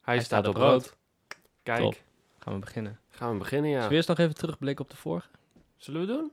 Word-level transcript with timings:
Hij, 0.00 0.20
staat, 0.20 0.46
op 0.46 0.56
rood. 0.56 0.96
Kijk, 1.62 1.80
Top. 1.80 1.94
Gaan 2.38 2.52
we 2.54 2.58
beginnen. 2.58 3.00
gaan 3.08 3.32
we 3.32 3.38
beginnen, 3.38 3.66
ja. 3.70 3.74
Zullen 3.74 3.88
we 3.90 3.94
eerst 3.96 4.08
nog 4.08 4.18
even 4.18 4.34
terugblikken 4.34 4.84
op 4.84 4.90
de 4.90 4.96
vorige? 4.96 5.28
Zullen 5.76 6.00
we 6.00 6.06
doen? 6.06 6.32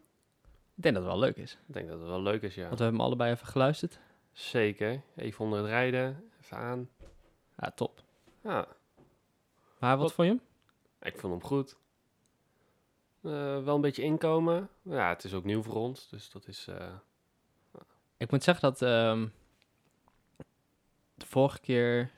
Ik 0.75 0.83
denk 0.83 0.95
dat 0.95 1.03
het 1.03 1.13
wel 1.13 1.21
leuk 1.21 1.35
is. 1.35 1.57
Ik 1.67 1.73
denk 1.73 1.87
dat 1.89 1.99
het 1.99 2.07
wel 2.07 2.21
leuk 2.21 2.41
is, 2.41 2.55
ja. 2.55 2.65
Want 2.65 2.77
we 2.77 2.83
hebben 2.83 2.99
hem 3.01 3.09
allebei 3.09 3.31
even 3.31 3.47
geluisterd. 3.47 3.99
Zeker. 4.31 5.01
Even 5.15 5.43
onder 5.45 5.59
het 5.59 5.67
rijden, 5.67 6.29
even 6.41 6.57
aan. 6.57 6.89
Ja, 7.57 7.71
top. 7.71 8.01
Ja, 8.43 8.67
Maar 9.79 9.97
wat 9.97 10.05
Wat- 10.05 10.13
vond 10.13 10.27
je 10.27 10.33
hem? 10.33 10.43
ik 11.13 11.19
vond 11.19 11.33
hem 11.33 11.43
goed. 11.43 11.75
Eh, 13.21 13.63
wel 13.63 13.75
een 13.75 13.81
beetje 13.81 14.03
inkomen. 14.03 14.69
Ja, 14.81 15.09
het 15.09 15.23
is 15.23 15.33
ook 15.33 15.43
nieuw 15.43 15.63
voor 15.63 15.75
ons, 15.75 16.09
dus 16.09 16.29
dat 16.31 16.47
is... 16.47 16.67
eh, 16.67 16.93
Ik 18.17 18.31
moet 18.31 18.43
zeggen 18.43 18.69
dat 18.69 18.81
ehm, 18.81 19.27
de 21.15 21.25
vorige 21.25 21.59
keer 21.59 22.11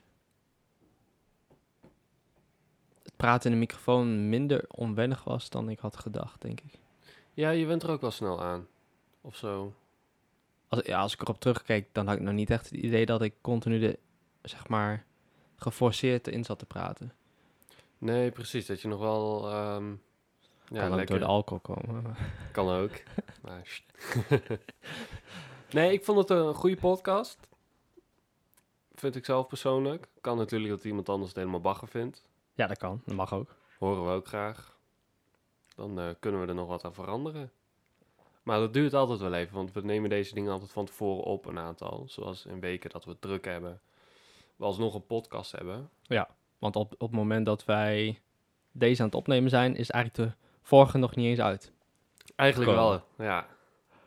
het 3.04 3.09
praten 3.20 3.52
in 3.52 3.52
de 3.52 3.66
microfoon 3.66 4.30
minder 4.30 4.66
onwennig 4.68 5.24
was 5.24 5.50
dan 5.50 5.70
ik 5.70 5.80
had 5.80 5.98
gedacht, 5.98 6.42
denk 6.42 6.62
ik. 6.62 6.80
Ja, 7.34 7.50
je 7.50 7.66
bent 7.66 7.84
er 7.84 7.90
ook 7.90 8.02
wel 8.02 8.12
snel 8.12 8.44
aan. 8.44 8.68
Of 9.22 9.36
zo. 9.36 9.74
Als, 10.68 10.86
ja, 10.86 11.00
als 11.00 11.14
ik 11.14 11.22
erop 11.22 11.40
terugkeek, 11.40 11.88
dan 11.92 12.08
had 12.08 12.16
ik 12.16 12.22
nog 12.22 12.34
niet 12.34 12.50
echt 12.50 12.70
het 12.70 12.80
idee 12.80 13.06
dat 13.06 13.22
ik 13.22 13.34
continu 13.42 13.80
de, 13.80 14.00
zeg 14.42 14.68
maar, 14.68 15.06
geforceerd 15.56 16.28
in 16.28 16.44
zat 16.44 16.60
te 16.60 16.66
praten. 16.66 17.14
Nee, 17.98 18.32
precies. 18.32 18.66
Dat 18.66 18.82
je 18.82 18.88
nog 18.88 19.00
wel... 19.00 19.50
ehm, 19.50 19.90
ja, 19.90 20.80
kan 20.80 20.90
ook 20.90 20.96
lekker... 20.96 21.06
door 21.06 21.28
de 21.28 21.34
alcohol 21.34 21.60
komen. 21.60 22.16
Kan 22.52 22.70
ook. 22.70 22.92
maar, 23.42 23.82
nee, 25.78 25.94
ik 25.94 26.04
vond 26.04 26.18
het 26.18 26.30
een 26.30 26.54
goede 26.54 26.78
podcast. 26.78 27.48
Vind 28.96 29.16
ik 29.16 29.26
zelf 29.26 29.48
persoonlijk. 29.48 30.08
Kan 30.22 30.38
natuurlijk 30.38 30.72
dat 30.72 30.84
iemand 30.84 31.10
anders 31.10 31.30
het 31.30 31.38
helemaal 31.38 31.62
bagger 31.62 31.88
vindt. 31.88 32.28
Ja, 32.60 32.68
dat 32.68 32.78
kan. 32.78 33.02
Dat 33.06 33.16
mag 33.16 33.34
ook. 33.34 33.56
Horen 33.78 34.06
we 34.06 34.12
ook 34.12 34.28
graag. 34.28 34.78
Dan 35.76 36.00
eh, 36.00 36.10
kunnen 36.20 36.42
we 36.42 36.48
er 36.48 36.54
nog 36.54 36.68
wat 36.68 36.84
aan 36.86 36.94
veranderen. 36.94 37.52
Maar 38.44 38.60
dat 38.60 38.74
duurt 38.74 38.94
altijd 38.94 39.20
wel 39.20 39.34
even, 39.34 39.56
want 39.56 39.72
we 39.72 39.82
nemen 39.82 40.10
deze 40.10 40.34
dingen 40.34 40.52
altijd 40.52 40.72
van 40.72 40.86
tevoren 40.86 41.24
op, 41.24 41.46
een 41.46 41.60
aantal. 41.60 42.06
Zoals 42.08 42.46
in 42.46 42.60
weken 42.60 42.90
dat 42.90 43.06
we 43.06 43.12
het 43.12 43.22
druk 43.22 43.46
hebben. 43.46 43.82
We 44.56 44.66
alsnog 44.66 44.94
een 44.94 45.06
podcast 45.06 45.52
hebben. 45.52 45.90
Want 46.58 46.76
op, 46.76 46.94
op 46.94 47.00
het 47.00 47.12
moment 47.12 47.46
dat 47.46 47.66
wij 47.66 48.22
deze 48.72 49.02
aan 49.02 49.08
het 49.08 49.18
opnemen 49.18 49.50
zijn, 49.50 49.76
is 49.76 49.90
eigenlijk 49.90 50.32
de 50.32 50.38
vorige 50.62 50.98
nog 50.98 51.16
niet 51.16 51.26
eens 51.26 51.40
uit. 51.40 51.72
Eigenlijk 52.36 52.72
wel, 52.72 53.04
ja. 53.18 53.48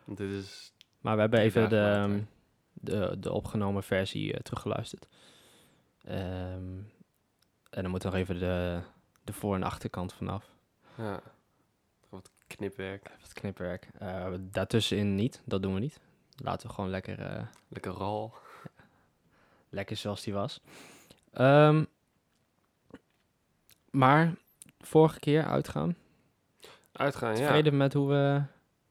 Want 0.03 0.17
dit 0.17 0.31
is... 0.31 0.73
Maar 1.01 1.15
we 1.15 1.21
hebben 1.21 1.39
even 1.39 1.69
de, 1.69 1.79
ehm, 1.79 2.19
de, 2.73 3.19
de 3.19 3.31
opgenomen 3.31 3.83
versie 3.83 4.33
eh, 4.33 4.39
teruggeluisterd. 4.39 5.07
Ehm, 6.03 6.81
en 7.73 7.81
dan 7.81 7.91
moet 7.91 8.03
nog 8.03 8.13
even 8.13 8.39
de, 8.39 8.79
de 9.23 9.33
voor- 9.33 9.55
en 9.55 9.63
achterkant 9.63 10.13
vanaf. 10.13 10.49
Ja, 10.97 11.21
wat 12.09 12.31
knipwerk. 12.47 13.05
Even 13.07 13.21
het 13.21 13.33
knipwerk. 13.33 13.87
Eh, 13.99 14.33
daartussenin 14.39 15.15
niet, 15.15 15.41
dat 15.45 15.61
doen 15.61 15.73
we 15.73 15.79
niet. 15.79 15.99
Laten 16.37 16.67
we 16.67 16.73
gewoon 16.73 16.89
lekker, 16.89 17.19
eh, 17.19 17.43
Lekker 17.67 17.91
rol. 17.91 18.31
lekker 19.69 19.95
zoals 19.97 20.23
die 20.23 20.33
was. 20.33 20.61
Ehm, 21.33 21.83
maar 23.91 24.33
vorige 24.79 25.19
keer 25.19 25.43
uitgaan. 25.45 25.95
Uitgaan, 26.91 27.29
ja. 27.29 27.35
Tevreden 27.35 27.77
met 27.77 27.93
hoe 27.93 28.07
we 28.09 28.41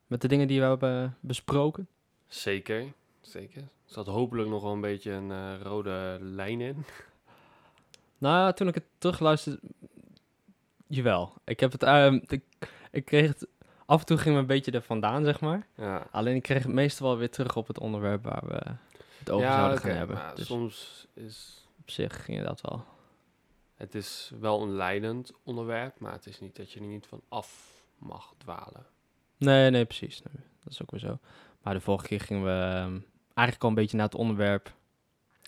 met 0.07 0.21
de 0.21 0.29
dingen 0.29 0.49
die 0.49 0.61
we 0.61 0.67
hebben 0.67 1.17
besproken. 1.21 1.89
Zeker, 2.27 2.93
zeker. 3.21 3.63
Er 3.63 3.69
zat 3.99 4.07
hopelijk 4.07 4.49
nog 4.49 4.63
wel 4.63 4.73
een 4.73 4.81
beetje 4.81 5.11
een 5.11 5.31
eh, 5.31 5.61
rode 5.63 6.19
lijn 6.21 6.61
in. 6.61 6.85
Nou, 8.23 8.37
ja, 8.37 8.53
toen 8.53 8.69
ik 8.69 8.75
het 8.75 8.85
terugluisterde, 8.99 9.61
jawel. 10.87 11.35
Ik 11.45 11.61
heb 11.61 11.73
het, 11.73 11.83
ehm, 11.83 12.21
ik, 12.27 12.45
ik 12.91 13.05
kreeg 13.05 13.29
het, 13.29 13.47
af 13.87 14.01
en 14.01 14.07
toe 14.07 14.19
ging 14.19 14.35
we 14.35 14.41
een 14.41 14.47
beetje 14.47 14.71
er 14.71 14.83
vandaan, 14.83 15.25
zeg 15.25 15.41
maar. 15.41 15.67
Ja, 15.77 16.07
Alleen 16.11 16.37
ik 16.37 16.43
kreeg 16.43 16.63
het 16.63 16.73
meestal 16.73 17.09
wel 17.09 17.19
weer 17.19 17.31
terug 17.31 17.57
op 17.57 17.67
het 17.67 17.79
onderwerp 17.79 18.25
waar 18.25 18.47
we 18.47 18.61
het 19.19 19.31
over 19.31 19.53
zouden 19.53 19.79
gaan 19.79 19.91
hebben. 19.91 20.17
maar 20.17 20.35
Dus 20.35 20.47
soms 20.47 21.07
is 21.15 21.67
op 21.81 21.91
zich 21.91 22.25
ging 22.25 22.45
dat 22.45 22.61
wel. 22.61 22.85
het 23.75 23.95
is 23.95 24.33
wel 24.41 24.63
een 24.63 24.73
leidend 24.73 25.33
onderwerp, 25.43 25.99
maar 25.99 26.13
het 26.13 26.27
is 26.27 26.41
niet 26.41 26.57
dat 26.57 26.73
je 26.73 26.81
er 26.81 26.87
niet 26.87 27.07
van 27.07 27.23
af 27.29 27.83
mag 27.99 28.35
dwalen. 28.39 28.87
Nee, 29.37 29.71
nee, 29.71 29.85
precies. 29.85 30.23
Nee, 30.23 30.45
dat 30.65 30.73
is 30.73 30.83
ook 30.83 30.91
weer 30.91 31.01
zo. 31.01 31.19
Maar 31.63 31.75
de 31.75 31.81
vorige 31.81 32.07
keer 32.07 32.21
gingen 32.21 32.45
we 32.45 32.51
ehm, 32.51 32.99
eigenlijk 33.25 33.63
al 33.63 33.69
een 33.69 33.75
beetje 33.75 33.97
naar 33.97 34.07
het 34.07 34.15
onderwerp 34.15 34.73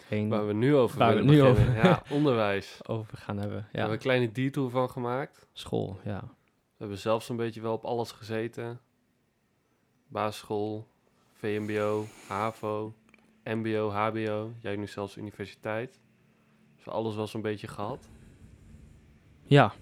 Waar 0.09 0.47
we 0.47 0.53
nu 0.53 0.75
over 0.75 0.99
Waar 0.99 1.15
we 1.15 1.21
nu 1.21 1.27
beginnen. 1.27 1.51
over- 1.51 1.75
Ja, 1.85 2.03
onderwijs. 2.11 2.79
over 2.87 3.19
gaan 3.19 3.37
hebben. 3.39 3.57
We 3.59 3.63
Ja, 3.63 3.69
hebben 3.73 3.93
een 3.93 3.99
kleine 4.03 4.33
detour 4.33 4.71
van 4.71 4.91
gemaakt. 4.91 5.47
school, 5.53 5.99
ja. 6.05 6.21
We 6.21 6.81
hebben 6.81 6.99
zelfs 6.99 7.29
een 7.29 7.37
beetje 7.37 7.61
wel 7.61 7.73
op 7.73 7.85
alles 7.85 8.11
gezeten. 8.13 8.81
Basisschool, 10.09 10.87
VMBO, 11.33 12.07
HAVO, 12.29 12.95
MBO, 13.45 13.91
HBO. 13.91 14.53
Jij 14.61 14.77
nu 14.77 14.87
zelfs 14.87 15.17
universiteit. 15.17 16.01
Dus 16.77 16.89
alles 16.89 17.15
wel 17.15 17.27
zo'n 17.27 17.41
beetje 17.43 17.67
gehad. 17.69 18.09
Ja. 19.43 19.73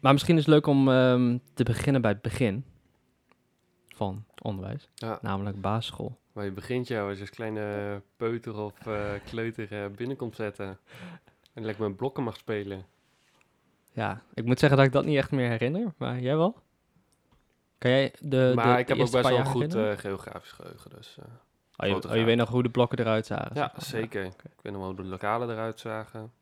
Maar 0.00 0.12
misschien 0.12 0.34
is 0.36 0.40
het 0.44 0.54
leuk 0.54 0.66
om 0.66 0.88
ehm, 0.88 1.38
te 1.54 1.62
beginnen 1.64 2.02
bij 2.02 2.10
het 2.10 2.22
begin 2.22 2.64
van 3.88 4.24
onderwijs. 4.42 4.88
Ja. 4.94 5.18
Namelijk 5.22 5.60
basisschool. 5.60 6.18
Waar 6.36 6.44
je 6.44 6.50
begint, 6.50 6.88
ja, 6.88 7.06
als 7.08 7.14
je 7.14 7.20
als 7.20 7.30
kleine 7.30 8.02
peuter 8.16 8.56
of 8.56 8.86
eh, 8.86 9.12
kleuter 9.24 9.72
eh, 9.72 9.90
binnen 9.90 10.16
komt 10.16 10.36
zetten. 10.36 10.78
En 11.52 11.64
lekker 11.64 11.88
met 11.88 11.96
blokken 11.96 12.22
mag 12.22 12.36
spelen. 12.36 12.86
Ja, 13.92 14.22
ik 14.34 14.44
moet 14.44 14.58
zeggen 14.58 14.78
dat 14.78 14.86
ik 14.86 14.92
dat 14.92 15.04
niet 15.04 15.16
echt 15.16 15.30
meer 15.30 15.48
herinner, 15.48 15.94
maar 15.96 16.20
jij 16.20 16.36
wel? 16.36 16.62
Kan 17.78 17.90
jij 17.90 18.14
de, 18.20 18.52
maar 18.54 18.74
de 18.74 18.80
ik 18.80 18.88
heb 18.88 18.98
ook 18.98 19.10
best 19.10 19.28
wel 19.28 19.34
jaar 19.34 19.46
goed 19.46 19.74
eh, 19.74 19.96
geografisch 19.96 20.52
geheugen. 20.52 20.90
Dus, 20.90 21.18
oh, 21.76 21.86
je, 21.86 21.94
oh, 21.94 22.24
weet 22.24 22.36
nog 22.36 22.48
hoe 22.48 22.62
de 22.62 22.70
blokken 22.70 22.98
eruit 22.98 23.26
zagen? 23.26 23.54
ja, 23.54 23.70
maar. 23.72 23.84
zeker. 23.84 24.24
Ik 24.24 24.60
weet 24.62 24.72
nog 24.72 24.82
wel 24.82 24.86
hoe 24.86 25.02
de 25.02 25.04
lokalen 25.04 25.50
eruit 25.50 25.80
zagen. 25.80 26.32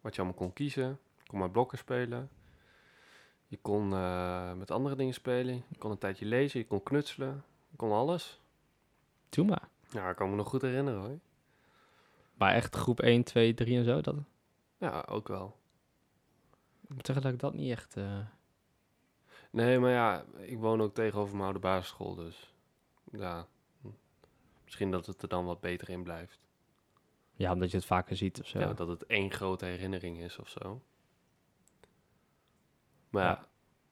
Wat 0.00 0.14
je 0.14 0.20
allemaal 0.20 0.38
kon 0.38 0.52
kiezen. 0.52 0.98
Je 1.18 1.26
kon 1.26 1.38
maar 1.38 1.50
blokken 1.50 1.78
spelen. 1.78 2.30
Je 3.46 3.58
kon 3.62 3.88
met 4.58 4.70
andere 4.70 4.96
dingen 4.96 5.14
spelen. 5.14 5.54
Je 5.68 5.78
kon 5.78 5.90
een 5.90 5.98
tijdje 5.98 6.26
lezen. 6.26 6.60
Je 6.60 6.66
kon 6.66 6.82
knutselen. 6.82 7.44
Je 7.70 7.76
kon 7.76 7.92
alles. 7.92 8.44
Doe 9.28 9.44
maar. 9.46 9.68
Ja, 9.90 10.10
ik 10.10 10.16
kan 10.16 10.30
me 10.30 10.36
nog 10.36 10.48
goed 10.48 10.62
herinneren 10.62 11.00
hoor. 11.00 11.18
Maar 12.34 12.54
echt 12.54 12.74
groep 12.76 13.00
1, 13.00 13.22
2, 13.24 13.54
3 13.54 13.76
en 13.78 13.84
zo, 13.84 14.00
dat, 14.00 14.14
Ja, 14.78 15.04
ook 15.08 15.28
wel. 15.28 15.56
ik 16.82 16.94
moet 16.94 17.06
zeggen 17.06 17.24
dat 17.24 17.32
ik 17.34 17.38
dat 17.40 17.54
niet 17.54 17.70
echt... 17.70 17.96
eh, 17.96 18.18
Nee, 19.50 19.78
maar 19.78 19.90
ja, 19.90 20.24
ik 20.36 20.58
woon 20.58 20.80
ook 20.80 20.94
tegenover 20.94 21.32
mijn 21.32 21.44
oude 21.44 21.58
basisschool, 21.58 22.14
dus 22.14 22.54
ja, 23.12 23.46
misschien 24.64 24.90
dat 24.90 25.06
het 25.06 25.22
er 25.22 25.28
dan 25.28 25.44
wat 25.44 25.60
beter 25.60 25.88
in 25.88 26.02
blijft. 26.02 26.38
ja, 27.32 27.52
omdat 27.52 27.70
je 27.70 27.76
het 27.76 27.86
vaker 27.86 28.16
ziet 28.16 28.40
of 28.40 28.46
zo. 28.46 28.58
Ja, 28.58 28.72
dat 28.72 28.88
het 28.88 29.06
één 29.06 29.30
grote 29.32 29.64
herinnering 29.64 30.18
is 30.18 30.38
of 30.38 30.48
zo. 30.48 30.82
Maar 33.10 33.24
ja, 33.24 33.46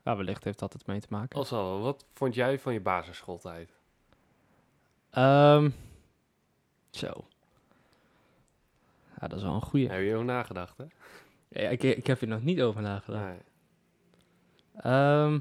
Ja. 0.05 0.17
Wellicht 0.17 0.45
heeft 0.45 0.59
dat 0.59 0.73
het 0.73 0.87
mee 0.87 1.01
te 1.01 1.07
maken. 1.11 1.39
als 1.39 1.53
al, 1.53 1.81
wat 1.81 2.07
vond 2.13 2.35
jij 2.35 2.59
van 2.59 2.73
je 2.73 2.81
basisschooltijd? 2.81 3.74
Ehm, 5.15 5.71
zo. 6.91 7.27
Ja, 9.21 9.29
dat 9.29 9.39
is 9.39 9.43
wel 9.43 9.55
een 9.55 9.63
goeie. 9.63 9.89
Heb 9.89 10.01
je 10.01 10.07
erover 10.07 10.25
nagedacht, 10.25 10.77
hè? 10.79 10.85
Ja, 11.49 11.69
ik, 11.69 11.83
ik 11.83 12.07
heb 12.07 12.21
hier 12.21 12.29
nog 12.29 12.43
niet 12.43 12.63
over 12.63 12.83
nagedacht. 12.83 13.25
Nee. 13.25 13.39
Ehm. 14.77 15.39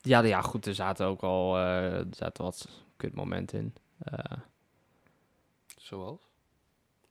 ja, 0.00 0.22
ja, 0.22 0.40
goed, 0.40 0.66
er 0.66 0.74
zaten 0.74 1.06
ook 1.06 1.22
al 1.22 1.56
eh, 1.56 1.98
er 1.98 2.06
zaten 2.10 2.44
wat 2.44 2.68
kutmomenten 2.96 3.58
in. 3.58 3.74
Eh, 3.98 4.38
Zoals? 5.76 6.20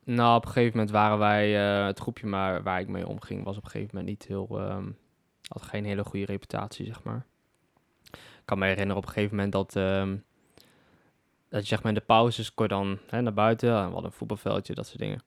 nou, 0.03 0.35
op 0.37 0.45
een 0.45 0.51
gegeven 0.51 0.77
moment 0.77 0.91
waren 0.91 1.17
wij, 1.17 1.79
eh, 1.79 1.85
het 1.85 1.99
groepje 1.99 2.27
maar 2.27 2.63
waar 2.63 2.79
ik 2.79 2.87
mee 2.87 3.07
omging, 3.07 3.43
was 3.43 3.57
op 3.57 3.63
een 3.63 3.69
gegeven 3.69 3.95
moment 3.95 4.19
niet 4.19 4.27
heel, 4.27 4.59
ehm, 4.59 4.91
had 5.47 5.61
geen 5.61 5.85
hele 5.85 6.03
goede 6.03 6.25
reputatie, 6.25 6.85
zeg 6.85 7.03
maar. 7.03 7.25
Ik 8.49 8.55
kan 8.55 8.63
me 8.67 8.69
herinneren 8.73 9.01
op 9.03 9.07
een 9.07 9.13
gegeven 9.13 9.35
moment 9.35 9.53
dat, 9.53 9.75
ehm, 9.75 10.17
dat 11.49 11.61
je 11.61 11.67
zeg 11.67 11.77
maar 11.83 11.91
in 11.91 11.97
de 11.99 12.05
pauzes 12.05 12.53
kon 12.53 12.67
dan 12.67 12.97
hè, 13.09 13.21
naar 13.21 13.33
buiten, 13.33 13.69
we 13.69 13.75
hadden 13.75 14.03
een 14.03 14.11
voetbalveldje, 14.11 14.73
dat 14.73 14.87
soort 14.87 14.99
dingen. 14.99 15.23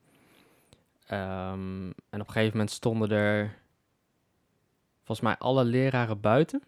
Ehm, 1.07 1.85
en 1.87 2.21
op 2.21 2.27
een 2.27 2.33
gegeven 2.33 2.51
moment 2.51 2.71
stonden 2.71 3.11
er 3.11 3.59
volgens 5.05 5.21
mij 5.21 5.37
alle 5.39 5.65
leraren 5.65 6.21
buiten. 6.21 6.63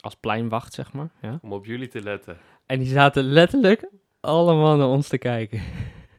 Als 0.00 0.14
pleinwacht, 0.14 0.72
zeg 0.74 0.92
maar. 0.92 1.08
Ja. 1.20 1.38
Om 1.42 1.52
op 1.52 1.64
jullie 1.64 1.88
te 1.88 2.02
letten. 2.02 2.38
En 2.66 2.78
die 2.78 2.88
zaten 2.88 3.24
letterlijk 3.24 3.88
allemaal 4.20 4.76
naar 4.76 4.88
ons 4.88 5.08
te 5.08 5.18
kijken. 5.18 5.62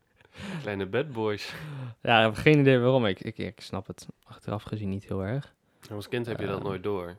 Kleine 0.61 0.85
bad 0.85 1.11
boys. 1.11 1.53
Ja, 2.01 2.19
ik 2.19 2.25
heb 2.25 2.35
geen 2.35 2.59
idee 2.59 2.79
waarom. 2.79 3.05
Ik, 3.05 3.19
ik, 3.21 3.37
ik 3.37 3.61
snap 3.61 3.87
het 3.87 4.07
achteraf 4.23 4.63
gezien 4.63 4.89
niet 4.89 5.07
heel 5.07 5.23
erg. 5.23 5.53
En 5.89 5.95
als 5.95 6.07
kind 6.09 6.25
heb 6.25 6.39
je 6.39 6.45
dat 6.47 6.59
Eh. 6.59 6.63
nooit 6.65 6.83
door. 6.83 7.17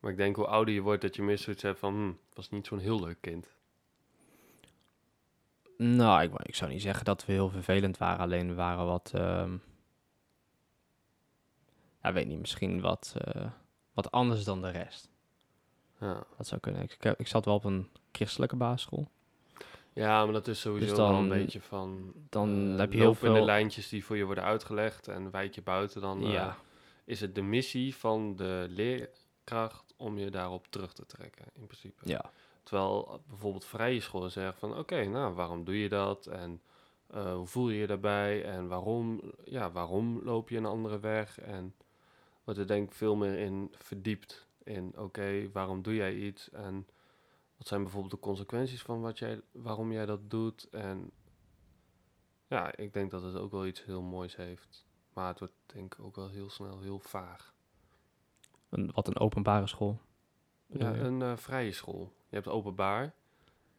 Maar 0.00 0.10
ik 0.10 0.16
denk 0.16 0.36
hoe 0.36 0.46
ouder 0.46 0.74
je 0.74 0.80
wordt 0.80 1.02
dat 1.02 1.16
je 1.16 1.22
meer 1.22 1.38
zoiets 1.38 1.62
hebt 1.62 1.78
van, 1.78 1.94
hm, 1.94 2.12
was 2.34 2.50
niet 2.50 2.66
zo'n 2.66 2.78
heel 2.78 3.00
leuk 3.00 3.18
kind. 3.20 3.46
Nou, 5.76 6.22
ik, 6.22 6.32
ik 6.42 6.54
zou 6.54 6.70
niet 6.70 6.82
zeggen 6.82 7.04
dat 7.04 7.26
we 7.26 7.32
heel 7.32 7.50
vervelend 7.50 7.98
waren. 7.98 8.18
Alleen 8.20 8.48
we 8.48 8.54
waren 8.54 8.86
wat... 8.86 9.10
ehm 9.14 9.56
ja, 12.02 12.12
weet 12.12 12.26
niet, 12.26 12.38
misschien 12.38 12.80
wat, 12.80 13.14
eh, 13.18 13.46
wat 13.92 14.10
anders 14.10 14.44
dan 14.44 14.60
de 14.62 14.70
rest. 14.70 15.08
Ja. 16.00 16.24
Dat 16.36 16.46
zou 16.46 16.60
kunnen. 16.60 16.82
Ik, 16.82 16.96
ik, 17.00 17.18
ik 17.18 17.26
zat 17.26 17.44
wel 17.44 17.54
op 17.54 17.64
een 17.64 17.88
christelijke 18.12 18.56
basisschool. 18.56 19.08
ja, 19.92 20.24
maar 20.24 20.32
dat 20.32 20.48
is 20.48 20.60
sowieso 20.60 20.86
Dus 20.86 20.96
wel 20.96 21.08
een 21.08 21.28
dan- 21.28 21.38
beetje 21.38 21.60
van... 21.60 22.12
Dan 22.28 22.72
eh, 22.72 22.78
heb 22.78 22.92
je 22.92 22.98
heel 22.98 23.10
de 23.12 23.16
veel... 23.18 23.44
lijntjes 23.44 23.88
die 23.88 24.04
voor 24.04 24.16
je 24.16 24.24
worden 24.24 24.44
uitgelegd 24.44 25.08
en 25.08 25.30
wijk 25.30 25.54
je 25.54 25.62
buiten, 25.62 26.00
dan 26.00 26.22
eh, 26.24 26.32
Ja, 26.32 26.56
is 27.04 27.20
het 27.20 27.34
de 27.34 27.42
missie 27.42 27.94
van 27.96 28.36
de 28.36 28.66
leerkracht 28.68 29.89
om 30.00 30.18
je 30.18 30.30
daarop 30.30 30.66
terug 30.66 30.92
te 30.92 31.06
trekken, 31.06 31.44
in 31.54 31.66
principe. 31.66 32.08
ja. 32.08 32.32
Terwijl 32.62 33.22
bijvoorbeeld 33.26 33.64
vrije 33.64 34.00
scholen 34.00 34.30
zeggen 34.30 34.54
van, 34.54 34.78
oké, 34.78 35.04
nou, 35.04 35.34
waarom 35.34 35.64
doe 35.64 35.78
je 35.78 35.88
dat? 35.88 36.26
En 36.26 36.62
eh, 37.06 37.34
hoe 37.34 37.46
voel 37.46 37.68
je 37.68 37.78
je 37.78 37.86
daarbij? 37.86 38.44
En 38.44 38.68
waarom, 38.68 39.20
ja, 39.44 39.70
waarom 39.70 40.20
loop 40.22 40.48
je 40.48 40.56
een 40.56 40.66
andere 40.66 40.98
weg? 40.98 41.40
En 41.40 41.74
wordt 42.44 42.60
er 42.60 42.66
denk 42.66 42.88
ik 42.88 42.94
veel 42.94 43.16
meer 43.16 43.38
in 43.38 43.72
verdiept 43.76 44.46
in, 44.62 44.92
oké, 44.98 45.50
waarom 45.52 45.82
doe 45.82 45.94
jij 45.94 46.14
iets? 46.14 46.50
En 46.50 46.86
wat 47.56 47.66
zijn 47.66 47.82
bijvoorbeeld 47.82 48.12
de 48.12 48.20
consequenties 48.20 48.82
van 48.82 49.00
wat 49.00 49.18
jij, 49.18 49.40
waarom 49.52 49.92
jij 49.92 50.06
dat 50.06 50.30
doet? 50.30 50.68
En 50.70 51.10
ja, 52.46 52.76
ik 52.76 52.92
denk 52.92 53.10
dat 53.10 53.22
het 53.22 53.36
ook 53.36 53.50
wel 53.50 53.66
iets 53.66 53.84
heel 53.84 54.02
moois 54.02 54.36
heeft. 54.36 54.86
Maar 55.12 55.28
het 55.28 55.38
wordt 55.38 55.54
denk 55.66 55.94
ik 55.94 56.04
ook 56.04 56.16
wel 56.16 56.28
heel 56.28 56.50
snel 56.50 56.80
heel 56.80 56.98
vaag. 56.98 57.54
Een, 58.70 58.90
wat 58.94 59.06
een 59.08 59.18
openbare 59.18 59.66
school. 59.66 60.00
Ja, 60.66 60.94
een 60.94 61.22
eh, 61.22 61.36
vrije 61.36 61.72
school. 61.72 62.12
Je 62.28 62.34
hebt 62.36 62.48
openbaar 62.48 63.14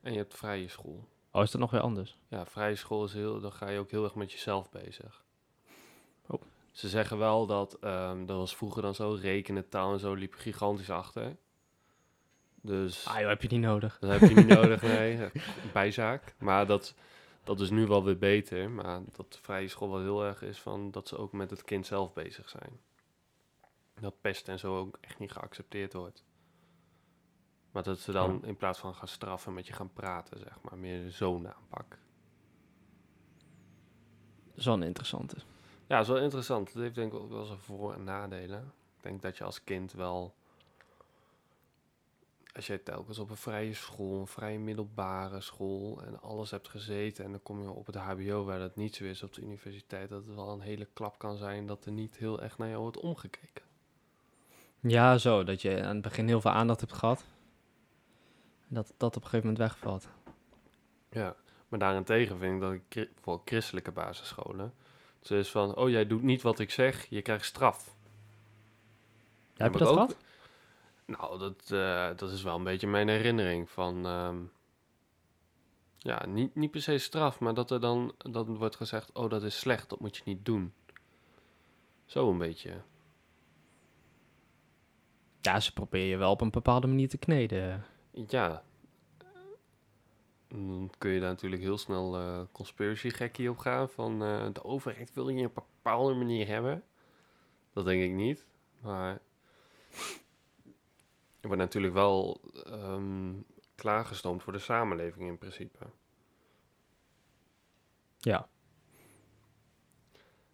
en 0.01 0.11
je 0.11 0.17
hebt 0.17 0.33
vrije 0.37 0.67
school. 0.67 1.07
Oh, 1.31 1.41
is 1.43 1.51
dat 1.51 1.61
nog 1.61 1.71
weer 1.71 1.81
anders? 1.81 2.17
Ja, 2.27 2.45
vrije 2.45 2.75
school 2.75 3.03
is 3.05 3.13
heel, 3.13 3.39
dan 3.39 3.51
ga 3.51 3.69
je 3.69 3.79
ook 3.79 3.91
heel 3.91 4.03
erg 4.03 4.15
met 4.15 4.31
jezelf 4.31 4.69
bezig. 4.69 5.23
Oh. 6.27 6.41
Ze 6.71 6.89
zeggen 6.89 7.17
wel 7.17 7.45
dat, 7.45 7.73
ehm, 7.73 8.25
dat 8.25 8.37
was 8.37 8.55
vroeger 8.55 8.81
dan 8.81 8.95
zo, 8.95 9.17
rekenen, 9.21 9.69
taal 9.69 9.93
en 9.93 9.99
zo 9.99 10.13
liep 10.13 10.33
gigantisch 10.33 10.89
achter. 10.89 11.37
Dus 12.61 13.07
Ah, 13.07 13.19
joh, 13.19 13.29
heb 13.29 13.41
je 13.41 13.47
niet 13.47 13.61
nodig. 13.61 13.97
dat 13.99 14.09
heb 14.19 14.29
je 14.29 14.35
niet 14.35 14.47
nodig, 14.47 14.81
nee, 14.97 15.29
bijzaak. 15.73 16.35
Maar 16.39 16.65
dat, 16.65 16.95
dat 17.43 17.59
is 17.59 17.69
nu 17.69 17.87
wel 17.87 18.03
weer 18.03 18.17
beter. 18.17 18.69
Maar 18.69 19.01
dat 19.15 19.39
vrije 19.41 19.67
school 19.67 19.91
wel 19.91 19.99
heel 20.01 20.25
erg 20.25 20.41
is 20.41 20.59
van 20.59 20.91
dat 20.91 21.07
ze 21.07 21.17
ook 21.17 21.31
met 21.31 21.49
het 21.49 21.63
kind 21.63 21.85
zelf 21.85 22.13
bezig 22.13 22.49
zijn. 22.49 22.79
Dat 23.99 24.21
pest 24.21 24.47
en 24.47 24.59
zo 24.59 24.77
ook 24.77 24.97
echt 25.01 25.19
niet 25.19 25.31
geaccepteerd 25.31 25.93
wordt. 25.93 26.23
Maar 27.71 27.83
dat 27.83 27.99
ze 27.99 28.11
dan 28.11 28.45
in 28.45 28.57
plaats 28.57 28.79
van 28.79 28.95
gaan 28.95 29.07
straffen 29.07 29.53
met 29.53 29.67
je 29.67 29.73
gaan 29.73 29.93
praten, 29.93 30.39
zeg 30.39 30.61
maar, 30.61 30.77
meer 30.77 31.11
zo'n 31.11 31.47
aanpak. 31.47 31.97
Dat 34.47 34.57
is 34.57 34.65
wel 34.65 34.73
een 34.73 34.83
interessante. 34.83 35.35
Ja, 35.87 35.97
dat 35.97 36.05
is 36.05 36.13
wel 36.13 36.23
interessant. 36.23 36.73
Het 36.73 36.81
heeft 36.81 36.95
denk 36.95 37.13
ik 37.13 37.19
ook 37.19 37.29
wel 37.29 37.45
zijn 37.45 37.59
voor- 37.59 37.93
en 37.93 38.03
nadelen. 38.03 38.73
Ik 38.97 39.03
denk 39.03 39.21
dat 39.21 39.37
je 39.37 39.43
als 39.43 39.63
kind 39.63 39.91
wel... 39.93 40.35
Als 42.53 42.67
jij 42.67 42.77
telkens 42.77 43.19
op 43.19 43.29
een 43.29 43.35
vrije 43.35 43.73
school, 43.73 44.19
een 44.19 44.27
vrije 44.27 44.59
middelbare 44.59 45.41
school... 45.41 46.01
en 46.03 46.21
alles 46.21 46.51
hebt 46.51 46.67
gezeten 46.67 47.25
en 47.25 47.31
dan 47.31 47.43
kom 47.43 47.61
je 47.61 47.69
op 47.69 47.85
het 47.85 47.95
hbo 47.95 48.43
waar 48.43 48.59
dat 48.59 48.75
niet 48.75 48.95
zo 48.95 49.03
is 49.03 49.23
op 49.23 49.33
de 49.33 49.41
universiteit... 49.41 50.09
dat 50.09 50.25
het 50.25 50.35
wel 50.35 50.49
een 50.49 50.61
hele 50.61 50.87
klap 50.93 51.17
kan 51.19 51.37
zijn 51.37 51.65
dat 51.65 51.85
er 51.85 51.91
niet 51.91 52.17
heel 52.17 52.41
echt 52.41 52.57
naar 52.57 52.69
jou 52.69 52.81
wordt 52.81 52.99
omgekeken. 52.99 53.70
Ja, 54.81 55.17
zo. 55.17 55.43
Dat 55.43 55.61
je 55.61 55.83
aan 55.83 55.93
het 55.93 56.01
begin 56.01 56.27
heel 56.27 56.41
veel 56.41 56.51
aandacht 56.51 56.79
hebt 56.79 56.93
gehad. 56.93 57.23
En 58.67 58.75
dat 58.75 58.93
dat 58.97 59.15
op 59.15 59.23
een 59.23 59.29
gegeven 59.29 59.49
moment 59.51 59.57
wegvalt. 59.57 60.07
Ja, 61.09 61.35
maar 61.69 61.79
daarentegen 61.79 62.37
vind 62.37 62.53
ik 62.53 62.61
dat 62.61 62.73
ik 62.73 63.09
voor 63.21 63.41
christelijke 63.45 63.91
basisscholen... 63.91 64.73
Het 65.19 65.31
is 65.31 65.51
van, 65.51 65.75
oh 65.75 65.89
jij 65.89 66.07
doet 66.07 66.21
niet 66.21 66.41
wat 66.41 66.59
ik 66.59 66.71
zeg, 66.71 67.05
je 67.05 67.21
krijgt 67.21 67.45
straf. 67.45 67.95
Ja, 69.53 69.63
heb 69.63 69.73
je 69.73 69.79
dat 69.79 69.87
ook- 69.87 69.93
gehad? 69.93 70.17
Nou, 71.05 71.39
dat, 71.39 71.71
eh, 71.71 72.09
dat 72.15 72.31
is 72.31 72.43
wel 72.43 72.55
een 72.55 72.63
beetje 72.63 72.87
mijn 72.87 73.07
herinnering 73.07 73.69
van... 73.69 74.05
ehm, 74.05 74.37
ja, 75.97 76.25
niet, 76.25 76.55
niet 76.55 76.71
per 76.71 76.81
se 76.81 76.97
straf, 76.97 77.39
maar 77.39 77.53
dat 77.53 77.71
er 77.71 77.79
dan 77.79 78.13
dat 78.17 78.47
wordt 78.47 78.75
gezegd... 78.75 79.11
oh, 79.11 79.29
dat 79.29 79.43
is 79.43 79.59
slecht, 79.59 79.89
dat 79.89 79.99
moet 79.99 80.17
je 80.17 80.23
niet 80.25 80.45
doen. 80.45 80.73
Zo 82.05 82.29
een 82.29 82.37
beetje. 82.37 82.81
Ja, 85.41 85.59
ze 85.59 85.73
proberen 85.73 86.07
je 86.07 86.17
wel 86.17 86.31
op 86.31 86.41
een 86.41 86.49
bepaalde 86.49 86.87
manier 86.87 87.09
te 87.09 87.17
kneden. 87.17 87.85
Ja. 88.11 88.63
Dan 90.47 90.91
kun 90.97 91.11
je 91.11 91.19
daar 91.19 91.29
natuurlijk 91.29 91.61
heel 91.61 91.77
snel 91.77 92.47
conspiracy 92.51 93.09
gekkie 93.09 93.49
op 93.49 93.57
gaan... 93.57 93.89
van 93.89 94.23
eh, 94.23 94.47
de 94.53 94.63
overheid 94.63 95.13
wil 95.13 95.29
je 95.29 95.45
op 95.45 95.57
een 95.57 95.63
bepaalde 95.81 96.13
manier 96.13 96.47
hebben. 96.47 96.83
Dat 97.73 97.85
denk 97.85 98.03
ik 98.03 98.11
niet, 98.11 98.45
maar... 98.81 99.21
Er 101.39 101.47
wordt 101.47 101.61
natuurlijk 101.61 101.93
wel 101.93 102.41
ehm, 102.65 103.33
klaargestoomd 103.75 104.43
voor 104.43 104.53
de 104.53 104.59
samenleving 104.59 105.27
in 105.27 105.37
principe. 105.37 105.85
Ja. 108.17 108.49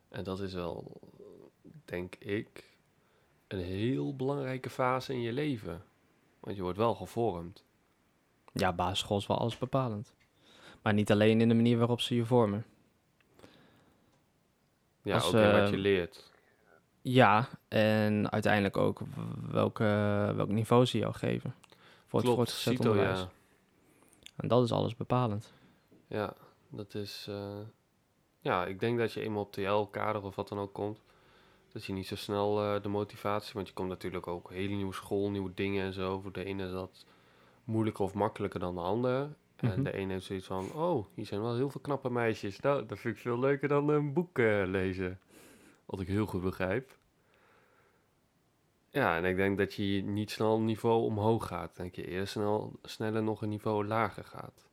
En 0.09 0.23
dat 0.23 0.39
is 0.39 0.53
wel, 0.53 1.01
denk 1.85 2.15
ik, 2.15 2.76
een 3.47 3.59
heel 3.59 4.15
belangrijke 4.15 4.69
fase 4.69 5.13
in 5.13 5.21
je 5.21 5.31
leven. 5.33 5.83
Want 6.39 6.55
je 6.55 6.61
wordt 6.61 6.77
wel 6.77 6.95
gevormd. 6.95 7.63
Ja, 8.53 8.73
basisschool 8.73 9.17
is 9.17 9.27
wel 9.27 9.37
alles 9.37 9.57
bepalend. 9.57 10.13
Maar 10.81 10.93
niet 10.93 11.11
alleen 11.11 11.41
in 11.41 11.47
de 11.47 11.55
manier 11.55 11.77
waarop 11.77 12.01
ze 12.01 12.15
je 12.15 12.25
vormen. 12.25 12.65
Ja, 15.01 15.13
Als, 15.15 15.27
ook 15.27 15.33
in 15.33 15.51
wat 15.51 15.61
eh, 15.61 15.69
je 15.69 15.77
leert. 15.77 16.31
Ja, 17.01 17.47
en 17.67 18.31
uiteindelijk 18.31 18.77
ook 18.77 19.01
welke, 19.51 19.83
welk 20.35 20.49
niveau 20.49 20.85
ze 20.85 20.97
jou 20.97 21.13
geven. 21.13 21.55
Voor 22.05 22.19
het 22.19 22.29
voortgezet 22.29 22.73
CITO, 22.73 22.89
onderwijs. 22.89 23.19
ja. 23.19 23.29
En 24.35 24.47
dat 24.47 24.63
is 24.63 24.71
alles 24.71 24.95
bepalend. 24.95 25.53
Ja, 26.07 26.33
dat 26.69 26.93
is... 26.93 27.25
eh, 27.29 27.59
ja, 28.39 28.65
ik 28.65 28.79
denk 28.79 28.97
dat 28.97 29.13
je 29.13 29.21
eenmaal 29.21 29.41
op 29.41 29.51
TL-kader 29.51 30.23
of 30.23 30.35
wat 30.35 30.47
dan 30.47 30.59
ook 30.59 30.73
komt... 30.73 30.99
dat 31.77 31.85
je 31.85 31.93
niet 31.93 32.07
zo 32.07 32.15
snel 32.15 32.61
eh, 32.61 32.81
de 32.81 32.89
motivatie... 32.89 33.53
want 33.53 33.67
je 33.67 33.73
komt 33.73 33.89
natuurlijk 33.89 34.27
ook 34.27 34.49
hele 34.49 34.75
nieuwe 34.75 34.93
school, 34.93 35.29
nieuwe 35.29 35.53
dingen 35.53 35.85
en 35.85 35.93
zo. 35.93 36.19
Voor 36.19 36.31
de 36.31 36.43
ene 36.43 36.65
is 36.65 36.71
dat 36.71 37.05
moeilijker 37.63 38.03
of 38.03 38.13
makkelijker 38.13 38.59
dan 38.59 38.75
de 38.75 38.81
ander. 38.81 39.35
En 39.55 39.69
Mhm. 39.69 39.83
de 39.83 39.93
ene 39.93 40.11
heeft 40.13 40.25
zoiets 40.25 40.45
van... 40.45 40.71
oh, 40.73 41.05
hier 41.13 41.25
zijn 41.25 41.41
wel 41.41 41.55
heel 41.55 41.69
veel 41.69 41.81
knappe 41.81 42.09
meisjes. 42.09 42.59
Nou, 42.59 42.85
dat 42.85 42.99
vind 42.99 43.15
ik 43.15 43.21
veel 43.21 43.39
leuker 43.39 43.67
dan 43.67 43.89
een 43.89 44.13
boek 44.13 44.39
eh, 44.39 44.63
lezen. 44.65 45.19
Wat 45.85 45.99
ik 45.99 46.07
heel 46.07 46.25
goed 46.25 46.41
begrijp. 46.41 46.97
Ja, 48.89 49.17
en 49.17 49.25
ik 49.25 49.35
denk 49.35 49.57
dat 49.57 49.73
je 49.73 50.01
niet 50.03 50.31
snel 50.31 50.55
een 50.55 50.65
niveau 50.65 51.03
omhoog 51.03 51.47
gaat. 51.47 51.69
Ik 51.69 51.75
denk 51.75 51.95
je 51.95 52.07
eerder 52.07 52.27
snel, 52.27 52.79
sneller 52.83 53.23
nog 53.23 53.41
een 53.41 53.49
niveau 53.49 53.85
lager 53.85 54.23
gaat 54.23 54.67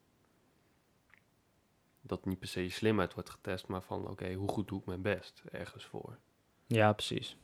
dat 2.07 2.25
niet 2.25 2.38
per 2.38 2.49
se 2.49 2.62
je 2.62 2.71
slimheid 2.71 3.14
wordt 3.14 3.31
getest, 3.31 3.67
maar 3.67 3.83
van 3.83 4.09
oké, 4.09 4.33
hoe 4.33 4.49
goed 4.49 4.69
doe 4.69 4.78
ik 4.78 4.87
mijn 4.87 5.02
best 5.02 5.43
ergens 5.52 5.85
voor. 5.85 6.19
Ja, 6.75 6.93
precies. 6.93 7.37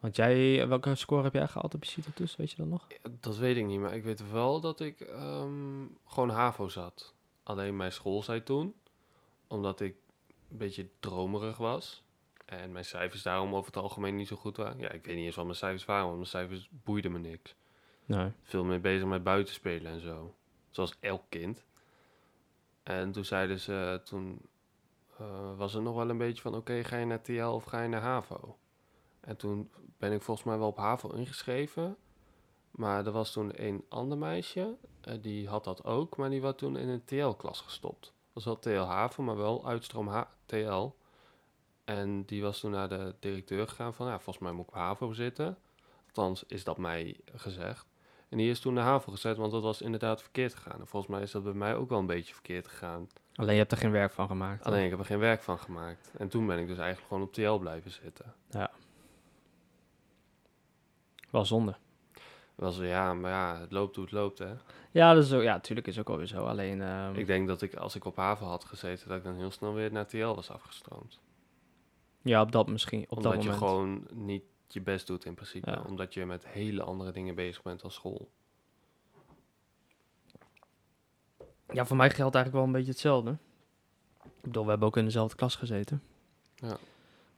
Want 0.00 0.16
jij, 0.16 0.68
welke 0.68 0.94
score 0.94 1.22
heb 1.22 1.32
jij 1.32 1.48
gehaald 1.48 1.74
op 1.74 1.84
je 1.84 2.02
toets, 2.14 2.36
weet 2.36 2.50
je 2.50 2.56
dat 2.56 2.66
nog? 2.66 2.86
Dat 3.20 3.36
weet 3.36 3.56
ik 3.56 3.66
niet, 3.66 3.80
maar 3.80 3.94
ik 3.94 4.02
weet 4.02 4.30
wel 4.30 4.60
dat 4.60 4.80
ik 4.80 5.00
ehm, 5.00 5.86
gewoon 6.06 6.28
HAVO 6.30 6.68
zat. 6.68 7.14
Alleen 7.42 7.76
mijn 7.76 7.92
school 7.92 8.22
zei 8.22 8.42
toen, 8.42 8.74
omdat 9.46 9.80
ik 9.80 9.96
een 10.50 10.56
beetje 10.56 10.88
dromerig 11.00 11.56
was 11.56 12.02
en 12.44 12.72
mijn 12.72 12.84
cijfers 12.84 13.22
daarom 13.22 13.54
over 13.54 13.72
het 13.72 13.82
algemeen 13.82 14.16
niet 14.16 14.28
zo 14.28 14.36
goed 14.36 14.56
waren. 14.56 14.78
Ja, 14.78 14.90
ik 14.90 15.04
weet 15.04 15.16
niet 15.16 15.24
eens 15.24 15.36
wat 15.36 15.44
mijn 15.44 15.56
cijfers 15.56 15.84
waren, 15.84 16.04
want 16.04 16.16
mijn 16.16 16.28
cijfers 16.28 16.68
boeiden 16.84 17.12
me 17.12 17.18
niks. 17.18 17.54
Nee. 18.04 18.32
Veel 18.42 18.64
meer 18.64 18.80
bezig 18.80 19.06
met 19.06 19.22
buitenspelen 19.22 19.92
en 19.92 20.00
zo. 20.00 20.34
Zoals 20.70 20.96
elk 21.00 21.22
kind. 21.28 21.64
En 22.82 23.12
toen 23.12 23.24
zeiden 23.24 23.60
ze, 23.60 24.00
toen 24.04 24.40
eh, 25.20 25.56
was 25.56 25.74
er 25.74 25.82
nog 25.82 25.94
wel 25.94 26.10
een 26.10 26.18
beetje 26.18 26.42
van, 26.42 26.54
oké, 26.54 26.84
ga 26.84 26.96
je 26.96 27.06
naar 27.06 27.22
TL 27.22 27.42
of 27.42 27.64
ga 27.64 27.82
je 27.82 27.88
naar 27.88 28.02
HAVO? 28.02 28.56
En 29.20 29.36
toen 29.36 29.70
ben 29.98 30.12
ik 30.12 30.22
volgens 30.22 30.46
mij 30.46 30.58
wel 30.58 30.68
op 30.68 30.76
HAVO 30.76 31.10
ingeschreven. 31.10 31.96
Maar 32.70 33.06
er 33.06 33.12
was 33.12 33.32
toen 33.32 33.64
een 33.66 33.84
ander 33.88 34.18
meisje, 34.18 34.76
eh, 35.00 35.14
die 35.20 35.48
had 35.48 35.64
dat 35.64 35.84
ook, 35.84 36.16
maar 36.16 36.30
die 36.30 36.40
was 36.40 36.54
toen 36.56 36.76
in 36.76 36.88
een 36.88 37.04
TL-klas 37.04 37.60
gestopt. 37.60 38.02
Dat 38.02 38.12
was 38.32 38.44
wel 38.44 38.58
TL 38.58 38.90
HAVO, 38.90 39.22
maar 39.22 39.36
wel 39.36 39.66
uitstroom 39.66 40.24
TL. 40.46 40.90
En 41.84 42.24
die 42.24 42.42
was 42.42 42.60
toen 42.60 42.70
naar 42.70 42.88
de 42.88 43.14
directeur 43.20 43.68
gegaan 43.68 43.94
van, 43.94 44.06
ja, 44.06 44.20
volgens 44.20 44.38
mij 44.44 44.52
moet 44.52 44.66
ik 44.66 44.70
op 44.70 44.74
HAVO 44.74 45.12
zitten. 45.12 45.58
Althans 46.06 46.44
is 46.46 46.64
dat 46.64 46.78
mij 46.78 47.20
gezegd. 47.34 47.86
En 48.30 48.36
die 48.38 48.50
is 48.50 48.60
toen 48.60 48.74
naar 48.74 48.84
HAVO 48.84 49.12
gezet, 49.12 49.36
want 49.36 49.52
dat 49.52 49.62
was 49.62 49.82
inderdaad 49.82 50.22
verkeerd 50.22 50.54
gegaan. 50.54 50.80
En 50.80 50.86
volgens 50.86 51.12
mij 51.12 51.22
is 51.22 51.30
dat 51.30 51.42
bij 51.42 51.52
mij 51.52 51.74
ook 51.76 51.88
wel 51.88 51.98
een 51.98 52.06
beetje 52.06 52.32
verkeerd 52.34 52.68
gegaan. 52.68 53.08
Alleen 53.34 53.52
je 53.52 53.58
hebt 53.58 53.72
er 53.72 53.78
geen 53.78 53.90
werk 53.90 54.12
van 54.12 54.26
gemaakt. 54.26 54.64
Alleen 54.64 54.84
ik 54.84 54.90
heb 54.90 54.98
er 54.98 55.04
geen 55.04 55.18
werk 55.18 55.42
van 55.42 55.58
gemaakt. 55.58 56.10
En 56.18 56.28
toen 56.28 56.46
ben 56.46 56.58
ik 56.58 56.66
dus 56.66 56.78
eigenlijk 56.78 57.08
gewoon 57.08 57.22
op 57.22 57.32
TL 57.32 57.54
blijven 57.58 57.90
zitten. 57.90 58.34
Wel 61.30 61.44
zonde. 61.44 61.76
Was 62.54 62.76
ja, 62.76 63.14
maar 63.14 63.30
ja, 63.30 63.60
het 63.60 63.72
loopt 63.72 63.94
hoe 63.96 64.04
het 64.04 64.12
loopt, 64.14 64.38
hè. 64.38 64.52
Ja, 64.90 65.14
dat 65.14 65.24
is 65.24 65.32
ook, 65.32 65.42
ja, 65.42 65.52
natuurlijk 65.52 65.86
is 65.86 65.98
ook 65.98 66.08
alweer 66.08 66.26
zo. 66.26 66.44
Alleen, 66.44 66.82
ehm, 66.82 67.14
Ik 67.14 67.26
denk 67.26 67.48
dat 67.48 67.62
ik, 67.62 67.74
als 67.74 67.94
ik 67.94 68.04
op 68.04 68.16
haven 68.16 68.46
had 68.46 68.64
gezeten, 68.64 69.08
dat 69.08 69.16
ik 69.16 69.24
dan 69.24 69.34
heel 69.36 69.50
snel 69.50 69.74
weer 69.74 69.92
naar 69.92 70.06
TL 70.06 70.34
was 70.34 70.50
afgestroomd. 70.50 71.18
ja, 72.22 72.40
op 72.40 72.52
dat 72.52 72.68
misschien, 72.68 73.02
op 73.08 73.16
Omdat 73.16 73.32
dat 73.32 73.42
je 73.42 73.48
moment. 73.50 73.66
gewoon 73.68 74.06
niet 74.12 74.42
je 74.72 74.80
best 74.80 75.06
doet 75.06 75.24
in 75.24 75.34
principe. 75.34 75.70
Ja. 75.70 75.82
Omdat 75.86 76.14
je 76.14 76.26
met 76.26 76.46
hele 76.46 76.82
andere 76.82 77.12
dingen 77.12 77.34
bezig 77.34 77.62
bent 77.62 77.80
dan 77.80 77.90
school. 77.90 78.30
Ja, 81.72 81.86
voor 81.86 81.96
mij 81.96 82.10
geldt 82.10 82.34
eigenlijk 82.34 82.54
wel 82.54 82.64
een 82.64 82.78
beetje 82.78 82.90
hetzelfde. 82.90 83.36
Ik 84.24 84.40
bedoel, 84.42 84.64
we 84.64 84.70
hebben 84.70 84.88
ook 84.88 84.96
in 84.96 85.04
dezelfde 85.04 85.36
klas 85.36 85.54
gezeten. 85.56 86.02
Ja. 86.54 86.76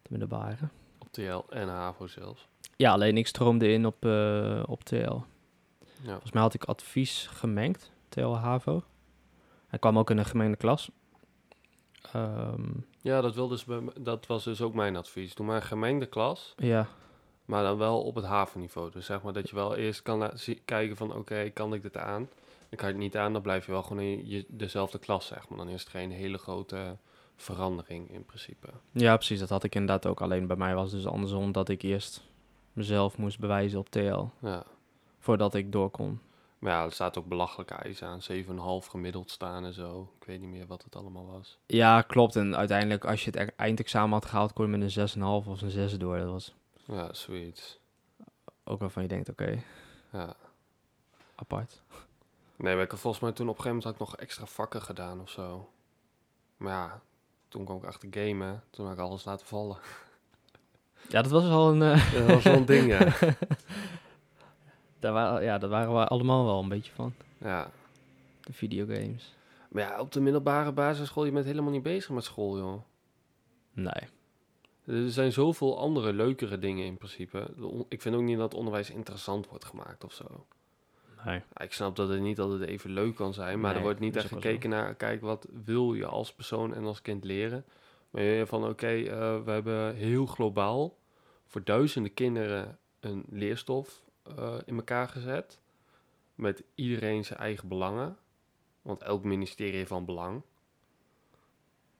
De 0.03 0.09
middelbare. 0.09 0.69
Op 0.99 1.13
TL 1.13 1.43
en 1.49 1.69
HAVO 1.69 2.07
zelfs. 2.07 2.49
Ja, 2.77 2.93
alleen 2.93 3.17
ik 3.17 3.27
stroomde 3.27 3.69
in 3.69 3.87
op, 3.87 4.05
eh, 4.05 4.63
op 4.67 4.85
TL. 4.85 4.97
Ja. 4.97 5.23
Volgens 6.11 6.33
mij 6.33 6.43
had 6.43 6.55
ik 6.55 6.65
advies 6.65 7.27
gemengd, 7.27 7.93
TL 8.09 8.35
HAVO. 8.35 8.83
Hij 9.67 9.79
kwam 9.79 9.99
ook 9.99 10.11
in 10.11 10.19
een 10.19 10.25
gemengde 10.25 10.57
klas. 10.57 10.91
Ehm, 12.13 12.71
Ja, 13.01 13.21
dat, 13.21 13.35
wil 13.35 13.49
dus 13.49 13.65
dat 14.01 14.27
was 14.27 14.45
dus 14.45 14.61
ook 14.61 14.75
mijn 14.75 14.97
advies. 14.97 15.35
Doe 15.35 15.47
maar 15.47 15.57
een 15.57 15.63
gemengde 15.63 16.07
klas, 16.07 16.55
ja, 16.57 16.89
maar 17.45 17.63
dan 17.63 17.79
wel 17.79 18.03
op 18.03 18.15
het 18.15 18.25
havenniveau. 18.25 18.91
Dus 18.91 19.07
zeg 19.07 19.23
maar 19.23 19.33
dat 19.33 19.49
je 19.49 19.55
wel 19.55 19.77
eerst 19.77 20.03
kan 20.03 20.31
kijken 20.65 20.97
van 20.97 21.15
oké, 21.15 21.51
kan 21.51 21.75
ik 21.75 21.83
dit 21.83 21.97
aan? 21.97 22.29
Dan 22.69 22.79
kan 22.79 22.89
je 22.89 22.95
het 22.95 23.03
niet 23.03 23.17
aan, 23.17 23.33
dan 23.33 23.43
blijf 23.43 23.67
je 23.67 23.73
wel 23.73 23.83
gewoon 23.83 24.03
in 24.03 24.29
je, 24.29 24.45
dezelfde 24.49 24.99
klas, 24.99 25.27
zeg 25.27 25.49
maar. 25.49 25.59
Dan 25.59 25.69
is 25.69 25.81
het 25.81 25.91
geen 25.91 26.11
hele 26.11 26.39
grote 26.39 26.97
verandering 27.37 28.11
in 28.11 28.25
principe. 28.25 28.69
ja, 28.93 29.17
precies. 29.17 29.39
Dat 29.39 29.49
had 29.49 29.65
ik 29.65 29.75
inderdaad 29.75 30.07
ook. 30.07 30.21
Alleen 30.21 30.47
bij 30.47 30.57
mij 30.57 30.75
was 30.75 30.93
het 30.93 31.03
dus 31.03 31.11
andersom 31.11 31.53
dat 31.53 31.69
ik 31.69 31.83
eerst 31.83 32.23
mezelf 32.73 33.19
moest 33.19 33.39
bewijzen 33.39 33.79
op 33.79 33.91
TL. 33.91 34.25
Ja. 34.41 34.65
Voordat 35.19 35.55
ik 35.55 35.73
door 35.73 35.91
kon. 35.91 36.21
Maar 36.59 36.73
ja, 36.73 36.85
er 36.85 36.93
staat 36.93 37.19
ook 37.19 37.27
belachelijke 37.27 37.75
eisen 37.75 38.09
aan. 38.09 38.21
7,5 38.85 38.89
gemiddeld 38.91 39.31
staan 39.31 39.65
en 39.65 39.73
zo. 39.75 40.13
Ik 40.21 40.27
weet 40.27 40.41
niet 40.41 40.51
meer 40.51 40.67
wat 40.67 40.85
het 40.85 40.97
allemaal 40.97 41.27
was. 41.27 41.59
Ja, 41.67 42.03
klopt. 42.03 42.37
En 42.37 42.57
uiteindelijk, 42.57 43.05
als 43.05 43.25
je 43.25 43.31
het 43.31 43.41
e- 43.41 43.53
eindexamen 43.57 44.13
had 44.13 44.27
gehaald, 44.27 44.53
kon 44.53 44.65
je 44.71 44.77
met 44.77 44.97
een 44.97 45.09
6,5 45.09 45.49
of 45.49 45.63
een 45.63 45.71
6 45.71 45.99
door. 45.99 46.19
Dat 46.19 46.31
was 46.31 46.55
Ja, 46.85 47.13
zoiets. 47.13 47.79
ook 48.65 48.81
waarvan 48.81 49.03
je 49.03 49.09
denkt, 49.09 49.29
oké, 49.29 49.63
Ja. 50.13 50.35
apart. 51.35 51.83
Nee, 52.57 52.75
maar 52.75 52.85
ik 52.85 52.91
had 52.91 53.01
volgens 53.01 53.23
mij 53.23 53.33
toen 53.33 53.49
op 53.49 53.57
een 53.57 53.63
gegeven 53.63 53.77
moment 53.85 53.99
had 54.01 54.09
ik 54.09 54.13
nog 54.13 54.21
extra 54.27 54.47
vakken 54.47 54.83
gedaan 54.83 55.21
of 55.21 55.31
zo. 55.31 55.71
Maar 56.57 56.73
ja, 56.73 57.01
toen 57.49 57.65
kwam 57.65 57.77
ik 57.77 57.85
achter 57.85 58.09
gamen. 58.11 58.63
Toen 58.71 58.85
had 58.87 58.95
ik 58.95 59.01
alles 59.01 59.25
laten 59.25 59.47
vallen. 59.47 59.79
Ja, 61.09 61.23
dat 61.23 61.31
was 61.31 61.45
wel 61.49 61.71
een... 61.73 61.83
eh, 61.83 62.13
dat 62.19 62.27
was 62.27 62.43
wel 62.45 62.55
een 62.55 62.65
ding, 62.65 62.87
ja. 62.89 62.99
daar, 65.01 65.13
waren, 65.13 65.43
ja, 65.45 65.59
daar 65.59 65.71
waren 65.71 65.95
we 65.95 66.07
allemaal 66.07 66.45
wel 66.45 66.61
een 66.63 66.69
beetje 66.69 66.93
van. 66.93 67.15
ja. 67.39 67.71
De 68.41 68.53
videogames. 68.53 69.35
Maar 69.69 69.83
ja, 69.83 70.01
op 70.01 70.13
de 70.13 70.21
middelbare 70.21 70.73
basisschool, 70.73 71.25
je 71.25 71.33
bent 71.33 71.45
helemaal 71.45 71.71
niet 71.73 71.83
bezig 71.83 72.11
met 72.11 72.25
school, 72.25 72.59
joh. 72.59 72.83
Nee. 73.73 74.09
Er 74.85 75.11
zijn 75.11 75.33
zoveel 75.33 75.79
andere, 75.79 76.13
leukere 76.13 76.59
dingen 76.59 76.85
in 76.85 76.97
principe. 76.97 77.55
Ik 77.89 78.03
vind 78.03 78.15
ook 78.15 78.23
niet 78.23 78.39
dat 78.39 78.55
onderwijs 78.55 78.91
interessant 78.91 79.49
wordt 79.49 79.65
gemaakt 79.65 80.05
of 80.05 80.13
zo. 80.13 80.47
Nee. 81.25 81.43
Ik 81.57 81.73
snap 81.73 81.97
dat 81.97 82.09
het 82.09 82.21
niet 82.21 82.41
altijd 82.41 82.69
even 82.69 82.91
leuk 82.91 83.15
kan 83.15 83.35
zijn, 83.35 83.61
maar 83.61 83.77
er 83.77 83.83
wordt 83.83 84.01
niet 84.01 84.17
echt 84.17 84.29
gekeken 84.29 84.71
naar, 84.71 84.95
kijk, 84.95 85.21
wat 85.21 85.47
wil 85.65 85.95
je 85.95 86.07
als 86.07 86.33
persoon 86.33 86.75
en 86.75 86.85
als 86.85 87.03
kind 87.03 87.25
leren? 87.25 87.65
Maar 88.11 88.23
je 88.23 88.47
van, 88.47 88.69
oké, 88.69 88.87
eh, 88.87 89.43
we 89.45 89.51
hebben 89.51 89.95
heel 89.95 90.27
globaal 90.27 90.99
voor 91.47 91.65
duizenden 91.65 92.15
kinderen 92.15 92.79
een 93.01 93.25
leerstof 93.31 94.03
eh, 94.23 94.55
in 94.65 94.77
elkaar 94.77 95.09
gezet. 95.09 95.61
Met 96.35 96.63
iedereen 96.75 97.25
zijn 97.25 97.39
eigen 97.39 97.69
belangen. 97.69 98.17
Want 98.83 99.03
elk 99.03 99.25
ministerie 99.25 99.77
heeft 99.77 99.89
van 99.89 100.05
belang. 100.05 100.43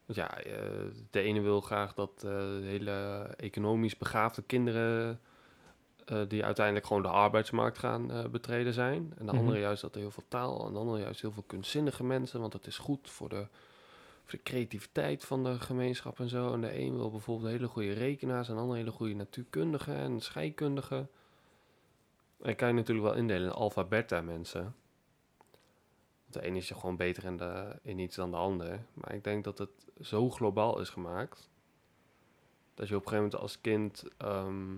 Ja, 0.07 0.39
eh, 0.39 0.53
de 1.11 1.21
ene 1.21 1.41
wil 1.41 1.61
graag 1.61 1.95
dat 1.95 2.23
eh, 2.25 2.31
hele 2.63 3.27
economisch 3.37 3.97
begaafde 3.97 4.43
kinderen 4.43 5.21
eh, 6.05 6.21
die 6.29 6.45
uiteindelijk 6.45 6.87
gewoon 6.87 7.03
de 7.03 7.09
arbeidsmarkt 7.09 7.79
gaan 7.79 8.31
betreden 8.31 8.73
zijn. 8.73 9.13
En 9.19 9.27
de 9.27 9.33
Mhm. 9.33 9.41
andere 9.41 9.59
juist 9.59 9.83
dat 9.83 9.95
er 9.95 10.01
heel 10.01 10.11
veel 10.11 10.25
taal 10.29 10.67
en 10.67 10.73
de 10.73 10.79
andere 10.79 11.01
juist 11.01 11.21
heel 11.21 11.33
veel 11.33 11.45
kunstzinnige 11.47 12.05
mensen, 12.05 12.41
want 12.41 12.53
dat 12.53 12.67
is 12.67 12.79
goed 12.79 13.11
voor 13.11 13.29
de, 13.29 13.47
voor 14.25 14.39
de 14.39 14.43
creativiteit 14.43 15.25
van 15.25 15.45
de 15.45 15.61
gemeenschap 15.61 16.21
en 16.21 16.29
zo. 16.29 16.53
En 16.53 16.61
de 16.61 16.79
een 16.79 16.97
wil 16.97 17.11
bijvoorbeeld 17.11 17.51
hele 17.51 17.67
goede 17.67 17.93
rekenaars 17.93 18.49
en 18.49 18.55
de 18.55 18.61
ander 18.61 18.77
hele 18.77 18.91
goede 18.91 19.15
natuurkundigen 19.15 19.97
en 19.97 20.21
scheikundigen. 20.21 21.11
En 22.43 22.57
kan 22.57 22.69
je 22.69 22.75
natuurlijk 22.75 23.07
wel 23.07 23.17
indelen 23.17 23.47
in 23.49 23.55
alpha 23.55 23.85
beta 23.85 24.21
mensen. 24.21 24.75
De 26.33 26.43
ene 26.43 26.57
is 26.59 26.71
er 26.71 26.77
gewoon 26.77 26.97
beter 26.97 27.25
in, 27.25 27.37
de, 27.37 27.79
in 27.83 27.99
iets 27.99 28.17
dan 28.17 28.31
de 28.31 28.37
ander. 28.37 28.85
Maar 28.95 29.15
ik 29.15 29.25
denk 29.25 29.45
dat 29.45 29.59
het 29.59 29.71
zo 30.01 30.31
globaal 30.31 30.81
is 30.81 30.89
gemaakt. 30.89 31.51
Dat 32.75 32.89
je 32.89 32.97
op 32.97 33.03
een 33.03 33.09
gegeven 33.09 33.25
moment 33.25 33.43
als 33.43 33.61
kind 33.61 34.05
ehm, 34.19 34.77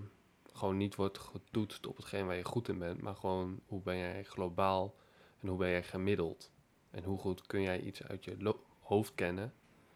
gewoon 0.53 0.77
niet 0.77 0.95
wordt 0.95 1.19
getoetst 1.19 1.87
op 1.87 1.97
hetgeen 1.97 2.27
waar 2.27 2.37
je 2.37 2.45
goed 2.45 2.69
in 2.69 2.79
bent. 2.79 3.01
Maar 3.03 3.17
gewoon 3.17 3.61
hoe 3.67 3.81
ben 3.83 3.97
jij 3.97 4.25
globaal 4.25 4.95
en 5.41 5.49
hoe 5.49 5.59
ben 5.59 5.69
jij 5.71 5.83
gemiddeld. 5.83 6.51
En 6.91 7.05
hoe 7.05 7.19
goed 7.19 7.47
kun 7.47 7.63
jij 7.63 7.81
iets 7.81 8.03
uit 8.03 8.25
je 8.25 8.55
hoofd 8.81 9.15
kennen, 9.15 9.53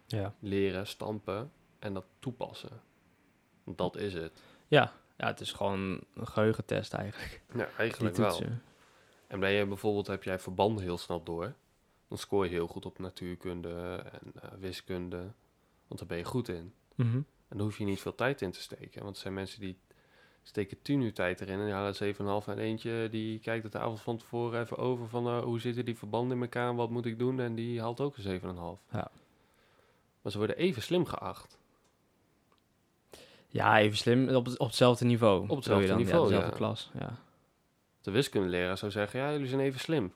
Ja. 0.06 0.34
leren, 0.38 0.86
stampen 0.86 1.52
en 1.78 1.94
dat 1.94 2.04
toepassen. 2.18 2.80
Dat 3.64 3.96
is 3.96 4.14
het. 4.14 4.42
Ja. 4.68 4.92
Ja, 5.16 5.26
het 5.26 5.40
is 5.40 5.52
gewoon 5.52 6.00
een 6.14 6.26
geheugentest 6.26 6.92
eigenlijk. 6.92 7.42
Ja, 7.54 7.68
eigenlijk 7.78 8.16
wel. 8.16 8.40
En 9.28 9.40
ben 9.40 9.50
je 9.50 9.66
bijvoorbeeld, 9.66 10.06
heb 10.06 10.22
jij 10.22 10.38
verbanden 10.38 10.82
heel 10.84 10.98
snel 10.98 11.22
door, 11.22 11.54
dan 12.08 12.18
scoor 12.18 12.44
je 12.44 12.50
heel 12.50 12.66
goed 12.66 12.86
op 12.86 12.98
natuurkunde 12.98 14.02
en 14.12 14.32
eh, 14.42 14.48
wiskunde, 14.58 15.18
want 15.86 16.00
daar 16.00 16.08
ben 16.08 16.18
je 16.18 16.24
goed 16.24 16.48
in. 16.48 16.72
Mhm. 16.94 17.16
En 17.48 17.56
daar 17.56 17.60
hoef 17.66 17.78
je 17.78 17.84
niet 17.84 18.00
veel 18.00 18.14
tijd 18.14 18.42
in 18.42 18.50
te 18.50 18.60
steken, 18.60 19.02
want 19.02 19.14
er 19.16 19.22
zijn 19.22 19.34
mensen 19.34 19.60
die 19.60 19.78
steken 20.42 20.82
10 20.82 21.00
uur 21.00 21.12
tijd 21.14 21.40
erin 21.40 21.58
en 21.58 21.64
die 21.64 21.74
halen 21.74 21.94
7,5 22.42 22.48
en 22.48 22.58
eentje 22.58 23.08
die 23.10 23.38
kijkt 23.38 23.62
het 23.62 23.72
de 23.72 23.78
avond 23.78 24.00
van 24.00 24.16
tevoren 24.16 24.60
even 24.60 24.76
over 24.76 25.08
van 25.08 25.26
eh, 25.26 25.42
hoe 25.42 25.60
zitten 25.60 25.84
die 25.84 25.96
verbanden 25.98 26.36
in 26.36 26.42
elkaar 26.42 26.74
wat 26.74 26.90
moet 26.90 27.06
ik 27.06 27.18
doen 27.18 27.40
en 27.40 27.54
die 27.54 27.80
haalt 27.80 28.00
ook 28.00 28.16
een 28.16 28.40
7,5. 28.40 28.46
Ja. 28.92 29.10
Maar 30.22 30.32
ze 30.32 30.38
worden 30.38 30.56
even 30.56 30.82
slim 30.82 31.04
geacht. 31.06 31.58
Ja, 33.48 33.78
even 33.78 33.96
slim. 33.98 34.28
Op, 34.28 34.44
het- 34.46 34.58
op 34.58 34.66
hetzelfde 34.66 35.04
niveau. 35.04 35.46
je 35.48 35.54
hetzelfde 35.54 35.86
dan? 35.86 35.96
niveau, 35.96 36.22
Ja, 36.22 36.28
dezelfde 36.28 36.50
ja. 36.50 36.56
klas. 36.56 36.90
Ja. 36.98 37.18
De 38.08 38.14
wiskundeleraar 38.14 38.78
zou 38.78 38.90
zeggen, 38.90 39.20
ja, 39.20 39.32
jullie 39.32 39.46
zijn 39.46 39.60
even 39.60 39.80
slim. 39.80 40.12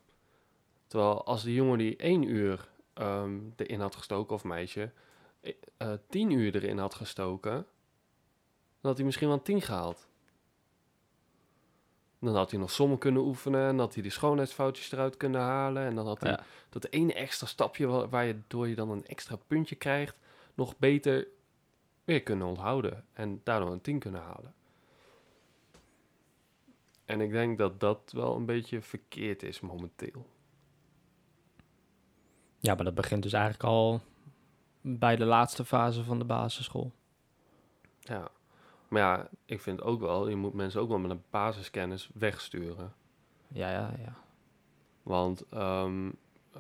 Terwijl 0.87 1.25
als 1.25 1.43
die 1.43 1.55
jongen 1.55 1.79
die 1.79 1.97
één 1.97 2.23
uur 2.23 2.69
ehm, 2.95 3.39
erin 3.57 3.81
had 3.81 3.95
gestoken, 3.97 4.35
of 4.35 4.45
meisje, 4.45 4.91
eh, 5.41 5.53
eh, 5.77 5.93
tien 6.09 6.31
uur 6.31 6.55
erin 6.55 6.79
had 6.79 6.95
gestoken, 6.95 7.53
dan 7.53 7.67
had 8.81 8.97
hij 8.97 9.05
misschien 9.05 9.29
wel 9.29 9.37
een 9.37 9.43
tien 9.43 9.61
gehaald. 9.63 10.09
Dan 12.19 12.35
had 12.35 12.51
hij 12.51 12.61
nog 12.61 12.71
sommen 12.71 12.99
kunnen 12.99 13.23
oefenen, 13.23 13.69
en 13.69 13.79
had 13.79 13.95
hij 13.95 14.03
die 14.03 14.13
schoonheidsfoutjes 14.13 14.93
eruit 14.93 15.17
kunnen 15.17 15.41
halen. 15.41 15.83
En 15.87 15.95
dan 15.95 16.07
had 16.07 16.21
hij 16.21 16.31
Ja. 16.31 16.45
dat 16.69 16.85
ene 16.91 17.15
extra 17.15 17.47
stapje 17.47 17.87
wa- 17.87 18.09
waar 18.09 18.25
je 18.25 18.37
door 18.47 18.69
je 18.69 18.75
dan 18.75 18.91
een 18.91 19.07
extra 19.07 19.37
puntje 19.47 19.75
krijgt, 19.77 20.17
nog 20.55 20.79
beter 20.79 21.27
weer 22.05 22.23
kunnen 22.23 22.47
onthouden. 22.47 23.05
En 23.13 23.41
daardoor 23.45 23.71
een 23.73 23.81
10 23.81 23.99
kunnen 23.99 24.21
halen. 24.21 24.55
En 27.13 27.21
ik 27.21 27.31
denk 27.31 27.59
dat 27.59 27.81
dat 27.81 28.13
wel 28.15 28.37
een 28.37 28.47
beetje 28.47 28.81
verkeerd 28.81 29.43
is 29.43 29.61
momenteel. 29.61 30.27
ja, 32.61 32.75
maar 32.75 32.85
dat 32.85 32.95
begint 32.95 33.23
dus 33.23 33.33
eigenlijk 33.33 33.65
al 33.65 34.01
bij 34.81 35.17
de 35.17 35.25
laatste 35.25 35.65
fase 35.65 36.05
van 36.05 36.19
de 36.19 36.25
basisschool. 36.25 36.93
Ja. 38.01 38.31
Maar 38.89 39.03
ja, 39.03 39.29
ik 39.45 39.61
vind 39.61 39.83
ook 39.83 40.01
wel, 40.01 40.29
je 40.29 40.37
moet 40.37 40.53
mensen 40.53 40.81
ook 40.81 40.89
wel 40.89 40.99
met 40.99 41.11
een 41.11 41.23
basiskennis 41.31 42.11
wegsturen. 42.15 42.93
Ja, 43.49 43.71
ja, 43.71 43.95
ja. 43.99 44.17
Want 45.03 45.45
ehm, 45.49 46.11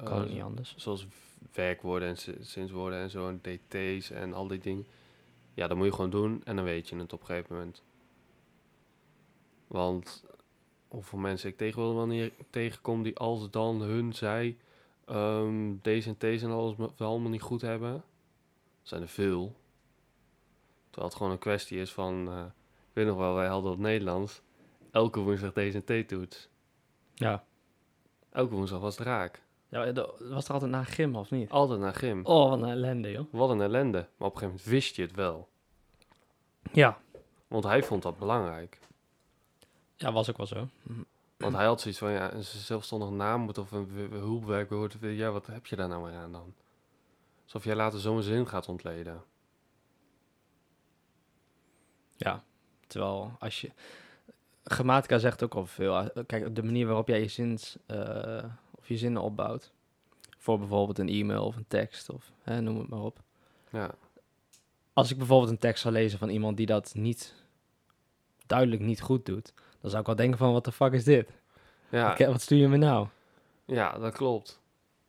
Kan 0.04 0.24
eh, 0.24 0.30
niet 0.30 0.42
anders. 0.42 0.74
zoals 0.76 1.06
werkwoorden 1.52 2.08
en 2.08 2.44
zinswoorden 2.44 2.98
en 2.98 3.10
zo, 3.10 3.28
en 3.28 3.40
DT's 3.40 4.10
en 4.10 4.32
al 4.32 4.46
die 4.46 4.58
dingen. 4.58 4.86
Ja, 5.54 5.66
dat 5.66 5.76
moet 5.76 5.86
je 5.86 5.92
gewoon 5.92 6.10
doen 6.10 6.44
en 6.44 6.56
dan 6.56 6.64
weet 6.64 6.88
je 6.88 6.96
het 6.96 7.12
op 7.12 7.20
een 7.20 7.26
gegeven 7.26 7.54
moment. 7.56 7.82
Want 9.66 10.24
hoeveel 10.92 11.18
mensen 11.18 11.48
ik 11.48 11.56
tegenwoordig 11.56 11.96
wel 11.96 12.06
niet 12.06 12.32
tegenkom 12.50 13.02
die 13.02 13.16
als 13.16 13.50
dan 13.50 13.80
hun 13.80 14.12
zij 14.12 14.56
ehm, 15.04 15.74
deze 15.82 16.08
en 16.08 16.14
deze 16.18 16.44
en 16.44 16.50
alles 16.50 16.76
wel 16.76 16.92
allemaal 16.96 17.30
niet 17.30 17.42
goed 17.42 17.60
hebben, 17.60 18.04
zijn 18.82 19.02
er 19.02 19.08
veel. 19.08 19.54
Terwijl 20.84 21.08
het 21.08 21.16
gewoon 21.16 21.32
een 21.32 21.38
kwestie 21.38 21.78
is 21.78 21.92
van, 21.92 22.28
eh, 22.28 22.44
ik 22.88 22.92
weet 22.92 23.06
nog 23.06 23.16
wel, 23.16 23.34
wij 23.34 23.46
hadden 23.46 23.72
op 23.72 23.78
Nederlands 23.78 24.42
elke 24.90 25.20
woensdag 25.20 25.52
deze 25.52 25.82
en 25.84 26.04
T-toets. 26.04 26.48
Ja. 27.14 27.44
Elke 28.30 28.54
woensdag 28.54 28.80
was 28.80 28.98
het 28.98 29.06
raak. 29.06 29.42
ja 29.68 29.92
was 30.18 30.46
er 30.46 30.52
altijd 30.52 30.70
naar 30.70 30.86
gym 30.86 31.16
of 31.16 31.30
niet? 31.30 31.50
Altijd 31.50 31.80
naar 31.80 31.94
gym. 31.94 32.24
Oh, 32.24 32.50
wat 32.50 32.62
een 32.62 32.68
ellende, 32.68 33.10
joh. 33.10 33.32
Wat 33.32 33.50
een 33.50 33.60
ellende. 33.60 33.98
Maar 33.98 34.28
op 34.28 34.34
een 34.34 34.40
gegeven 34.40 34.46
moment 34.46 34.64
wist 34.64 34.96
je 34.96 35.02
het 35.02 35.14
wel. 35.14 35.48
Ja. 36.72 37.00
Want 37.48 37.64
hij 37.64 37.82
vond 37.82 38.02
dat 38.02 38.18
belangrijk. 38.18 38.78
Ja, 40.02 40.12
was 40.12 40.30
ook 40.30 40.36
wel 40.36 40.46
zo. 40.46 40.68
Want 41.36 41.54
hij 41.54 41.64
had 41.64 41.80
zoiets 41.80 42.00
van, 42.00 42.10
ja, 42.10 42.32
een 42.32 42.44
zelfstandig 42.44 43.10
naamwoord 43.10 43.58
of 43.58 43.70
een 43.72 43.86
w- 43.86 44.12
hulpwerkwoord. 44.12 44.96
Ja, 45.00 45.30
wat 45.30 45.46
heb 45.46 45.66
je 45.66 45.76
daar 45.76 45.88
nou 45.88 46.02
maar 46.02 46.14
aan 46.14 46.32
dan? 46.32 46.54
Alsof 47.44 47.64
jij 47.64 47.74
later 47.74 48.00
zo'n 48.00 48.22
zin 48.22 48.48
gaat 48.48 48.68
ontleden. 48.68 49.22
Ja, 52.16 52.42
terwijl 52.86 53.36
als 53.38 53.60
je... 53.60 53.70
Grammatica 54.64 55.18
zegt 55.18 55.42
ook 55.42 55.54
al 55.54 55.66
veel. 55.66 55.96
Eh, 55.98 56.24
Kijk, 56.26 56.54
de 56.54 56.62
manier 56.62 56.86
waarop 56.86 57.08
jij 57.08 57.20
je, 57.20 57.28
zins, 57.28 57.76
eh, 57.86 58.44
of 58.70 58.88
je 58.88 58.96
zinnen 58.96 59.22
opbouwt. 59.22 59.72
Voor 60.38 60.58
bijvoorbeeld 60.58 60.98
een 60.98 61.08
e-mail 61.08 61.44
of 61.44 61.56
een 61.56 61.68
tekst 61.68 62.10
of 62.10 62.32
hè, 62.42 62.60
noem 62.60 62.78
het 62.78 62.88
maar 62.88 63.00
op. 63.02 63.20
Ja, 63.70 63.94
Als 64.92 65.10
ik 65.10 65.18
bijvoorbeeld 65.18 65.50
een 65.50 65.58
tekst 65.58 65.82
zou 65.82 65.94
lezen 65.94 66.18
van 66.18 66.28
iemand 66.28 66.56
die 66.56 66.66
dat 66.66 66.94
niet 66.94 67.34
duidelijk 68.46 68.82
niet 68.82 69.00
goed 69.00 69.26
doet, 69.26 69.52
dan 69.82 69.90
zou 69.90 70.00
ik 70.00 70.06
wel 70.06 70.16
denken 70.16 70.38
van, 70.38 70.52
wat 70.52 70.64
de 70.64 70.72
fuck 70.72 70.92
is 70.92 71.04
dit? 71.04 71.30
ja, 71.88 72.10
Oké, 72.10 72.26
wat 72.26 72.40
stuur 72.40 72.58
je 72.58 72.68
me 72.68 72.76
nou? 72.76 73.06
ja 73.64 73.98
dat 73.98 74.12
klopt. 74.12 74.60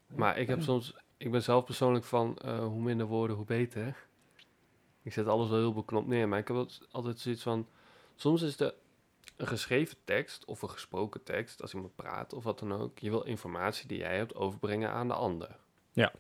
Maar 0.08 0.38
ik 0.38 0.48
heb 0.48 0.62
soms, 0.62 0.96
ik 1.18 1.32
ben 1.32 1.44
zelf 1.44 1.64
persoonlijk 1.66 2.06
van, 2.06 2.38
eh, 2.38 2.60
hoe 2.60 2.82
minder 2.82 3.06
woorden, 3.06 3.36
hoe 3.36 3.46
beter. 3.46 3.96
Ik 5.02 5.14
zet 5.14 5.28
alles 5.28 5.50
wel 5.50 5.60
heel 5.60 5.74
beknopt 5.74 6.08
neer, 6.08 6.28
maar 6.28 6.40
ik 6.40 6.48
heb 6.48 6.58
wel 6.58 6.70
altijd 6.92 7.20
zoiets 7.20 7.44
van, 7.44 7.68
soms 8.16 8.42
is 8.42 8.58
de 8.58 8.74
een 9.38 9.48
geschreven 9.48 9.98
tekst 10.04 10.46
of 10.46 10.62
een 10.62 10.70
gesproken 10.70 11.24
tekst, 11.24 11.62
als 11.62 11.74
iemand 11.74 11.96
praat 11.96 12.34
of 12.34 12.44
wat 12.44 12.60
dan 12.60 12.74
ook, 12.74 13.00
je 13.00 13.10
wil 13.10 13.24
informatie 13.24 13.88
die 13.88 13.98
jij 13.98 14.18
hebt 14.18 14.36
overbrengen 14.36 14.90
aan 14.90 15.08
de 15.08 15.14
ander. 15.14 15.58
Ja. 15.92 16.12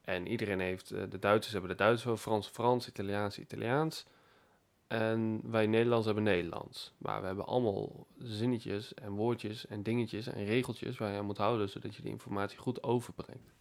En 0.00 0.26
iedereen 0.26 0.60
heeft, 0.60 0.90
eh, 0.90 1.02
de 1.08 1.18
Duitsers 1.18 1.52
hebben 1.52 1.70
de 1.70 1.76
Duits, 1.76 2.04
Frans, 2.20 2.48
Frans, 2.48 2.88
Italiaans, 2.88 3.38
Italiaans. 3.38 4.06
En 4.90 5.50
wij 5.50 5.66
Nederlands 5.66 6.06
hebben 6.06 6.24
Nederlands. 6.24 6.92
Maar 6.98 7.20
we 7.20 7.26
hebben 7.26 7.46
allemaal 7.46 8.06
zinnetjes 8.18 8.94
en 8.94 9.12
woordjes 9.12 9.66
en 9.66 9.82
dingetjes 9.82 10.26
en 10.26 10.44
regeltjes 10.44 10.98
waar 10.98 11.12
je 11.12 11.18
aan 11.18 11.24
moet 11.24 11.36
houden, 11.36 11.68
zodat 11.68 11.94
je 11.94 12.02
die 12.02 12.10
informatie 12.10 12.58
goed 12.58 12.82
overbrengt. 12.82 13.54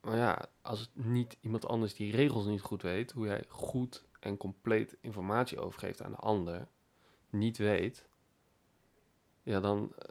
Maar 0.00 0.16
ja, 0.16 0.46
als 0.62 0.80
het 0.80 0.90
niet 1.04 1.36
iemand 1.40 1.66
anders 1.66 1.94
die 1.94 2.16
regels 2.16 2.46
niet 2.46 2.60
goed 2.60 2.82
weet, 2.82 3.12
hoe 3.12 3.26
jij 3.26 3.44
goed 3.48 4.04
en 4.20 4.36
compleet 4.36 4.96
informatie 5.00 5.60
overgeeft 5.60 6.02
aan 6.02 6.10
de 6.10 6.16
ander, 6.16 6.68
niet 7.30 7.56
weet, 7.56 8.08
ja, 9.42 9.60
dan. 9.60 9.92
eh, 9.98 10.08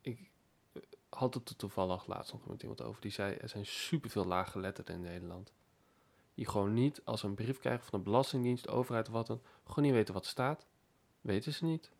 ik 0.00 0.30
eh, 0.72 0.82
had 1.08 1.34
het 1.34 1.48
er 1.48 1.56
toevallig 1.56 2.06
laatst 2.06 2.32
nog 2.32 2.46
met 2.46 2.62
iemand 2.62 2.82
over. 2.82 3.00
Die 3.00 3.10
zei: 3.10 3.34
er 3.34 3.48
zijn 3.48 3.66
superveel 3.66 4.24
laaggeletterden 4.24 4.94
in 4.94 5.00
Nederland. 5.00 5.52
Die 6.40 6.48
gewoon 6.48 6.74
niet, 6.74 7.00
als 7.04 7.20
ze 7.20 7.26
een 7.26 7.34
brief 7.34 7.58
krijgen 7.58 7.86
van 7.86 7.98
de 7.98 8.04
Belastingdienst, 8.04 8.64
de 8.64 8.70
overheid 8.70 9.06
of 9.06 9.12
wat 9.12 9.26
dan, 9.26 9.40
gewoon 9.64 9.84
niet 9.84 9.92
weten 9.92 10.14
wat 10.14 10.24
er 10.24 10.30
staat. 10.30 10.66
Weten 11.20 11.52
ze 11.52 11.64
niet. 11.64 11.90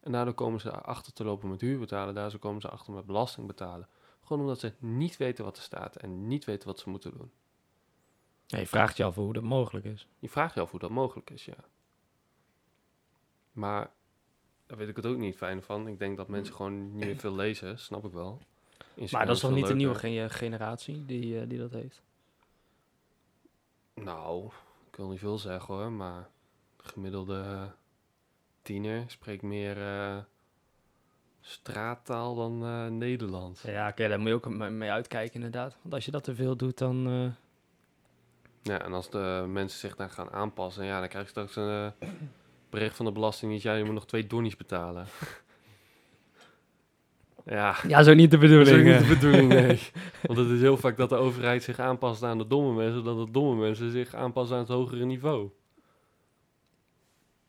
En 0.00 0.12
daardoor 0.12 0.34
komen 0.34 0.60
ze 0.60 0.70
achter 0.70 1.12
te 1.12 1.24
lopen 1.24 1.48
met 1.48 1.60
huur 1.60 1.78
betalen. 1.78 2.14
Daardoor 2.14 2.38
komen 2.38 2.60
ze 2.60 2.68
achter 2.68 2.92
met 2.92 3.06
belasting 3.06 3.46
betalen. 3.46 3.88
Gewoon 4.24 4.42
omdat 4.42 4.60
ze 4.60 4.72
niet 4.78 5.16
weten 5.16 5.44
wat 5.44 5.56
er 5.56 5.62
staat 5.62 5.96
en 5.96 6.26
niet 6.26 6.44
weten 6.44 6.68
wat 6.68 6.78
ze 6.78 6.88
moeten 6.90 7.10
doen. 7.18 7.30
Ja, 8.46 8.58
je 8.58 8.66
vraagt 8.66 8.96
je 8.96 9.04
af 9.04 9.14
hoe 9.14 9.32
dat 9.32 9.42
mogelijk 9.42 9.86
is. 9.86 10.08
Je 10.18 10.28
vraagt 10.28 10.54
je 10.54 10.60
af 10.60 10.70
hoe 10.70 10.80
dat 10.80 10.90
mogelijk 10.90 11.30
is, 11.30 11.44
ja. 11.44 11.64
Maar 13.52 13.90
daar 14.66 14.78
weet 14.78 14.88
ik 14.88 14.96
het 14.96 15.06
ook 15.06 15.18
niet 15.18 15.36
fijn 15.36 15.62
van. 15.62 15.88
Ik 15.88 15.98
denk 15.98 16.16
dat 16.16 16.28
mensen 16.28 16.54
gewoon 16.54 16.94
niet 16.94 17.04
meer 17.04 17.16
veel 17.16 17.34
lezen, 17.34 17.78
snap 17.78 18.04
ik 18.04 18.12
wel. 18.12 18.40
Instagram 18.94 19.10
Maar 19.10 19.26
dat 19.26 19.36
is 19.36 19.40
toch 19.40 19.54
niet 19.54 19.66
de 19.66 19.74
nieuwe 19.74 20.28
generatie 20.30 21.04
die, 21.06 21.40
eh, 21.40 21.48
die 21.48 21.58
dat 21.58 21.70
heeft? 21.70 22.02
Nou, 23.94 24.44
ik 24.90 24.96
wil 24.96 25.08
niet 25.08 25.18
veel 25.18 25.38
zeggen 25.38 25.74
hoor, 25.74 25.92
maar 25.92 26.28
de 26.76 26.88
gemiddelde 26.88 27.70
tiener 28.62 29.04
spreekt 29.06 29.42
meer 29.42 29.82
eh, 29.82 30.16
straattaal 31.40 32.34
dan 32.34 32.64
eh, 32.64 32.86
Nederlands. 32.86 33.62
Ja, 33.62 33.88
oké, 33.88 34.08
daar 34.08 34.18
moet 34.18 34.28
je 34.28 34.34
ook 34.34 34.48
me- 34.48 34.70
mee 34.70 34.90
uitkijken 34.90 35.34
inderdaad. 35.34 35.76
Want 35.82 35.94
als 35.94 36.04
je 36.04 36.10
dat 36.10 36.24
te 36.24 36.34
veel 36.34 36.56
doet, 36.56 36.78
dan... 36.78 37.06
eh, 37.06 37.30
Ja, 38.62 38.80
en 38.82 38.92
als 38.92 39.10
de 39.10 39.44
mensen 39.48 39.78
zich 39.78 39.96
daar 39.96 40.10
gaan 40.10 40.30
aanpassen, 40.30 40.84
ja, 40.84 40.98
dan 41.00 41.08
krijg 41.08 41.24
je 41.24 41.30
straks 41.30 41.56
een 41.56 41.92
eh, 42.00 42.08
bericht 42.70 42.96
van 42.96 43.04
de 43.06 43.12
Belastingdienst, 43.12 43.64
ja, 43.66 43.74
je 43.74 43.84
moet 43.84 43.94
nog 43.94 44.06
twee 44.06 44.26
donnies 44.26 44.56
betalen. 44.56 45.06
ja, 47.46 47.76
Ja, 47.88 48.02
zo 48.02 48.14
niet 48.14 48.30
de 48.30 48.38
dat 48.38 48.50
is 48.50 48.56
ook 48.58 48.64
bedoeling. 48.64 48.84
niet 48.84 48.94
eh. 49.02 49.08
de 49.08 49.14
bedoeling, 49.14 49.48
nee. 49.48 49.80
Want 50.26 50.38
het 50.38 50.48
is 50.48 50.60
heel 50.60 50.76
vaak 50.76 50.96
dat 50.96 51.08
de 51.08 51.16
overheid 51.16 51.62
zich 51.62 51.78
aanpast 51.78 52.22
aan 52.22 52.38
de 52.38 52.46
domme 52.46 52.72
mensen, 52.74 53.04
dan 53.04 53.24
de 53.24 53.30
domme 53.30 53.60
mensen 53.60 53.90
zich 53.90 54.14
aanpassen 54.14 54.56
aan 54.56 54.62
het 54.62 54.70
hogere 54.72 55.04
niveau. 55.04 55.50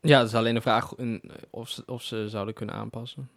Ja, 0.00 0.18
het 0.18 0.28
is 0.28 0.34
alleen 0.34 0.54
de 0.54 0.60
vraag 0.60 0.94
eh, 0.94 1.18
of, 1.50 1.68
ze, 1.68 1.82
of 1.86 2.02
ze 2.02 2.28
zouden 2.28 2.54
kunnen 2.54 2.74
aanpassen. 2.74 3.30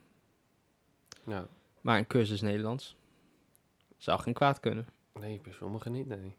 Ja, 1.25 1.47
Maar 1.81 1.97
een 1.97 2.07
cursus 2.07 2.41
Nederlands 2.41 2.95
zou 3.97 4.19
geen 4.19 4.33
kwaad 4.33 4.59
kunnen. 4.59 4.87
nee, 5.19 5.39
bij 5.43 5.53
sommigen 5.53 5.91
niet, 5.91 6.07
nee. 6.07 6.35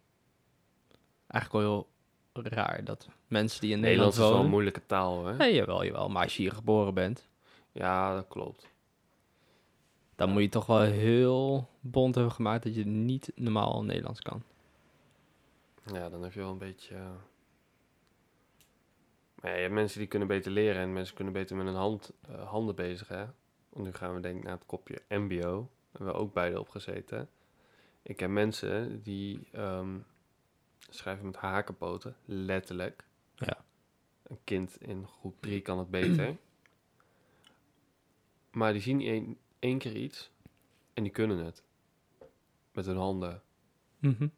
Eigenlijk 1.26 1.64
wel 1.64 1.88
heel 2.33 2.42
raar 2.52 2.85
dat 2.85 3.09
mensen 3.28 3.61
die 3.61 3.70
in 3.72 3.80
Nederlands 3.80 3.80
Nederland 3.80 4.12
is 4.14 4.18
wel 4.18 4.28
een 4.28 4.35
wonen... 4.37 4.50
moeilijke 4.50 4.87
taal, 4.87 5.26
hè? 5.26 5.37
Nee, 5.37 5.54
jawel, 5.54 5.85
jawel. 5.85 6.09
Maar 6.09 6.22
als 6.22 6.37
je 6.37 6.42
hier 6.42 6.52
geboren 6.52 6.94
bent, 6.94 7.28
Ja, 7.72 8.14
dat 8.14 8.28
klopt. 8.28 8.68
Dan 10.20 10.30
moet 10.30 10.42
je 10.42 10.48
toch 10.48 10.66
wel 10.66 10.80
heel 10.80 11.68
bond 11.80 12.14
hebben 12.14 12.33
gemaakt 12.33 12.62
dat 12.62 12.74
je 12.74 12.87
niet 12.87 13.33
normaal 13.35 13.85
Nederlands 13.85 14.20
kan. 14.20 14.42
Ja, 15.92 16.09
dan 16.09 16.22
heb 16.22 16.33
je 16.33 16.40
wel 16.40 16.50
een 16.50 16.59
beetje... 16.59 16.94
eh, 16.94 17.11
Maar 19.35 19.50
ja, 19.50 19.56
je 19.56 19.62
hebt 19.62 19.74
mensen 19.74 19.98
die 19.98 20.09
kunnen 20.09 20.28
beter 20.28 20.50
leren 20.52 20.83
en 20.83 20.92
mensen 20.92 21.14
kunnen 21.14 21.33
beter 21.33 21.56
met 21.56 21.66
hun 21.66 21.74
hand, 21.74 22.12
eh, 22.28 22.48
handen 22.48 22.74
bezig, 22.74 23.09
hè? 23.09 23.24
Want 23.68 23.87
nu 23.87 23.92
gaan 23.92 24.14
we 24.14 24.20
denk 24.20 24.37
ik 24.38 24.42
naar 24.44 24.52
het 24.52 24.66
kopje 24.66 25.02
mbo. 25.09 25.40
Daar 25.40 25.68
hebben 25.92 26.06
we 26.12 26.20
ook 26.20 26.33
beide 26.33 26.61
op 26.61 26.68
gezeten. 26.68 27.28
Ik 28.02 28.20
heb 28.20 28.30
mensen 28.30 29.02
die 29.02 29.48
ehm, 29.52 29.98
schrijven 30.78 31.26
met 31.26 31.37
hakenpoten, 31.37 32.16
letterlijk. 32.24 33.04
Ja. 33.35 33.64
Een 34.22 34.38
kind 34.44 34.83
in 34.83 35.06
groep 35.06 35.37
3 35.40 35.61
kan 35.61 35.78
het 35.78 35.90
beter. 35.90 36.37
maar 38.50 38.72
die 38.72 38.83
zien 38.83 39.00
één, 39.61 39.79
keer 39.79 39.96
iets 39.96 40.31
en 40.94 41.03
die 41.03 41.12
kunnen 41.12 41.44
het. 41.44 41.62
Met 42.73 42.87
hun 42.87 42.96
handen. 42.96 43.42
Mhm. 43.99 44.29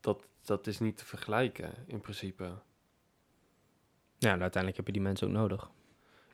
dat, 0.00 0.26
dat 0.44 0.66
is 0.66 0.78
niet 0.78 0.96
te 0.96 1.04
vergelijken 1.04 1.74
in 1.86 2.00
principe. 2.00 2.44
Ja, 4.18 4.32
en 4.32 4.40
uiteindelijk 4.40 4.76
heb 4.76 4.86
je 4.86 4.92
die 4.92 5.02
mensen 5.02 5.26
ook 5.26 5.32
nodig. 5.32 5.70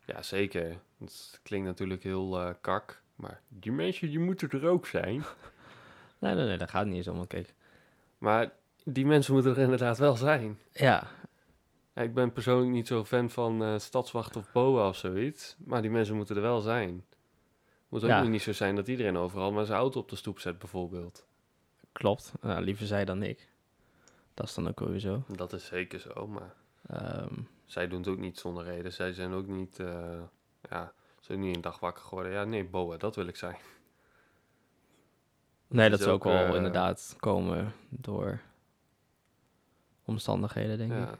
Ja, 0.05 0.21
zeker. 0.21 0.79
Het 0.97 1.39
klinkt 1.43 1.67
natuurlijk 1.67 2.03
heel 2.03 2.39
eh, 2.41 2.53
kak, 2.61 3.01
maar 3.15 3.41
die 3.47 3.71
mensen 3.71 4.09
die 4.09 4.19
moeten 4.19 4.49
er 4.49 4.67
ook 4.67 4.85
zijn. 4.87 5.23
Nee, 6.19 6.35
nee, 6.35 6.45
nee, 6.45 6.57
daar 6.57 6.67
gaat 6.69 6.85
niet 6.85 6.95
eens 6.95 7.07
om. 7.07 7.27
Kijk, 7.27 7.53
Maar 8.17 8.51
die 8.83 9.05
mensen 9.05 9.33
moeten 9.33 9.51
er 9.51 9.57
inderdaad 9.57 9.97
wel 9.97 10.15
zijn. 10.15 10.59
ja, 10.71 11.07
Ja, 11.95 12.01
ik 12.01 12.13
ben 12.13 12.31
persoonlijk 12.31 12.71
niet 12.71 12.87
zo 12.87 13.05
fan 13.05 13.29
van 13.29 13.63
eh, 13.63 13.77
stadswacht 13.79 14.35
of 14.35 14.51
BOA 14.51 14.87
of 14.87 14.95
zoiets, 14.97 15.55
maar 15.65 15.81
die 15.81 15.91
mensen 15.91 16.15
moeten 16.15 16.35
er 16.35 16.41
wel 16.41 16.61
zijn. 16.61 17.05
Moet 17.89 18.03
ook 18.03 18.09
Ja. 18.09 18.23
niet 18.23 18.41
zo 18.41 18.53
zijn 18.53 18.75
dat 18.75 18.87
iedereen 18.87 19.17
overal 19.17 19.51
maar 19.51 19.65
zijn 19.65 19.79
auto 19.79 19.99
op 19.99 20.09
de 20.09 20.15
stoep 20.15 20.39
zet, 20.39 20.59
bijvoorbeeld. 20.59 21.25
klopt. 21.91 22.31
Nou, 22.41 22.61
liever 22.63 22.85
zij 22.85 23.05
dan 23.05 23.23
ik. 23.23 23.49
Dat 24.33 24.45
is 24.47 24.53
dan 24.53 24.67
ook 24.67 24.79
weer 24.79 24.99
zo. 24.99 25.23
Dat 25.27 25.53
is 25.53 25.65
zeker 25.65 25.99
zo, 25.99 26.27
maar 26.27 26.53
Ehm, 26.87 27.33
zij 27.65 27.87
doen 27.87 27.99
het 27.99 28.07
ook 28.07 28.17
niet 28.17 28.39
zonder 28.39 28.63
reden. 28.63 28.93
Zij 28.93 29.13
zijn 29.13 29.33
ook 29.33 29.47
niet, 29.47 29.79
eh, 29.79 30.21
ja, 30.69 30.93
ze 31.19 31.25
zijn 31.25 31.39
niet 31.39 31.55
een 31.55 31.61
dag 31.61 31.79
wakker 31.79 32.03
geworden. 32.03 32.31
Ja, 32.31 32.43
nee, 32.43 32.65
BOA, 32.65 32.97
dat 32.97 33.15
wil 33.15 33.27
ik 33.27 33.35
zijn. 33.35 33.55
nee, 35.67 35.89
dat 35.89 35.99
zou 35.99 36.11
ook 36.11 36.23
wel 36.23 36.45
eh, 36.47 36.55
inderdaad 36.55 37.15
komen 37.19 37.73
door 37.89 38.39
omstandigheden, 40.05 40.77
denk 40.77 40.91
ik. 40.91 40.97
Ja. 40.97 41.15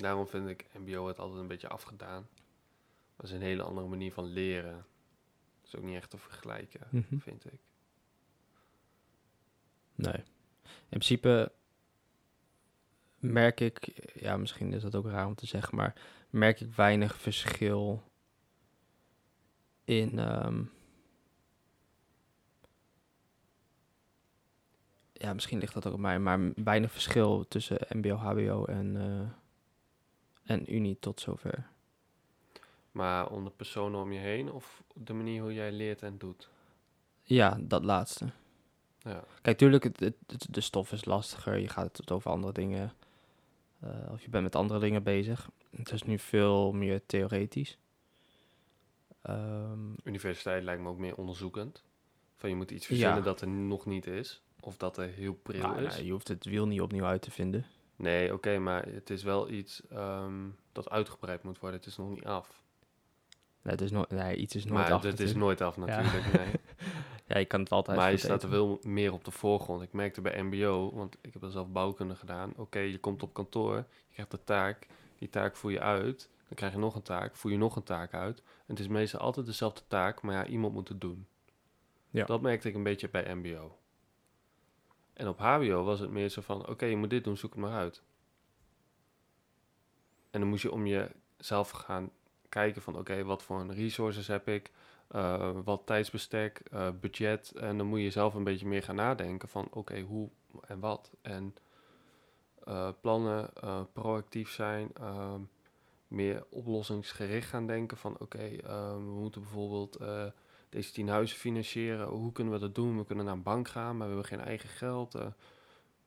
Daarom 0.00 0.26
vind 0.28 0.48
ik 0.48 0.66
MBO 0.78 1.06
het 1.06 1.18
altijd 1.18 1.40
een 1.40 1.46
beetje 1.46 1.68
afgedaan. 1.68 2.28
Dat 3.16 3.26
is 3.26 3.32
een 3.32 3.40
hele 3.42 3.62
andere 3.62 3.86
manier 3.86 4.12
van 4.12 4.24
leren. 4.24 4.72
Dat 5.60 5.66
is 5.66 5.76
ook 5.76 5.82
niet 5.84 5.96
echt 5.96 6.10
te 6.10 6.18
vergelijken, 6.18 6.80
Mhm. 6.90 7.18
vind 7.18 7.44
ik. 7.52 7.60
Nee. 9.94 10.22
In 10.64 10.88
principe 10.88 11.52
merk 13.18 13.60
ik, 13.60 14.10
ja, 14.20 14.36
misschien 14.36 14.72
is 14.72 14.82
dat 14.82 14.94
ook 14.94 15.06
raar 15.06 15.26
om 15.26 15.34
te 15.34 15.46
zeggen, 15.46 15.76
maar 15.76 15.94
merk 16.30 16.60
ik 16.60 16.74
weinig 16.74 17.16
verschil 17.20 18.02
in. 19.84 20.18
ehm, 20.18 20.62
ja, 25.12 25.32
misschien 25.32 25.58
ligt 25.58 25.74
dat 25.74 25.86
ook 25.86 25.92
op 25.92 25.98
mij, 26.00 26.18
maar 26.18 26.52
weinig 26.54 26.92
verschil 26.92 27.48
tussen 27.48 27.78
MBO, 27.88 28.14
HBO 28.16 28.64
en, 28.64 28.96
eh, 28.96 29.30
en 30.50 30.74
Unie 30.74 30.96
tot 31.00 31.20
zover. 31.20 31.66
Maar 32.92 33.30
om 33.30 33.44
de 33.44 33.50
personen 33.50 34.00
om 34.00 34.12
je 34.12 34.18
heen 34.18 34.52
of 34.52 34.82
de 34.94 35.12
manier 35.12 35.42
hoe 35.42 35.54
jij 35.54 35.72
leert 35.72 36.02
en 36.02 36.18
doet. 36.18 36.48
Ja, 37.22 37.58
dat 37.60 37.84
laatste. 37.84 38.30
Ja, 38.98 39.24
Kijk, 39.42 39.58
tuurlijk, 39.58 39.84
het, 39.84 40.14
de 40.50 40.60
stof 40.60 40.92
is 40.92 41.04
lastiger. 41.04 41.58
Je 41.58 41.68
gaat 41.68 41.96
het 41.96 42.10
over 42.10 42.30
andere 42.30 42.52
dingen 42.52 42.92
Eh, 43.80 44.12
of 44.12 44.22
je 44.22 44.28
bent 44.30 44.42
met 44.44 44.56
andere 44.56 44.80
dingen 44.80 45.02
bezig. 45.02 45.50
Het 45.76 45.92
is 45.92 46.02
nu 46.02 46.18
veel 46.18 46.72
meer 46.72 47.06
theoretisch. 47.06 47.78
Ehm, 49.22 49.78
Universiteit 50.04 50.62
lijkt 50.62 50.82
me 50.82 50.88
ook 50.88 50.98
meer 50.98 51.16
onderzoekend. 51.16 51.82
Van 52.36 52.48
je 52.50 52.56
moet 52.56 52.70
iets 52.70 52.86
Ja. 52.88 52.94
verzinnen 52.94 53.22
dat 53.22 53.40
er 53.40 53.48
nog 53.48 53.86
niet 53.86 54.06
is. 54.06 54.42
Of 54.60 54.76
dat 54.76 54.96
er 54.98 55.08
heel 55.08 55.34
pril 55.34 55.62
nou, 55.62 55.82
is. 55.84 55.92
nou, 55.92 56.04
je 56.04 56.12
hoeft 56.12 56.28
het 56.28 56.44
wiel 56.44 56.66
niet 56.66 56.80
opnieuw 56.80 57.04
uit 57.04 57.22
te 57.22 57.30
vinden. 57.30 57.64
Nee, 58.00 58.32
oké, 58.32 58.58
maar 58.58 58.86
het 58.86 59.10
is 59.10 59.22
wel 59.22 59.48
iets 59.48 59.86
ehm, 59.86 60.48
dat 60.72 60.90
uitgebreid 60.90 61.42
moet 61.42 61.58
worden. 61.58 61.78
Het 61.78 61.88
is 61.88 61.96
nog 61.96 62.10
niet 62.10 62.24
af. 62.24 62.62
Nee, 63.62 63.72
het 63.72 63.80
is 63.80 63.90
nooit, 63.90 64.10
nee 64.10 64.36
iets 64.36 64.54
is 64.54 64.64
nooit 64.64 64.74
maar 64.76 64.92
af. 64.92 65.02
het 65.02 65.12
is 65.12 65.18
natuurlijk. 65.18 65.38
nooit 65.38 65.60
af 65.60 65.76
natuurlijk. 65.76 66.32
Nee. 66.38 66.52
Ja, 67.26 67.38
je 67.38 67.44
kan 67.44 67.60
het 67.60 67.72
altijd 67.72 67.96
Maar 67.96 68.10
je 68.10 68.16
staat 68.16 68.42
er 68.42 68.50
wel 68.50 68.78
meer 68.82 69.12
op 69.12 69.24
de 69.24 69.30
voorgrond. 69.30 69.82
Ik 69.82 69.92
merkte 69.92 70.20
bij 70.20 70.42
MBO, 70.42 70.94
want 70.94 71.16
ik 71.20 71.32
heb 71.32 71.42
er 71.42 71.50
zelf 71.50 71.68
bouwkunde 71.68 72.14
gedaan. 72.14 72.52
Oké, 72.56 72.78
je 72.78 72.98
komt 72.98 73.22
op 73.22 73.34
kantoor, 73.34 73.76
je 73.76 74.12
krijgt 74.12 74.32
een 74.32 74.44
taak. 74.44 74.86
Die 75.18 75.28
taak 75.28 75.56
voer 75.56 75.70
je 75.70 75.80
uit. 75.80 76.28
Dan 76.46 76.54
krijg 76.54 76.72
je 76.72 76.78
nog 76.78 76.94
een 76.94 77.02
taak, 77.02 77.36
voer 77.36 77.50
je 77.50 77.56
nog 77.56 77.76
een 77.76 77.82
taak 77.82 78.14
uit. 78.14 78.38
En 78.38 78.44
het 78.66 78.78
is 78.78 78.88
meestal 78.88 79.20
altijd 79.20 79.46
dezelfde 79.46 79.82
taak, 79.88 80.22
maar 80.22 80.34
ja, 80.34 80.46
iemand 80.46 80.74
moet 80.74 80.88
het 80.88 81.00
doen. 81.00 81.26
Ja. 82.10 82.24
Dat 82.24 82.40
merkte 82.40 82.68
ik 82.68 82.74
een 82.74 82.82
beetje 82.82 83.08
bij 83.08 83.34
MBO. 83.34 83.78
En 85.20 85.28
op 85.28 85.38
HBO 85.38 85.84
was 85.84 86.00
het 86.00 86.10
meer 86.10 86.28
zo 86.28 86.40
van: 86.40 86.68
oké, 86.68 86.84
je 86.84 86.96
moet 86.96 87.10
dit 87.10 87.24
doen, 87.24 87.36
zoek 87.36 87.50
het 87.50 87.60
maar 87.60 87.78
uit. 87.78 88.02
En 90.30 90.40
dan 90.40 90.48
moest 90.48 90.62
je 90.62 90.72
om 90.72 90.86
jezelf 90.86 91.70
gaan 91.70 92.10
kijken 92.48 92.82
van: 92.82 92.96
oké, 92.98 93.24
wat 93.24 93.42
voor 93.42 93.66
resources 93.72 94.26
heb 94.26 94.48
ik? 94.48 94.70
Eh, 95.08 95.50
wat 95.64 95.82
tijdsbestek, 95.86 96.62
eh, 96.70 96.88
budget. 97.00 97.50
En 97.50 97.78
dan 97.78 97.86
moet 97.86 98.00
je 98.00 98.10
zelf 98.10 98.34
een 98.34 98.44
beetje 98.44 98.66
meer 98.66 98.82
gaan 98.82 98.94
nadenken 98.94 99.48
van 99.48 99.68
oké, 99.70 100.00
hoe 100.00 100.28
en 100.66 100.80
wat. 100.80 101.10
En 101.22 101.54
eh, 102.64 102.88
plannen, 103.00 103.50
proactief 103.92 104.50
zijn, 104.50 104.92
meer 106.08 106.44
oplossingsgericht 106.48 107.48
gaan 107.48 107.66
denken 107.66 107.96
van 107.96 108.18
oké, 108.18 108.50
we 108.96 109.18
moeten 109.20 109.40
bijvoorbeeld 109.40 109.98
deze 110.70 110.92
tien 110.92 111.08
huizen 111.08 111.38
financieren. 111.38 112.06
Hoe 112.08 112.32
kunnen 112.32 112.52
we 112.52 112.58
dat 112.60 112.74
doen? 112.74 112.98
We 112.98 113.04
kunnen 113.04 113.24
naar 113.24 113.34
een 113.34 113.42
bank 113.42 113.68
gaan, 113.68 113.96
maar 113.96 114.08
we 114.08 114.14
hebben 114.14 114.38
geen 114.38 114.46
eigen 114.46 114.68
geld. 114.68 115.14
eh. 115.14 115.26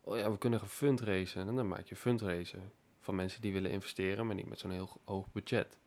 oh 0.02 0.18
ja, 0.18 0.32
we 0.32 0.38
kunnen 0.38 0.60
gaan 0.60 0.68
fundraisen. 0.70 1.48
En 1.48 1.56
dan 1.56 1.68
maak 1.68 1.86
je 1.86 1.96
fundraisen 1.96 2.72
van 3.00 3.16
mensen 3.16 3.42
die 3.42 3.54
willen 3.54 3.72
investeren, 3.72 4.26
maar 4.26 4.36
niet 4.36 4.50
met 4.50 4.60
zo'n 4.60 4.72
heel 4.72 4.90
hoog 5.06 5.32
budget. 5.32 5.78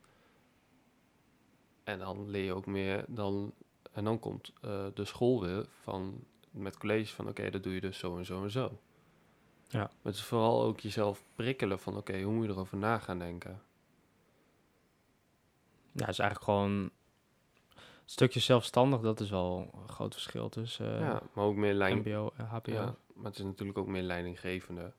En 1.83 1.99
dan 1.99 2.29
leer 2.29 2.43
je 2.43 2.53
ook 2.53 2.65
meer 2.65 3.05
dan. 3.07 3.53
En 3.91 4.03
dan 4.03 4.19
komt 4.19 4.53
eh, 4.61 4.85
de 4.93 5.05
school 5.05 5.41
weer 5.41 5.65
van 5.81 6.23
met 6.51 6.77
colleges 6.77 7.13
van 7.13 7.27
oké, 7.27 7.49
dat 7.49 7.63
doe 7.63 7.73
je 7.73 7.81
dus 7.81 7.97
zo 7.97 8.17
en 8.17 8.25
zo 8.25 8.43
en 8.43 8.51
zo. 8.51 8.79
Ja. 9.67 9.79
Maar 9.79 9.89
het 10.01 10.15
is 10.15 10.23
vooral 10.23 10.63
ook 10.63 10.79
jezelf 10.79 11.23
prikkelen 11.35 11.79
van 11.79 11.97
oké, 11.97 12.21
hoe 12.21 12.33
moet 12.33 12.45
je 12.45 12.51
erover 12.51 12.77
na 12.77 12.99
gaan 12.99 13.19
denken? 13.19 13.61
Ja, 15.91 16.05
het 16.05 16.09
is 16.09 16.19
eigenlijk 16.19 16.43
gewoon 16.43 16.91
stukje 18.11 18.39
zelfstandig. 18.39 19.01
Dat 19.01 19.19
is 19.19 19.29
wel 19.29 19.69
een 19.81 19.89
groot 19.89 20.13
verschil 20.13 20.49
tussen 20.49 20.93
eh, 20.95 20.99
ja, 20.99 21.21
maar 21.33 21.45
ook 21.45 21.55
meer 21.55 21.73
lijn. 21.73 21.97
mbo 21.97 22.31
en 22.37 22.45
hbo. 22.45 22.71
Ja, 22.71 22.81
Ja. 22.81 22.95
maar 23.13 23.25
het 23.25 23.39
is 23.39 23.43
natuurlijk 23.45 23.77
ook 23.77 23.87
meer 23.87 24.01
leidinggevende. 24.01 24.93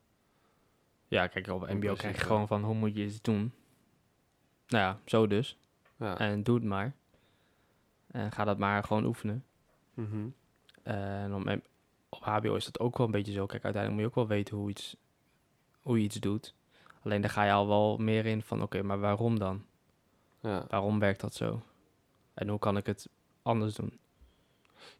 kijk, 1.08 1.46
op 1.48 1.68
mbo 1.72 1.94
krijg 1.94 2.16
je 2.16 2.22
gewoon 2.22 2.46
van 2.46 2.62
hoe 2.64 2.74
moet 2.74 2.96
je 2.96 3.04
iets 3.04 3.22
doen. 3.22 3.52
Nou 4.66 4.84
ja, 4.84 5.00
zo 5.04 5.26
dus. 5.26 5.58
Ja. 5.96 6.18
En 6.18 6.42
doe 6.42 6.54
het 6.54 6.64
maar. 6.64 6.94
En 8.06 8.32
ga 8.32 8.44
dat 8.44 8.58
maar 8.58 8.84
gewoon 8.84 9.04
oefenen. 9.04 9.44
Mhm. 9.94 10.28
En 10.82 11.34
op, 11.34 11.60
op 12.08 12.22
HBO 12.24 12.54
is 12.54 12.64
dat 12.64 12.78
ook 12.80 12.96
wel 12.98 13.06
een 13.06 13.12
beetje 13.12 13.32
zo. 13.32 13.46
Kijk, 13.46 13.64
uiteindelijk 13.64 13.92
moet 14.02 14.12
je 14.14 14.20
ook 14.20 14.28
wel 14.28 14.36
weten 14.36 14.56
hoe, 14.56 14.70
iets, 14.70 14.96
hoe 15.82 15.98
je 15.98 16.04
iets 16.04 16.16
doet. 16.16 16.54
Alleen 17.02 17.20
daar 17.20 17.30
ga 17.30 17.44
je 17.44 17.52
al 17.52 17.68
wel 17.68 17.96
meer 17.96 18.26
in 18.26 18.42
van, 18.42 18.62
oké, 18.62 18.82
maar 18.82 18.98
waarom 19.00 19.38
dan? 19.38 19.64
ja. 20.40 20.64
Waarom 20.68 20.98
werkt 20.98 21.20
dat 21.20 21.34
zo? 21.34 21.62
En 22.38 22.48
hoe 22.48 22.58
kan 22.58 22.76
ik 22.76 22.86
het 22.86 23.08
anders 23.42 23.74
doen? 23.74 23.98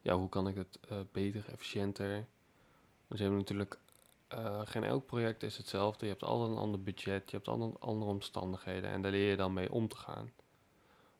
ja, 0.00 0.14
hoe 0.16 0.28
kan 0.28 0.48
ik 0.48 0.56
het 0.56 0.78
eh, 0.88 0.98
beter, 1.12 1.44
efficiënter? 1.52 2.26
Want 3.06 3.20
je 3.20 3.22
hebt 3.26 3.36
natuurlijk, 3.36 3.78
eh, 4.28 4.60
geen 4.64 4.84
elk 4.84 5.06
project 5.06 5.42
is 5.42 5.56
hetzelfde. 5.56 6.04
Je 6.04 6.10
hebt 6.10 6.24
altijd 6.24 6.50
een 6.50 6.56
ander 6.62 6.82
budget, 6.82 7.30
je 7.30 7.36
hebt 7.36 7.48
andere, 7.48 7.78
andere 7.78 8.10
omstandigheden 8.10 8.90
en 8.90 9.02
daar 9.02 9.10
leer 9.10 9.30
je 9.30 9.36
dan 9.36 9.52
mee 9.52 9.72
om 9.72 9.88
te 9.88 9.96
gaan. 9.96 10.30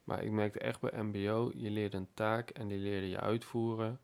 Maar 0.05 0.23
ik 0.23 0.31
merkte 0.31 0.59
echt 0.59 0.81
bij 0.81 1.03
MBO, 1.03 1.51
je 1.55 1.71
leerde 1.71 1.97
een 1.97 2.09
taak 2.15 2.51
en 2.51 2.69
die 2.69 2.79
leerde 2.79 3.09
je 3.09 3.21
uitvoeren. 3.21 4.01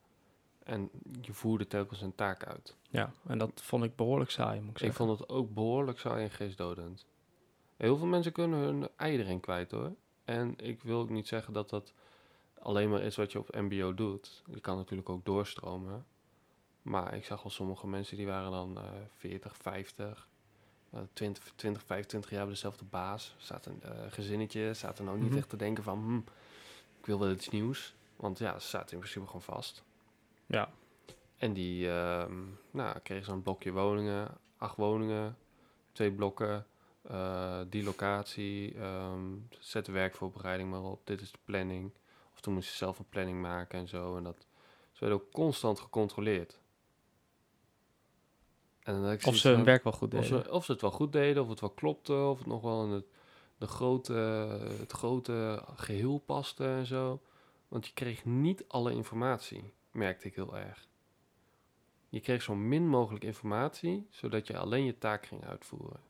En 0.62 0.90
je 1.20 1.32
voerde 1.32 1.66
telkens 1.66 2.00
een 2.00 2.14
taak 2.14 2.44
uit. 2.44 2.76
Ja, 2.90 3.12
en 3.26 3.38
dat 3.38 3.62
vond 3.62 3.84
ik 3.84 3.96
behoorlijk 3.96 4.30
saai, 4.30 4.60
moet 4.60 4.68
ik 4.68 4.74
Ik 4.74 4.78
zeggen. 4.78 5.06
vond 5.06 5.18
het 5.18 5.28
ook 5.28 5.54
behoorlijk 5.54 5.98
saai 5.98 6.24
en 6.24 6.30
geestdodend. 6.30 7.06
Heel 7.76 7.96
veel 7.96 8.06
mensen 8.06 8.32
kunnen 8.32 8.58
hun 8.58 8.88
ei 8.96 9.18
erin 9.18 9.40
kwijt 9.40 9.70
hoor. 9.70 9.92
En 10.24 10.54
ik 10.58 10.82
wil 10.82 10.98
ook 11.00 11.10
niet 11.10 11.28
zeggen 11.28 11.52
dat 11.52 11.70
dat 11.70 11.92
alleen 12.64 12.90
maar 12.90 13.02
is 13.02 13.16
wat 13.16 13.32
je 13.32 13.38
op 13.38 13.54
MBO 13.54 13.94
doet. 13.94 14.42
Je 14.52 14.60
kan 14.60 14.76
natuurlijk 14.76 15.08
ook 15.08 15.24
doorstromen. 15.24 16.06
Maar 16.82 17.14
ik 17.16 17.24
zag 17.24 17.42
wel 17.42 17.52
sommige 17.52 17.86
mensen 17.86 18.16
die 18.16 18.26
waren 18.26 18.50
dan 18.50 18.78
eh 18.78 18.84
40, 19.14 19.56
50, 19.56 20.28
eh, 20.90 21.00
20, 21.12 21.52
20, 21.56 21.82
25 21.84 22.30
jaar 22.30 22.44
bij 22.44 22.52
dezelfde 22.52 22.84
baas. 22.84 23.34
Zaten 23.38 23.72
een 23.72 23.82
eh, 23.82 24.12
gezinnetje, 24.12 24.74
zaten 24.74 25.04
nou 25.04 25.18
niet 25.18 25.28
Mhm. 25.28 25.38
echt 25.38 25.48
te 25.48 25.56
denken 25.56 25.84
van 25.84 25.98
hm, 26.02 26.16
ik 26.98 27.06
wil 27.06 27.18
wel 27.18 27.30
iets 27.30 27.48
nieuws. 27.48 27.94
Want 28.16 28.38
ja, 28.38 28.58
ze 28.58 28.68
zaten 28.68 28.92
in 28.92 28.98
principe 28.98 29.26
gewoon 29.26 29.42
vast. 29.42 29.84
Ja, 30.46 30.70
En 31.36 31.52
die 31.52 31.88
ehm 31.90 32.32
nou, 32.70 32.98
kregen 32.98 33.24
zo'n 33.24 33.42
blokje 33.42 33.72
woningen, 33.72 34.28
acht 34.56 34.76
woningen, 34.76 35.36
twee 35.92 36.12
blokken, 36.12 36.66
eh, 37.02 37.60
die 37.68 37.82
locatie, 37.84 38.74
ehm 38.74 39.22
zet 39.58 39.84
de 39.86 39.92
werkvoorbereiding 39.92 40.70
maar 40.70 40.82
op, 40.82 41.06
dit 41.06 41.20
is 41.20 41.32
de 41.32 41.38
planning. 41.44 41.90
Of 42.44 42.50
toen 42.50 42.58
moest 42.58 42.72
je 42.72 42.76
zelf 42.76 42.98
een 42.98 43.08
planning 43.08 43.40
maken 43.40 43.78
en 43.78 43.88
zo. 43.88 44.16
En 44.16 44.22
dat, 44.22 44.46
ze 44.92 45.00
werden 45.00 45.18
ook 45.18 45.32
constant 45.32 45.80
gecontroleerd. 45.80 46.60
En 48.80 48.94
dan 48.94 49.10
ik 49.10 49.26
of 49.26 49.36
ze 49.36 49.48
hun 49.48 49.64
werk 49.64 49.82
wel 49.82 49.92
goed 49.92 50.14
of 50.14 50.20
deden. 50.20 50.44
ze, 50.44 50.50
of 50.50 50.64
ze 50.64 50.72
het 50.72 50.80
wel 50.80 50.90
goed 50.90 51.12
deden, 51.12 51.42
of 51.42 51.48
het 51.48 51.60
wel 51.60 51.70
klopte, 51.70 52.14
of 52.14 52.38
het 52.38 52.46
nog 52.46 52.62
wel 52.62 52.84
in 52.84 52.90
het, 52.90 53.06
de 53.58 53.66
grote, 53.66 54.12
het 54.78 54.92
grote 54.92 55.64
geheel 55.76 56.18
paste 56.18 56.64
en 56.64 56.86
zo. 56.86 57.22
Want 57.68 57.86
je 57.86 57.92
kreeg 57.92 58.24
niet 58.24 58.64
alle 58.68 58.92
informatie, 58.92 59.72
merkte 59.90 60.26
ik 60.26 60.34
heel 60.34 60.56
erg. 60.56 60.88
Je 62.08 62.20
kreeg 62.20 62.42
zo 62.42 62.54
min 62.54 62.88
mogelijk 62.88 63.24
informatie, 63.24 64.06
zodat 64.10 64.46
je 64.46 64.58
alleen 64.58 64.84
je 64.84 64.98
taak 64.98 65.26
ging 65.26 65.44
uitvoeren. 65.44 66.00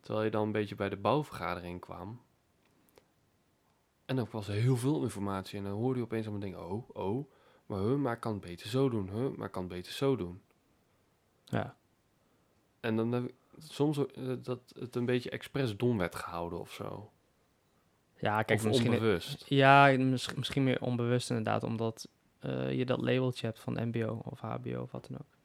Terwijl 0.00 0.24
je 0.24 0.30
dan 0.30 0.42
een 0.42 0.52
beetje 0.52 0.74
bij 0.74 0.88
de 0.88 0.96
bouwvergadering 0.96 1.80
kwam. 1.80 2.26
En 4.08 4.16
dan 4.16 4.28
was 4.30 4.48
er 4.48 4.54
heel 4.54 4.76
veel 4.76 5.02
informatie. 5.02 5.58
En 5.58 5.64
dan 5.64 5.72
hoorde 5.72 5.98
je 5.98 6.04
opeens 6.04 6.26
allemaal 6.26 6.48
dingen. 6.48 6.70
Oh, 6.70 6.88
oh. 6.96 7.30
Maar, 7.66 7.78
huh, 7.80 7.96
maar 7.96 8.14
ik 8.14 8.20
kan 8.20 8.32
het 8.32 8.40
beter 8.40 8.68
zo 8.68 8.88
doen. 8.88 9.08
Huh, 9.10 9.36
maar 9.36 9.46
ik 9.46 9.52
kan 9.52 9.62
het 9.62 9.72
beter 9.72 9.92
zo 9.92 10.16
doen. 10.16 10.40
Ja. 11.44 11.76
En 12.80 12.96
dan 12.96 13.12
heb 13.12 13.24
ik 13.24 13.34
soms 13.58 13.98
ook, 13.98 14.10
eh, 14.10 14.32
dat 14.42 14.60
het 14.78 14.96
een 14.96 15.04
beetje 15.04 15.30
expres 15.30 15.76
dom 15.76 15.98
werd 15.98 16.14
gehouden 16.14 16.60
of 16.60 16.72
zo. 16.72 17.10
ja, 18.20 18.42
kijk, 18.42 18.58
of 18.58 18.66
misschien... 18.66 18.92
onbewust. 18.92 19.44
Ja, 19.48 19.96
mis- 19.98 20.34
misschien 20.34 20.64
meer 20.64 20.80
onbewust 20.80 21.28
inderdaad, 21.28 21.62
omdat 21.62 22.08
eh, 22.38 22.72
je 22.72 22.84
dat 22.86 23.00
labeltje 23.00 23.46
hebt 23.46 23.58
van 23.60 23.88
mbo 23.88 24.20
of 24.24 24.40
hbo 24.40 24.80
of 24.80 24.90
wat 24.90 25.06
dan 25.10 25.18
ook. 25.18 25.36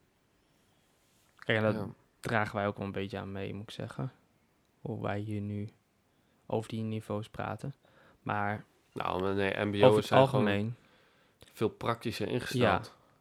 Kijk, 1.36 1.58
en 1.58 1.64
dat 1.64 1.76
Ja. 1.76 1.94
dragen 2.20 2.56
wij 2.56 2.68
ook 2.68 2.78
wel 2.78 2.86
een 2.86 2.92
beetje 2.92 3.18
aan 3.20 3.32
mee, 3.32 3.54
moet 3.54 3.64
ik 3.64 3.72
zeggen. 3.72 4.12
Hoe 4.82 5.02
wij 5.02 5.20
hier 5.20 5.42
nu 5.42 5.70
over 6.46 6.70
die 6.70 6.82
niveaus 6.84 7.30
praten. 7.30 7.74
Maar 8.24 8.66
Nou, 8.94 9.34
nee, 9.34 9.52
over 9.54 9.68
mbo's 9.68 9.96
het 9.96 10.06
zijn 10.06 10.28
gewoon 10.28 10.46
algemeen, 10.46 10.76
veel 11.54 11.70
praktischer 11.70 12.28
ingesteld. 12.28 12.62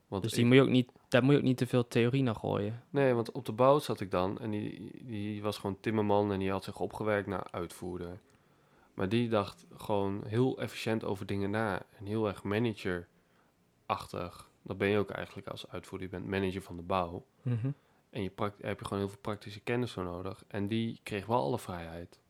Want 0.08 0.22
dus 0.22 0.32
ik- 0.32 0.38
die 0.38 0.46
moet 0.46 0.56
je 0.56 0.62
ook 0.62 0.68
niet, 0.68 0.90
daar 1.08 1.22
moet 1.22 1.32
je 1.32 1.38
ook 1.38 1.44
niet 1.44 1.56
te 1.56 1.66
veel 1.66 1.88
theorie 1.88 2.22
naar 2.22 2.34
gooien. 2.34 2.82
Nee, 2.90 3.12
want 3.14 3.32
op 3.32 3.44
de 3.46 3.52
bouw 3.52 3.78
zat 3.78 4.00
ik 4.00 4.10
dan 4.10 4.38
en 4.38 4.50
die, 4.50 4.90
die 5.04 5.42
was 5.42 5.58
gewoon 5.58 5.76
timmerman 5.80 6.32
en 6.32 6.38
die 6.38 6.50
had 6.50 6.64
zich 6.64 6.80
opgewerkt 6.80 7.26
naar 7.28 7.46
uitvoerder. 7.50 8.18
Maar 8.94 9.08
die 9.08 9.28
dacht 9.28 9.66
gewoon 9.76 10.22
heel 10.26 10.58
efficiënt 10.58 11.04
over 11.04 11.26
dingen 11.26 11.50
na 11.50 11.82
en 11.98 12.06
heel 12.06 12.28
erg 12.28 12.42
manager-achtig. 12.42 14.50
Dat 14.62 14.78
ben 14.78 14.88
je 14.88 14.98
ook 14.98 15.10
eigenlijk 15.10 15.48
als 15.48 15.68
uitvoerder, 15.68 16.08
je 16.08 16.14
bent 16.16 16.28
manager 16.30 16.62
van 16.62 16.76
de 16.76 16.82
bouw. 16.82 17.24
En 18.10 18.22
je 18.22 18.30
heb 18.60 18.78
je 18.78 18.84
gewoon 18.84 18.98
heel 19.02 19.08
veel 19.12 19.20
praktische 19.20 19.60
kennis 19.60 19.92
voor 19.92 20.04
nodig. 20.04 20.44
En 20.48 20.68
die 20.68 21.00
kreeg 21.02 21.26
wel 21.26 21.42
alle 21.42 21.58
vrijheid. 21.58 22.20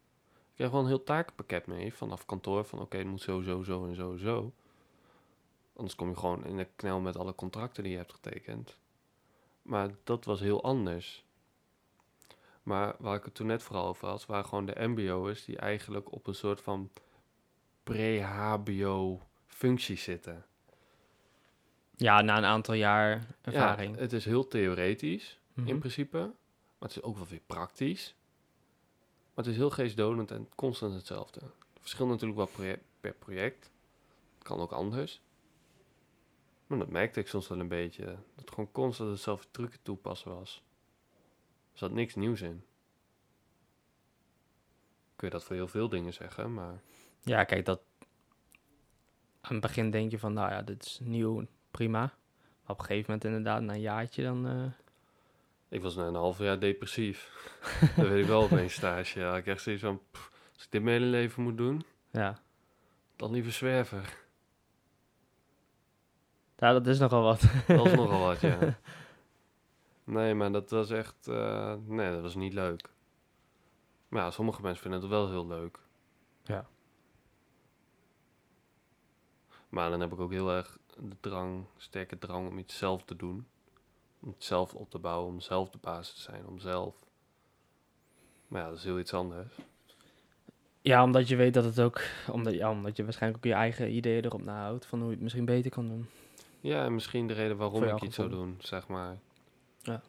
Kreeg 0.63 0.75
wel 0.75 0.83
een 0.83 0.89
heel 0.89 1.05
takenpakket 1.05 1.67
mee 1.67 1.95
vanaf 1.95 2.27
kantoor. 2.27 2.65
Van 2.65 2.81
oké, 2.81 2.97
het 2.97 3.07
moet 3.07 3.21
zo, 3.21 3.41
zo, 3.41 3.63
zo 3.63 3.87
en 3.87 3.95
zo, 3.95 4.17
zo. 4.17 4.53
Anders 5.77 5.95
kom 5.95 6.09
je 6.09 6.17
gewoon 6.17 6.45
in 6.45 6.57
de 6.57 6.67
knel 6.77 7.01
met 7.01 7.17
alle 7.17 7.35
contracten 7.35 7.83
die 7.83 7.93
je 7.93 7.99
hebt 7.99 8.13
getekend. 8.13 8.77
Maar 9.63 9.91
dat 10.05 10.25
was 10.25 10.41
heel 10.41 10.63
anders. 10.63 11.25
Maar 12.63 12.95
waar 12.99 13.17
ik 13.17 13.25
het 13.25 13.35
toen 13.35 13.47
net 13.47 13.63
vooral 13.63 13.87
over 13.87 14.09
had, 14.09 14.27
waren 14.27 14.45
gewoon 14.45 14.67
de 14.67 14.87
mbo'ers 14.89 15.45
die 15.45 15.57
eigenlijk 15.59 16.13
op 16.13 16.27
een 16.27 16.35
soort 16.35 16.61
van 16.61 16.91
pre-hbo 17.83 19.21
functie 19.47 19.97
zitten. 19.97 20.45
Ja, 21.97 22.21
na 22.21 22.37
een 22.37 22.45
aantal 22.45 22.75
jaar 22.75 23.27
ervaring. 23.41 23.95
Ja, 23.95 24.01
het 24.01 24.13
is 24.13 24.25
heel 24.25 24.49
theoretisch 24.49 25.39
Mhm. 25.55 25.69
in 25.69 25.79
principe. 25.79 26.19
Maar 26.19 26.89
het 26.89 26.97
is 26.97 27.03
ook 27.03 27.17
wel 27.17 27.27
weer 27.27 27.43
praktisch. 27.47 28.15
Het 29.43 29.51
is 29.51 29.57
heel 29.57 29.71
geestdodend 29.71 30.31
en 30.31 30.49
constant 30.55 30.95
hetzelfde. 30.95 31.41
Het 31.41 31.81
verschilt 31.81 32.09
natuurlijk 32.09 32.57
wel 32.57 32.79
per 33.01 33.13
project. 33.13 33.71
Kan 34.39 34.61
ook 34.61 34.73
anders. 34.73 35.21
Maar 36.67 36.79
dat 36.79 36.89
merkte 36.89 37.21
ik 37.21 37.29
soms 37.29 37.49
wel 37.49 37.61
een 37.61 37.69
beetje. 37.69 38.05
Dat 38.05 38.17
het 38.35 38.51
gewoon 38.51 38.73
constant 38.73 39.11
hetzelfde 39.11 39.49
trucje 39.51 39.79
toepassen 39.83 40.35
was. 40.35 40.63
Er 41.73 41.79
zat 41.79 41.91
niks 41.91 42.15
nieuws 42.15 42.41
in. 42.41 42.65
Kun 45.17 45.29
je 45.29 45.35
dat 45.35 45.45
voor 45.45 45.57
heel 45.57 45.69
veel 45.69 45.89
dingen 45.89 46.13
zeggen, 46.13 46.55
maar... 46.55 46.83
Ja, 47.21 47.45
kijk, 47.45 47.65
dat... 47.65 47.81
Aan 49.41 49.53
het 49.53 49.61
begin 49.61 49.91
denk 49.91 50.11
je 50.11 50.19
van, 50.19 50.33
nou 50.33 50.51
ja, 50.51 50.63
dit 50.63 50.85
is 50.85 51.01
nieuw, 51.03 51.47
prima. 51.71 52.15
Op 52.67 52.79
een 52.79 52.85
gegeven 52.85 53.05
moment 53.13 53.25
inderdaad, 53.25 53.63
na 53.63 53.73
een 53.73 53.81
jaartje, 53.81 54.23
dan... 54.23 54.47
eh, 54.47 54.65
Ik 55.73 55.83
was 55.83 55.95
na 55.95 56.07
een 56.07 56.15
half 56.15 56.39
jaar 56.39 56.59
depressief. 56.59 57.31
dat 57.97 58.09
weet 58.09 58.23
ik 58.23 58.27
wel 58.29 58.43
op 58.43 58.51
mijn 58.51 58.71
stage. 58.71 59.21
Ja, 59.21 59.37
ik 59.37 59.47
echt 59.47 59.63
zoiets 59.63 59.83
van... 59.83 60.01
pff, 60.11 60.31
als 60.55 60.65
ik 60.65 60.71
dit 60.71 60.83
mijn 60.83 60.97
hele 60.97 61.11
leven 61.11 61.43
moet 61.43 61.57
doen, 61.57 61.85
ja. 62.11 62.39
dan 63.17 63.31
liever 63.31 63.53
zwerver. 63.53 64.19
ja, 66.57 66.73
dat 66.73 66.87
is 66.87 66.99
nogal 66.99 67.23
wat. 67.23 67.41
Dat 67.67 67.77
was 67.77 67.93
nogal 67.93 68.21
wat, 68.21 68.41
ja. 68.41 68.59
Nee, 70.05 70.35
maar 70.35 70.53
dat 70.53 70.71
was 70.71 70.91
echt... 70.91 71.29
eh, 71.29 71.75
nee, 71.87 72.11
dat 72.11 72.23
was 72.23 72.35
niet 72.35 72.53
leuk. 72.53 72.89
Maar 74.09 74.23
ja, 74.23 74.31
sommige 74.31 74.63
mensen 74.63 74.83
vinden 74.83 75.01
het 75.01 75.11
wel 75.11 75.31
heel 75.31 75.47
leuk. 75.47 75.79
Ja. 76.43 76.67
Maar 79.69 79.91
dan 79.91 80.01
heb 80.01 80.13
ik 80.13 80.21
ook 80.21 80.33
heel 80.33 80.51
erg 80.51 80.79
de 80.97 81.17
drang, 81.21 81.67
sterke 81.77 82.19
drang 82.19 82.49
om 82.49 82.59
iets 82.59 82.79
zelf 82.79 83.05
te 83.05 83.17
doen. 83.17 83.47
Om 84.23 84.29
het 84.29 84.45
zelf 84.45 84.75
op 84.75 84.91
te 84.91 84.99
bouwen, 84.99 85.33
om 85.33 85.41
zelf 85.41 85.71
de 85.71 85.79
baas 85.81 86.15
te 86.15 86.21
zijn, 86.21 86.47
om 86.47 86.59
zelf... 86.59 86.95
Maar 88.49 88.63
ja, 88.63 88.69
dat 88.69 88.77
is 88.79 88.85
heel 88.85 88.99
iets 88.99 89.15
anders. 89.15 89.55
Ja, 90.81 91.03
omdat 91.03 91.29
je 91.29 91.37
weet 91.37 91.55
dat 91.55 91.65
het 91.65 91.81
ook... 91.81 92.01
Omdat, 92.31 92.55
ja, 92.55 92.71
omdat 92.71 92.97
je 92.97 93.05
waarschijnlijk 93.05 93.45
ook 93.45 93.51
je 93.51 93.57
eigen 93.59 93.95
ideeën 93.95 94.25
erop 94.25 94.43
nahoudt... 94.43 94.87
van 94.87 94.99
hoe 94.99 95.09
je 95.09 95.15
het 95.15 95.23
misschien 95.23 95.45
beter 95.45 95.71
kan 95.71 95.89
doen. 95.89 96.09
Ja, 96.61 96.85
en 96.85 96.95
misschien 96.95 97.27
de 97.27 97.35
reden 97.35 97.57
waarom 97.57 97.83
ik 97.83 98.03
iets 98.03 98.17
zou 98.17 98.29
doen, 98.29 98.57
zeg 98.61 98.89
maar. 98.89 99.19
Ja. 99.83 100.03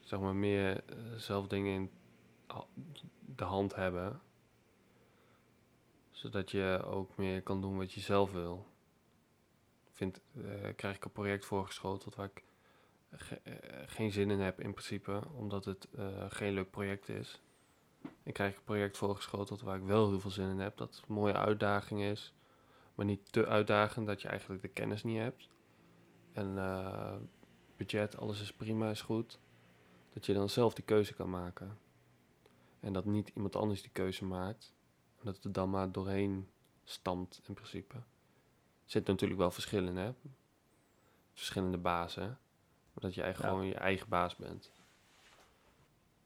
Zeg 0.00 0.20
maar 0.20 0.36
meer 0.36 0.84
eh, 0.86 0.96
zelf 1.16 1.46
dingen 1.46 1.74
in 1.74 1.90
de 3.36 3.44
hand 3.44 3.74
hebben. 3.74 4.20
Zodat 6.10 6.50
je 6.50 6.82
ook 6.84 7.16
meer 7.16 7.42
kan 7.42 7.60
doen 7.60 7.76
wat 7.76 7.92
je 7.92 8.00
zelf 8.00 8.32
wil. 8.32 8.66
Vind, 9.92 10.20
eh, 10.34 10.42
krijg 10.76 10.96
ik 10.96 11.04
een 11.04 11.12
project 11.12 11.44
voorgeschoteld 11.44 12.14
waar 12.14 12.30
ik 12.34 12.44
eh, 13.10 13.54
geen 13.86 14.12
zin 14.12 14.30
in 14.30 14.40
heb 14.40 14.60
in 14.60 14.72
principe, 14.72 15.22
omdat 15.34 15.64
het 15.64 15.88
eh, 15.96 16.24
geen 16.28 16.52
leuk 16.52 16.70
project 16.70 17.08
is. 17.08 17.42
Ik 18.22 18.34
krijg 18.34 18.56
een 18.56 18.64
project 18.64 18.96
voorgeschoteld 18.96 19.60
waar 19.60 19.76
ik 19.76 19.84
wel 19.84 20.08
heel 20.08 20.20
veel 20.20 20.30
zin 20.30 20.48
in 20.48 20.58
heb, 20.58 20.76
dat 20.76 20.96
het 20.96 21.08
een 21.08 21.14
mooie 21.14 21.36
uitdaging 21.36 22.00
is 22.02 22.34
maar 22.94 23.06
niet 23.06 23.32
te 23.32 23.46
uitdagend 23.46 24.06
dat 24.06 24.22
je 24.22 24.28
eigenlijk 24.28 24.62
de 24.62 24.68
kennis 24.68 25.02
niet 25.02 25.18
hebt. 25.18 25.48
En 26.32 26.54
budget, 27.76 28.16
alles 28.16 28.40
is 28.40 28.52
prima, 28.52 28.90
is 28.90 29.00
goed. 29.00 29.38
Dat 30.12 30.26
je 30.26 30.34
dan 30.34 30.48
zelf 30.48 30.74
die 30.74 30.84
keuze 30.84 31.14
kan 31.14 31.30
maken. 31.30 31.78
En 32.80 32.92
dat 32.92 33.04
niet 33.04 33.30
iemand 33.34 33.56
anders 33.56 33.82
die 33.82 33.90
keuze 33.90 34.24
maakt. 34.24 34.74
Dat 35.22 35.36
het 35.36 35.44
er 35.44 35.52
dan 35.52 35.70
maar 35.70 35.92
doorheen 35.92 36.48
stamt 36.84 37.40
in 37.46 37.54
principe. 37.54 38.02
Zitten 38.84 39.12
natuurlijk 39.12 39.40
wel 39.40 39.50
verschillen, 39.50 39.96
hè. 39.96 40.12
Verschillende 41.34 41.78
bazen. 41.78 42.26
Maar 42.92 43.02
dat 43.10 43.14
jij 43.14 43.34
gewoon 43.34 43.66
je 43.66 43.74
eigen 43.74 44.08
baas 44.08 44.36
bent. 44.36 44.70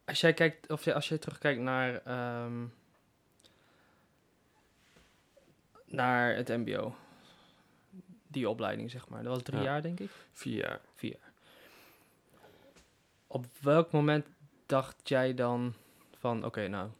Als 0.05 0.21
jij 0.21 0.35
kijkt, 0.35 0.71
of 0.71 0.87
als 0.87 1.09
je 1.09 1.19
terugkijkt 1.19 1.61
naar, 1.61 2.03
ehm, 2.05 2.65
naar 5.85 6.35
het 6.37 6.49
MBO, 6.49 6.95
die 8.27 8.49
opleiding 8.49 8.91
zeg 8.91 9.09
maar, 9.09 9.23
dat 9.23 9.33
was 9.33 9.43
drie 9.43 9.59
Ja. 9.59 9.65
jaar 9.65 9.83
denk 9.83 10.01
ik. 10.01 10.11
Vier 10.33 10.57
jaar. 10.57 10.81
Vier. 10.95 11.17
Op 13.27 13.47
welk 13.61 13.91
moment 13.93 14.27
dacht 14.67 15.09
jij 15.09 15.35
dan 15.35 15.75
van, 16.19 16.45
oké, 16.45 16.69
nou, 16.69 16.91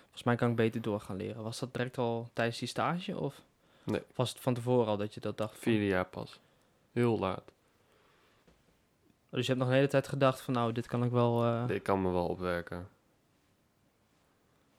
volgens 0.00 0.22
mij 0.22 0.36
kan 0.36 0.50
ik 0.50 0.56
beter 0.56 0.82
door 0.82 1.00
gaan 1.00 1.16
leren? 1.16 1.42
Was 1.42 1.58
dat 1.58 1.72
direct 1.74 1.98
al 1.98 2.30
tijdens 2.32 2.58
die 2.58 2.68
stage 2.68 3.18
of 3.18 3.42
Nee. 3.90 4.02
was 4.14 4.28
het 4.30 4.40
van 4.40 4.54
tevoren 4.54 4.86
al 4.86 4.96
dat 4.96 5.14
je 5.14 5.20
dat 5.20 5.36
dacht? 5.38 5.52
van- 5.52 5.60
Vierde 5.62 5.86
jaar 5.86 6.04
pas. 6.06 6.40
Heel 6.92 7.18
laat. 7.18 7.52
Dus 9.30 9.40
je 9.46 9.46
hebt 9.52 9.58
nog 9.58 9.68
een 9.68 9.74
hele 9.74 9.86
tijd 9.88 10.08
gedacht 10.08 10.40
van, 10.40 10.54
nou, 10.54 10.72
dit 10.72 10.86
kan 10.86 11.04
ik 11.04 11.10
wel. 11.10 11.44
eh, 11.44 11.64
Ik 11.76 11.82
kan 11.82 12.02
me 12.02 12.10
wel 12.10 12.26
opwerken. 12.26 12.88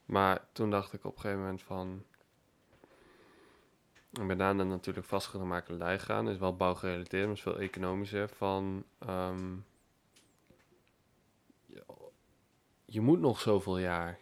Maar 0.06 0.41
toen 0.52 0.69
dacht 0.69 0.93
ik 0.93 1.06
op 1.06 1.15
een 1.15 1.22
gegeven 1.22 1.41
moment 1.41 1.62
van... 1.62 2.04
Ik 4.12 4.28
ben 4.28 4.38
daarna 4.38 4.63
natuurlijk 4.63 5.06
vastgoedmakelarij 5.08 6.00
gegaan. 6.00 6.30
Is 6.30 6.38
wel 6.38 6.56
bouwgerelateerd, 6.56 7.26
maar 7.26 7.36
is 7.36 7.41
veel 7.41 7.60
economischer. 7.60 8.30
Van... 8.30 8.84
ehm, 9.00 9.56
je, 12.86 13.02
moet 13.02 13.19
nog 13.19 13.39
zoveel 13.39 13.78
jaar 13.78 14.17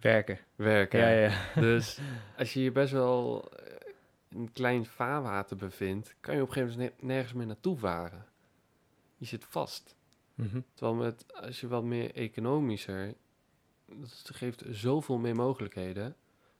werken. 0.00 0.38
werken. 0.54 0.98
Ja, 1.00 1.08
ja. 1.08 1.60
Dus 1.60 1.98
als 2.38 2.52
je 2.52 2.62
je 2.62 2.72
best 2.72 2.92
wel 2.92 3.48
een 4.36 4.52
klein 4.52 4.86
vaarwater 4.86 5.56
bevindt... 5.56 6.14
kan 6.20 6.34
je 6.34 6.42
op 6.42 6.48
een 6.48 6.52
gegeven 6.52 6.78
moment 6.78 7.00
ne- 7.00 7.06
nergens 7.06 7.32
meer 7.32 7.46
naartoe 7.46 7.76
varen. 7.76 8.26
Je 9.16 9.24
zit 9.24 9.44
vast. 9.44 9.96
Mhm. 10.34 10.60
Terwijl 10.74 10.96
met, 10.96 11.24
als 11.34 11.60
je 11.60 11.68
wat 11.68 11.84
meer 11.84 12.14
economischer, 12.14 13.14
dat 13.86 14.30
geeft 14.32 14.62
zoveel 14.70 15.18
meer 15.18 15.34
mogelijkheden. 15.34 16.16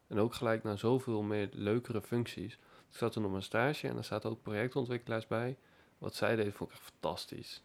En 0.07 0.19
ook 0.19 0.35
gelijk 0.35 0.63
naar 0.63 0.79
zoveel 0.79 1.23
meer 1.23 1.49
leukere 1.53 2.03
functies. 2.03 2.55
Ik 2.91 2.97
zat 2.97 3.13
toen 3.13 3.25
op 3.25 3.31
mijn 3.31 3.43
stage 3.43 3.89
en 3.89 3.95
daar 3.95 4.05
zaten 4.05 4.31
ook 4.31 4.43
projectontwikkelaars 4.43 5.27
bij. 5.27 5.57
Wat 5.99 6.15
zij 6.15 6.37
deden 6.37 6.53
vond 6.53 6.71
ik 6.71 6.77
echt 6.77 6.91
fantastisch. 6.91 7.63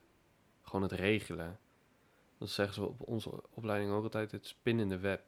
Gewoon 0.61 0.81
het 0.81 0.91
regelen. 0.91 1.59
Dat 2.37 2.49
zeggen 2.49 2.73
ze 2.73 2.85
op 2.85 3.07
onze 3.07 3.43
opleiding 3.49 3.91
ook 3.91 4.03
altijd, 4.03 4.31
het 4.31 4.45
spinnende 4.45 4.97
web. 4.99 5.23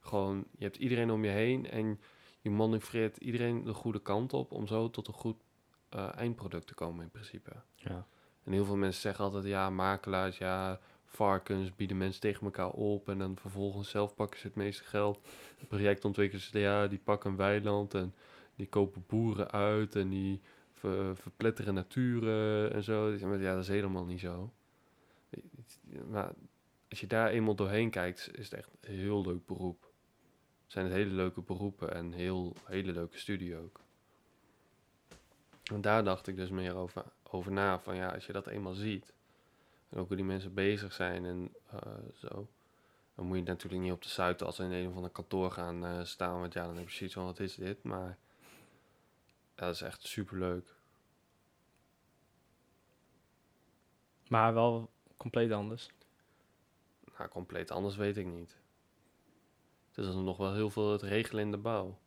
Gewoon, 0.00 0.44
je 0.58 0.64
hebt 0.64 0.76
iedereen 0.76 1.10
om 1.10 1.24
je 1.24 1.30
heen 1.30 1.70
en 1.70 2.00
je 2.44 2.50
manoeuvreert 2.50 3.16
iedereen 3.16 3.64
de 3.64 3.72
goede 3.74 4.02
kant 4.02 4.32
op 4.32 4.52
om 4.52 4.66
zo 4.66 4.90
tot 4.90 5.08
een 5.08 5.14
goed 5.14 5.36
eh, 5.88 6.16
eindproduct 6.16 6.66
te 6.66 6.74
komen 6.74 7.04
in 7.04 7.10
principe. 7.10 7.52
ja. 7.76 8.06
En 8.44 8.52
heel 8.52 8.64
veel 8.64 8.76
mensen 8.76 9.00
zeggen 9.00 9.24
altijd, 9.24 9.44
ja, 9.44 9.70
makelaars, 9.70 10.38
ja, 10.38 10.80
varkens 11.04 11.74
bieden 11.76 11.96
mensen 11.96 12.20
tegen 12.20 12.44
elkaar 12.44 12.70
op. 12.70 13.08
En 13.08 13.18
dan 13.18 13.36
vervolgens 13.38 13.90
zelf 13.90 14.14
pakken 14.14 14.40
ze 14.40 14.46
het 14.46 14.56
meeste 14.56 14.84
geld. 14.84 15.20
Projectontwikkelaars, 15.68 16.50
ja, 16.50 16.86
die 16.86 16.98
pakken 16.98 17.30
een 17.30 17.36
weiland 17.36 17.94
en 17.94 18.14
die 18.56 18.66
kopen 18.68 19.04
boeren 19.06 19.50
uit 19.50 19.96
en 19.96 20.08
die 20.08 20.40
ver- 20.72 21.16
verpletteren 21.16 21.74
naturen 21.74 22.72
en 22.72 22.82
zo. 22.82 23.10
Ja, 23.12 23.54
dat 23.54 23.62
is 23.62 23.68
helemaal 23.68 24.04
niet 24.04 24.20
zo. 24.20 24.52
Maar 26.10 26.32
als 26.88 27.00
je 27.00 27.06
daar 27.06 27.28
eenmaal 27.30 27.54
doorheen 27.54 27.90
kijkt, 27.90 28.30
is 28.32 28.44
het 28.50 28.58
echt 28.58 28.70
een 28.80 28.94
heel 28.94 29.22
leuk 29.22 29.46
beroep. 29.46 29.92
Zijn 30.66 30.84
het 30.84 30.94
hele 30.94 31.10
leuke 31.10 31.40
beroepen 31.40 31.94
en 31.94 32.12
heel, 32.12 32.56
hele 32.64 32.92
leuke 32.92 33.18
studie 33.18 33.56
ook. 33.56 33.80
En 35.72 35.80
daar 35.80 36.04
dacht 36.04 36.26
ik 36.26 36.36
dus 36.36 36.50
meer 36.50 36.74
over, 36.74 37.04
over 37.22 37.52
na. 37.52 37.78
Van 37.78 37.96
ja, 37.96 38.08
als 38.08 38.26
je 38.26 38.32
dat 38.32 38.46
eenmaal 38.46 38.74
ziet. 38.74 39.12
En 39.88 39.98
ook 39.98 40.06
hoe 40.08 40.16
die 40.16 40.24
mensen 40.24 40.54
bezig 40.54 40.92
zijn 40.92 41.24
en 41.24 41.54
eh, 41.70 41.92
zo. 42.14 42.48
Dan 43.14 43.26
moet 43.26 43.36
je 43.36 43.42
natuurlijk 43.42 43.82
niet 43.82 43.92
op 43.92 44.02
de 44.02 44.08
Zuid 44.08 44.42
als 44.42 44.58
in 44.58 44.72
een 44.72 44.88
of 44.88 44.94
ander 44.94 45.10
kantoor 45.10 45.50
gaan 45.50 45.84
eh, 45.84 46.04
staan. 46.04 46.40
Want 46.40 46.52
ja, 46.52 46.66
dan 46.66 46.76
heb 46.76 46.88
je 46.88 46.94
zoiets 46.94 47.14
van 47.14 47.24
wat 47.24 47.40
is 47.40 47.54
dit. 47.54 47.82
Maar 47.82 48.18
ja, 49.56 49.64
dat 49.64 49.74
is 49.74 49.80
echt 49.80 50.06
super 50.06 50.38
leuk. 50.38 50.74
Maar 54.28 54.54
wel 54.54 54.90
compleet 55.16 55.52
anders. 55.52 55.88
Nou, 57.18 57.28
compleet 57.28 57.70
anders 57.70 57.96
weet 57.96 58.16
ik 58.16 58.26
niet. 58.26 58.56
Het 59.94 60.04
is 60.06 60.14
nog 60.14 60.36
wel 60.36 60.54
heel 60.54 60.70
veel 60.70 60.92
het 60.92 61.02
regelen 61.02 61.44
in 61.44 61.50
de 61.50 61.56
bouw. 61.56 61.98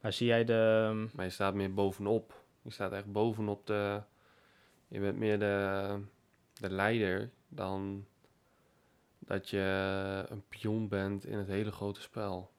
Maar 0.00 0.12
zie 0.12 0.26
jij 0.26 0.44
de. 0.44 0.86
ehm, 0.88 1.06
Maar 1.16 1.24
je 1.24 1.30
staat 1.30 1.54
meer 1.54 1.74
bovenop. 1.74 2.44
Je 2.62 2.70
staat 2.70 2.92
echt 2.92 3.12
bovenop 3.12 3.66
de. 3.66 4.02
Je 4.88 5.00
bent 5.00 5.16
meer 5.18 5.38
de, 5.38 6.00
de 6.60 6.70
leider 6.70 7.30
dan 7.48 8.06
dat 9.18 9.48
je 9.48 10.24
een 10.28 10.42
pion 10.48 10.88
bent 10.88 11.24
in 11.26 11.38
het 11.38 11.46
hele 11.46 11.72
grote 11.72 12.00
spel. 12.00 12.50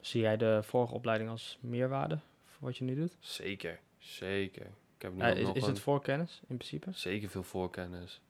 Zie 0.00 0.20
jij 0.20 0.36
de 0.36 0.60
vorige 0.62 0.94
opleiding 0.94 1.30
als 1.30 1.58
meerwaarde 1.60 2.18
voor 2.44 2.66
wat 2.68 2.76
je 2.76 2.84
nu 2.84 2.94
doet? 2.94 3.16
Zeker, 3.20 3.80
zeker. 3.98 4.66
Ik 4.96 5.02
heb 5.02 5.12
nu 5.14 5.22
ook 5.30 5.34
is 5.36 5.42
nog 5.46 5.56
is 5.56 5.62
een- 5.62 5.68
het 5.68 5.80
voorkennis 5.80 6.40
in 6.46 6.56
principe? 6.56 6.90
zeker 6.92 7.28
veel 7.28 7.42
voorkennis. 7.42 8.20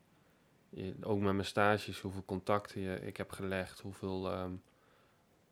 Je, 0.75 0.95
ook 1.03 1.19
met 1.21 1.33
mijn 1.33 1.45
stages, 1.47 2.01
hoeveel 2.01 2.25
contacten 2.25 2.81
je, 2.81 3.01
ik 3.01 3.17
heb 3.17 3.31
gelegd, 3.33 3.81
hoeveel 3.81 4.31
ehm, 4.31 4.55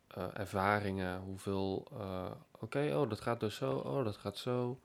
eh, 0.07 0.39
ervaringen, 0.39 1.21
hoeveel... 1.21 1.87
eh, 1.93 2.31
Oké, 2.61 2.97
oh, 2.97 3.09
dat 3.09 3.21
gaat 3.21 3.41
dus 3.41 3.55
zo, 3.57 3.77
oh, 3.77 4.05
dat 4.05 4.17
gaat 4.17 4.37
zo. 4.37 4.81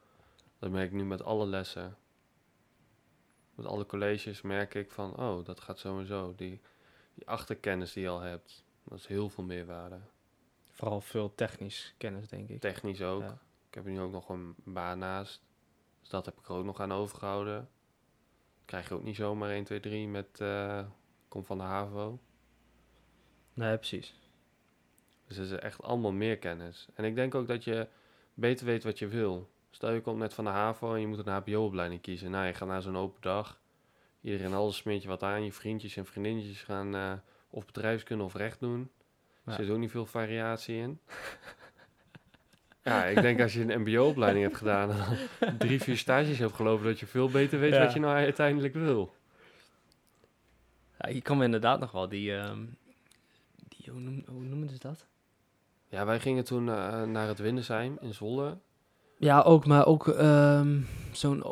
Dat 0.60 0.71
merk 0.71 0.88
ik 0.88 0.93
nu 0.93 1.06
met 1.06 1.23
alle 1.23 1.45
lessen. 1.45 1.97
met 3.56 3.65
alle 3.65 3.86
colleges 3.86 4.41
merk 4.41 4.73
ik 4.73 4.91
van, 4.91 5.15
oh, 5.15 5.45
dat 5.45 5.60
gaat 5.62 5.80
zo 5.80 6.00
en 6.00 6.06
zo. 6.06 6.34
Die, 6.36 6.62
die 7.13 7.28
achterkennis 7.28 7.93
die 7.93 8.04
je 8.04 8.10
al 8.10 8.19
hebt, 8.19 8.63
dat 8.84 8.97
is 8.97 9.08
heel 9.08 9.30
veel 9.30 9.43
meerwaarde. 9.43 10.00
Vooral 10.71 11.02
veel 11.02 11.36
technisch 11.36 11.93
kennis, 11.97 12.28
denk 12.28 12.50
ik. 12.50 12.60
Technisch 12.62 13.02
ook. 13.02 13.21
Ja. 13.21 13.38
Ik 13.67 13.73
heb 13.73 13.86
er 13.86 13.91
nu 13.91 14.00
ook 14.00 14.12
nog 14.12 14.30
een 14.30 14.56
baan 14.63 15.00
naast. 15.00 15.41
Dus 16.00 16.10
dat 16.10 16.26
heb 16.26 16.38
ik 16.39 16.47
er 16.47 16.56
ook 16.56 16.65
nog 16.65 16.80
aan 16.80 16.91
overgehouden. 16.91 17.69
Krijg 18.67 18.88
je 18.88 18.93
ook 18.93 19.03
niet 19.03 19.15
zomaar 19.15 19.49
1, 19.49 19.63
2, 19.63 19.80
3 19.80 20.08
met, 20.08 20.41
eh 20.41 20.86
kom 21.27 21.45
van 21.45 21.58
de 21.58 21.63
HAVO. 21.63 22.19
Nee, 23.53 23.77
precies. 23.77 24.13
Dus 25.27 25.38
het 25.38 25.45
is 25.51 25.58
echt 25.60 25.84
allemaal 25.84 26.12
meer 26.12 26.38
kennis. 26.38 26.88
En 26.93 27.03
ik 27.06 27.15
denk 27.15 27.36
ook 27.36 27.47
dat 27.47 27.63
je 27.63 27.88
beter 28.34 28.65
weet 28.65 28.84
wat 28.84 28.99
je 28.99 29.08
wil. 29.08 29.49
Stel 29.69 29.91
je 29.91 30.01
komt 30.01 30.17
net 30.19 30.34
van 30.34 30.43
de 30.43 30.49
HAVO 30.49 30.93
en 30.93 30.99
je 31.01 31.08
moet 31.08 31.17
een 31.27 31.34
HBO-opleiding 31.34 32.01
kiezen. 32.01 32.32
Nou, 32.32 32.45
je 32.45 32.53
gaat 32.53 32.67
naar 32.67 32.82
zo'n 32.82 32.97
open 32.97 33.21
dag. 33.21 33.60
Iedereen 34.21 34.53
alles 34.53 34.75
smeert 34.77 35.01
je 35.01 35.08
wat 35.08 35.23
aan. 35.23 35.43
Je 35.43 35.51
vriendjes 35.53 35.97
en 35.97 36.06
vriendinnetjes 36.06 36.63
gaan 36.63 36.95
eh, 36.95 37.13
of 37.49 37.65
bedrijfskunde 37.65 38.23
of 38.23 38.34
recht 38.34 38.60
doen. 38.60 38.91
Er 39.43 39.51
Ja. 39.51 39.58
zit 39.58 39.69
ook 39.69 39.77
niet 39.77 39.91
veel 39.91 40.06
variatie 40.06 40.75
in. 40.77 40.99
ja, 42.88 43.06
ik 43.06 43.21
denk 43.21 43.41
als 43.41 43.54
je 43.54 43.73
een 43.73 43.82
mbo-opleiding 43.82 44.45
hebt 44.45 44.58
gedaan... 44.58 44.91
en 45.39 45.58
drie, 45.67 45.82
vier 45.82 45.97
stages 45.97 46.38
hebt 46.39 46.54
gelopen... 46.54 46.86
dat 46.86 47.00
je 47.00 47.06
veel 47.06 47.30
beter 47.30 47.60
weet 47.60 47.73
Ja. 47.73 47.84
wat 47.84 47.93
je 47.93 48.00
nou 48.00 48.15
uiteindelijk 48.15 48.73
wil. 48.73 49.13
Ja, 51.00 51.10
je 51.10 51.21
kan 51.21 51.38
me 51.38 51.43
inderdaad 51.45 51.80
nog 51.80 51.91
wel 51.91 52.10
die... 52.10 52.36
ehm, 52.38 52.60
die 53.67 53.91
hoe, 53.91 54.00
noem, 54.02 54.23
hoe 54.28 54.43
noemen 54.43 54.69
ze 54.69 54.78
dat? 54.80 55.06
Ja, 55.89 56.06
wij 56.06 56.19
gingen 56.19 56.43
toen 56.43 56.69
eh, 56.69 57.04
naar 57.04 57.28
het 57.28 57.39
Windesheim 57.39 57.97
in 58.02 58.13
Zwolle. 58.13 58.58
Ja, 59.17 59.41
ook, 59.41 59.65
maar 59.65 59.86
ook 59.86 60.08
ehm, 60.08 60.82
zo'n... 61.12 61.43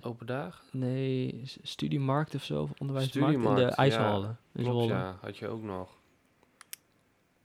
Open 0.00 0.26
dag. 0.26 0.62
Nee, 0.72 1.42
studiemarkt 1.62 2.34
of 2.34 2.42
zo, 2.44 2.62
of 2.62 2.70
onderwijsmarkt 2.78 3.34
in 3.44 3.54
de 3.54 3.60
ja. 3.60 3.68
ijshallen 3.70 4.38
in 4.54 4.62
Klopt, 4.64 4.84
Zwolle. 4.86 5.00
ja. 5.02 5.18
Had 5.20 5.36
je 5.36 5.48
ook 5.48 5.62
nog. 5.62 5.97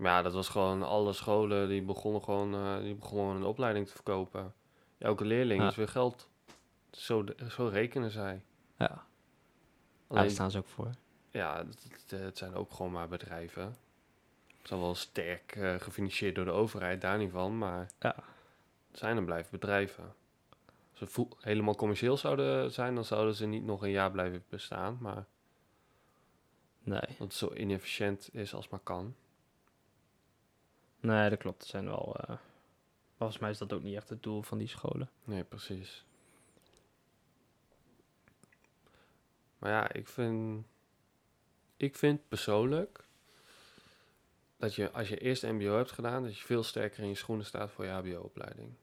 Maar 0.04 0.12
ja, 0.12 0.22
dat 0.22 0.34
was 0.34 0.50
gewoon 0.50 0.84
alle 0.84 1.14
scholen 1.14 1.68
die 1.68 1.82
begonnen 1.82 2.24
gewoon, 2.24 2.54
eh, 2.54 2.78
die 2.78 2.96
begonnen 2.96 3.36
een 3.36 3.44
opleiding 3.44 3.88
te 3.88 3.94
verkopen. 3.94 4.54
Elke 4.98 5.26
leerling 5.26 5.62
Ja. 5.62 5.68
is 5.68 5.76
weer 5.76 5.88
geld. 5.88 6.30
Zo, 6.92 7.24
de- 7.24 7.36
zo 7.50 7.68
rekenen 7.68 8.12
zij. 8.12 8.42
Ja, 8.78 8.88
Alleen, 10.08 10.22
daar 10.24 10.30
staan 10.32 10.52
ze 10.52 10.58
ook 10.58 10.68
voor. 10.68 10.90
ja, 11.32 11.66
het, 12.08 12.38
zijn 12.38 12.54
ook 12.56 12.72
gewoon 12.72 12.92
maar 12.92 13.08
bedrijven. 13.08 13.64
Het 14.58 14.68
zijn 14.68 14.80
wel 14.80 14.96
sterk 14.96 15.56
eh, 15.56 15.76
gefinancierd 15.76 16.36
door 16.36 16.46
de 16.46 16.52
overheid, 16.52 17.02
daar 17.02 17.18
niet 17.18 17.32
van, 17.32 17.58
maar 17.58 17.92
Ja. 18.00 18.16
het 18.90 19.00
zijn 19.00 19.18
en 19.18 19.26
blijven 19.26 19.52
bedrijven. 19.52 20.04
Als 20.90 21.00
ze 21.00 21.08
vo- 21.08 21.30
helemaal 21.40 21.76
commercieel 21.76 22.18
zouden 22.18 22.72
zijn, 22.72 22.96
dan 22.96 23.06
zouden 23.06 23.36
ze 23.36 23.46
niet 23.46 23.64
nog 23.64 23.82
een 23.82 23.90
jaar 23.92 24.12
blijven 24.12 24.44
bestaan, 24.50 24.98
maar 25.02 25.26
Nee, 26.86 27.00
dat 27.00 27.18
het 27.18 27.34
zo 27.34 27.54
inefficiënt 27.54 28.30
is 28.34 28.54
als 28.54 28.70
maar 28.70 28.80
kan. 28.80 29.16
Nee, 31.04 31.30
dat 31.30 31.40
klopt. 31.40 31.62
Het 31.62 31.70
zijn 31.70 31.86
wel... 31.86 32.16
eh, 32.16 32.36
volgens 33.18 33.40
mij 33.40 33.50
is 33.50 33.58
dat 33.58 33.74
ook 33.74 33.84
niet 33.84 33.96
echt 33.96 34.10
het 34.10 34.24
doel 34.24 34.42
van 34.42 34.58
die 34.58 34.68
scholen. 34.68 35.10
Nee, 35.24 35.44
precies. 35.44 36.06
Maar 39.58 39.72
ja, 39.72 39.92
ik 39.92 40.08
vind, 40.08 40.66
ik 41.78 41.96
vind 41.96 42.28
persoonlijk 42.28 43.04
dat 44.58 44.76
je 44.76 44.92
als 44.92 45.10
je 45.10 45.18
eerst 45.18 45.44
MBO 45.44 45.76
hebt 45.76 45.92
gedaan, 45.92 46.24
dat 46.24 46.38
je 46.38 46.44
veel 46.44 46.64
sterker 46.64 47.04
in 47.04 47.10
je 47.10 47.16
schoenen 47.16 47.46
staat 47.46 47.72
voor 47.72 47.86
je 47.86 47.92
HBO-opleiding. 47.92 48.74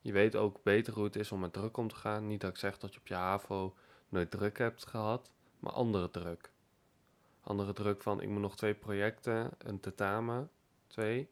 Je 0.00 0.12
weet 0.12 0.36
ook 0.36 0.62
beter 0.62 0.92
hoe 0.92 1.04
het 1.04 1.16
is 1.16 1.32
om 1.32 1.40
met 1.40 1.52
druk 1.52 1.76
om 1.76 1.88
te 1.88 1.94
gaan. 1.94 2.26
Niet 2.26 2.40
dat 2.40 2.50
ik 2.50 2.56
zeg 2.56 2.78
dat 2.78 2.94
je 2.94 3.00
op 3.00 3.06
je 3.06 3.14
HAVO 3.14 3.74
nooit 4.08 4.30
druk 4.30 4.58
hebt 4.58 4.86
gehad, 4.86 5.30
maar 5.58 5.72
andere 5.72 6.10
druk. 6.10 6.50
Andere 7.40 7.72
druk 7.72 8.02
van 8.02 8.20
ik 8.20 8.28
moet 8.28 8.40
nog 8.40 8.56
twee 8.56 8.74
projecten, 8.74 9.50
een 9.58 9.80
tentamen, 9.80 10.50
twee. 10.92 11.28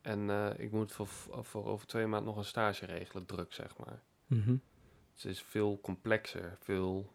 En 0.00 0.30
eh, 0.30 0.58
ik 0.58 0.72
moet 0.72 0.92
voor, 0.92 1.08
voor 1.40 1.66
over 1.66 1.86
twee 1.86 2.06
maanden 2.06 2.28
nog 2.28 2.36
een 2.36 2.44
stage 2.44 2.86
regelen, 2.86 3.26
druk 3.26 3.52
zeg 3.52 3.76
maar. 3.76 4.02
Mhm. 4.26 4.56
Het 5.12 5.24
is 5.24 5.42
veel 5.42 5.78
complexer. 5.80 6.56
Veel, 6.60 7.12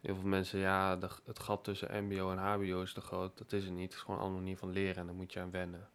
heel 0.00 0.14
veel 0.14 0.28
mensen, 0.28 0.58
ja, 0.58 0.96
de, 0.96 1.08
het 1.24 1.38
gat 1.38 1.64
tussen 1.64 2.04
MBO 2.04 2.30
en 2.30 2.38
HBO 2.38 2.82
is 2.82 2.92
te 2.92 3.00
groot. 3.00 3.38
Dat 3.38 3.52
is 3.52 3.64
het 3.64 3.72
niet. 3.72 3.84
Het 3.84 3.92
is 3.92 3.98
gewoon 3.98 4.16
een 4.16 4.22
andere 4.22 4.42
manier 4.42 4.58
van 4.58 4.70
leren 4.70 4.96
en 4.96 5.06
daar 5.06 5.14
moet 5.14 5.32
je 5.32 5.40
aan 5.40 5.50
wennen. 5.50 5.88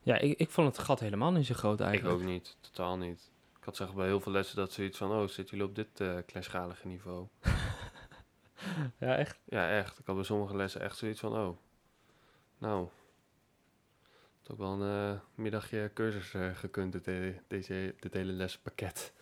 Ja, 0.00 0.18
ik, 0.18 0.38
ik 0.38 0.50
vond 0.50 0.76
het 0.76 0.86
gat 0.86 1.00
helemaal 1.00 1.32
niet 1.32 1.46
zo 1.46 1.54
groot 1.54 1.80
eigenlijk. 1.80 2.14
Ik 2.14 2.22
ook 2.22 2.28
niet, 2.28 2.56
totaal 2.60 2.96
niet. 2.96 3.30
Ik 3.58 3.64
had 3.64 3.76
zeggen 3.76 3.96
bij 3.96 4.06
heel 4.06 4.20
veel 4.20 4.32
lessen 4.32 4.56
dat 4.56 4.72
zoiets 4.72 4.98
van, 4.98 5.10
oh, 5.10 5.28
zitten 5.28 5.56
jullie 5.56 5.70
op 5.70 5.74
dit 5.74 6.00
eh 6.00 6.18
kleinschalige 6.26 6.86
niveau? 6.86 7.26
Ja, 8.98 9.16
echt? 9.16 9.40
Ja, 9.44 9.70
echt. 9.70 9.98
Ik 9.98 10.06
had 10.06 10.14
bij 10.14 10.24
sommige 10.24 10.56
lessen 10.56 10.80
echt 10.80 10.96
zoiets 10.96 11.20
van, 11.20 11.32
oh, 11.32 11.56
nou, 12.58 12.88
het 14.44 14.52
ook 14.52 14.58
wel 14.58 14.80
een 14.82 15.12
eh, 15.14 15.20
middagje 15.34 15.90
cursus 15.94 16.34
eh, 16.34 16.50
gekund, 16.54 16.92
dit, 16.92 17.06
hele- 17.06 17.40
deze, 17.48 17.94
dit 18.00 18.12
hele 18.12 18.32
lessenpakket. 18.32 19.12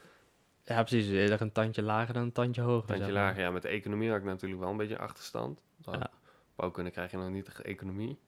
Ja, 0.64 0.82
precies. 0.82 1.08
Eerder 1.10 1.40
een 1.40 1.52
tandje 1.52 1.82
lager 1.82 2.14
dan 2.14 2.22
een 2.22 2.32
tandje 2.32 2.62
hoger. 2.62 2.86
Tandje 2.86 3.04
zeg 3.04 3.14
maar. 3.14 3.22
lager, 3.24 3.42
ja. 3.42 3.50
Met 3.50 3.62
de 3.62 3.68
economie 3.68 4.10
had 4.10 4.18
ik 4.18 4.24
natuurlijk 4.24 4.60
wel 4.60 4.70
een 4.70 4.76
beetje 4.76 4.98
achterstand. 4.98 5.60
Ja. 5.76 6.10
Bouwkunde 6.54 6.90
krijg 6.90 7.10
je 7.10 7.16
nog 7.16 7.30
niet 7.30 7.56
de 7.56 7.62
economie. 7.62 8.18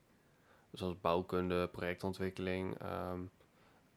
Dus 0.71 0.81
als 0.81 0.99
bouwkunde, 1.01 1.67
projectontwikkeling, 1.67 2.77
ehm, 2.79 3.19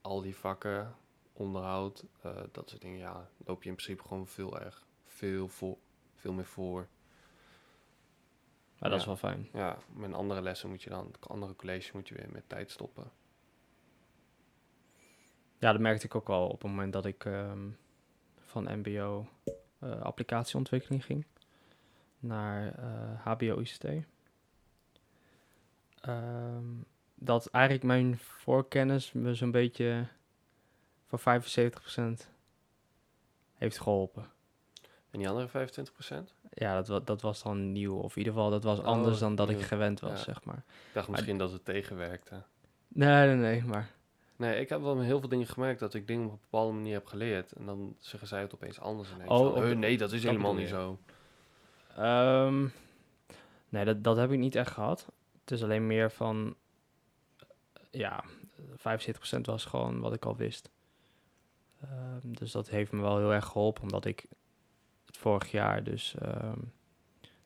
al 0.01 0.21
die 0.21 0.35
vakken, 0.35 0.95
onderhoud, 1.33 2.05
eh, 2.21 2.37
dat 2.51 2.69
soort 2.69 2.81
dingen, 2.81 2.97
ja, 2.99 3.29
loop 3.45 3.63
je 3.63 3.69
in 3.69 3.75
principe 3.75 4.07
gewoon 4.07 4.27
veel 4.27 4.59
erg 4.59 4.85
veel, 5.05 5.47
voor, 5.47 5.77
veel 6.15 6.33
meer 6.33 6.45
voor. 6.45 6.87
Maar 8.79 8.89
dat 8.89 8.99
is 8.99 9.05
wel 9.05 9.15
fijn. 9.15 9.49
Ja, 9.53 9.77
met 9.93 10.13
andere 10.13 10.41
lessen 10.41 10.69
moet 10.69 10.83
je 10.83 10.89
dan, 10.89 11.11
andere 11.19 11.55
colleges 11.55 11.91
moet 11.91 12.07
je 12.07 12.15
weer 12.15 12.29
met 12.31 12.49
tijd 12.49 12.71
stoppen. 12.71 13.11
Ja, 15.57 15.71
dat 15.71 15.81
merkte 15.81 16.05
ik 16.05 16.15
ook 16.15 16.27
wel 16.27 16.45
op 16.45 16.61
het 16.61 16.71
moment 16.71 16.93
dat 16.93 17.05
ik 17.05 17.25
ehm, 17.25 17.69
van 18.45 18.77
MBO 18.77 19.27
eh, 19.79 20.01
applicatieontwikkeling 20.01 21.05
ging 21.05 21.25
naar 22.19 22.73
eh, 22.73 23.25
HBO 23.25 23.59
ICT. 23.59 23.85
Ehm, 26.01 26.65
dat 27.15 27.47
eigenlijk 27.47 27.83
mijn 27.85 28.17
voorkennis 28.17 29.11
me 29.11 29.35
zo'n 29.35 29.51
beetje 29.51 30.07
voor 31.05 31.19
75% 31.19 32.29
heeft 33.53 33.79
geholpen. 33.79 34.31
En 35.11 35.19
die 35.19 35.29
andere 35.29 35.69
25%? 36.31 36.33
Ja, 36.53 36.81
dat, 36.81 37.07
dat 37.07 37.21
was 37.21 37.43
dan 37.43 37.71
nieuw. 37.71 37.95
Of 37.95 38.11
in 38.11 38.17
ieder 38.17 38.33
geval, 38.33 38.49
dat 38.49 38.63
was 38.63 38.81
anders 38.81 39.15
Oh, 39.15 39.21
dan 39.21 39.35
dat 39.35 39.49
ik 39.49 39.61
gewend 39.61 39.99
was, 39.99 40.11
Ja. 40.11 40.17
zeg 40.23 40.43
maar. 40.43 40.63
Ik 40.87 40.93
dacht 40.93 41.07
misschien 41.07 41.37
dat 41.37 41.51
het 41.51 41.65
tegenwerkte. 41.65 42.41
Nee, 42.87 43.27
nee, 43.27 43.35
nee, 43.35 43.63
maar... 43.63 43.89
Nee, 44.35 44.59
ik 44.59 44.69
heb 44.69 44.81
wel 44.81 44.99
heel 44.99 45.19
veel 45.19 45.29
dingen 45.29 45.47
gemerkt 45.47 45.79
dat 45.79 45.93
ik 45.93 46.07
dingen 46.07 46.25
op 46.25 46.31
een 46.31 46.39
bepaalde 46.49 46.73
manier 46.73 46.93
heb 46.93 47.05
geleerd. 47.05 47.51
En 47.51 47.65
dan 47.65 47.95
zeggen 47.99 48.27
zij 48.27 48.41
het 48.41 48.53
opeens 48.53 48.79
anders. 48.79 49.09
En 49.19 49.29
Oh, 49.29 49.37
van, 49.37 49.47
op 49.47 49.55
"Eh, 49.63 49.69
de- 49.69 49.75
nee, 49.75 49.97
dat 49.97 50.11
is 50.11 50.21
dat 50.21 50.31
helemaal 50.31 50.53
niet 50.53 50.69
zo. 50.69 50.99
Ehm, 51.95 52.67
nee, 53.69 53.85
dat, 53.85 54.03
dat 54.03 54.17
heb 54.17 54.31
ik 54.31 54.39
niet 54.39 54.55
echt 54.55 54.71
gehad. 54.71 55.05
Het 55.41 55.51
is 55.51 55.63
alleen 55.63 55.87
meer 55.87 56.11
van... 56.11 56.55
Ja, 57.91 58.23
75% 58.77 59.41
was 59.41 59.65
gewoon 59.65 59.99
wat 59.99 60.13
ik 60.13 60.25
al 60.25 60.35
wist. 60.35 60.69
Ehm, 61.81 62.19
dus 62.33 62.51
dat 62.51 62.69
heeft 62.69 62.91
me 62.91 63.01
wel 63.01 63.17
heel 63.17 63.33
erg 63.33 63.45
geholpen, 63.45 63.81
omdat 63.83 64.05
ik 64.05 64.25
vorig 65.19 65.51
jaar, 65.51 65.83
dus 65.83 66.15
ehm, 66.15 66.59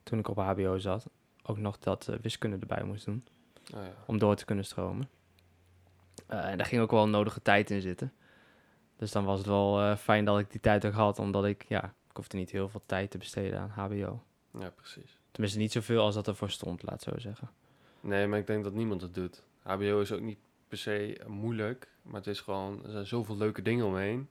toen 0.04 0.20
ik 0.20 0.28
op 0.28 0.38
HBO 0.38 0.78
zat, 0.78 1.10
ook 1.44 1.58
nog 1.58 1.80
dat 1.80 2.08
eh, 2.08 2.16
wiskunde 2.22 2.58
erbij 2.60 2.84
moest 2.84 3.06
doen, 3.06 3.24
Oh, 3.76 3.82
ja. 3.84 3.94
om 4.06 4.18
door 4.18 4.36
te 4.36 4.46
kunnen 4.46 4.66
stromen. 4.66 5.10
Eh, 6.28 6.50
en 6.50 6.58
daar 6.58 6.66
ging 6.68 6.82
ook 6.82 6.92
wel 6.92 7.08
nodige 7.08 7.42
tijd 7.42 7.70
in 7.72 7.82
zitten. 7.82 8.14
Dus 8.96 9.12
dan 9.12 9.26
was 9.26 9.38
het 9.38 9.48
wel 9.48 9.80
eh, 9.82 9.96
fijn 9.96 10.26
dat 10.26 10.40
ik 10.40 10.52
die 10.52 10.60
tijd 10.62 10.86
ook 10.86 10.94
had, 10.94 11.20
omdat 11.20 11.46
ik, 11.46 11.66
ja, 11.68 11.84
ik 11.84 12.16
hoefde 12.16 12.38
niet 12.38 12.52
heel 12.52 12.70
veel 12.70 12.82
tijd 12.86 13.12
te 13.12 13.18
besteden 13.18 13.60
aan 13.60 13.70
HBO. 13.70 14.24
ja, 14.60 14.70
precies. 14.70 15.20
Tenminste, 15.32 15.60
niet 15.60 15.72
zoveel 15.72 16.02
als 16.02 16.16
dat 16.16 16.28
ervoor 16.28 16.50
stond, 16.50 16.84
laat 16.84 17.02
zo 17.02 17.12
zeggen. 17.18 17.50
Nee, 18.00 18.28
maar 18.28 18.40
ik 18.40 18.48
denk 18.48 18.64
dat 18.64 18.74
niemand 18.74 19.02
het 19.02 19.14
doet. 19.14 19.44
HBO 19.62 20.00
is 20.00 20.12
ook 20.12 20.22
niet 20.22 20.40
per 20.68 20.78
se 20.78 21.22
moeilijk, 21.28 21.88
maar 22.02 22.16
het 22.16 22.28
is 22.28 22.42
gewoon, 22.42 22.84
er 22.86 22.92
zijn 22.92 23.06
zoveel 23.06 23.38
leuke 23.38 23.62
dingen 23.62 23.86
omheen. 23.86 24.30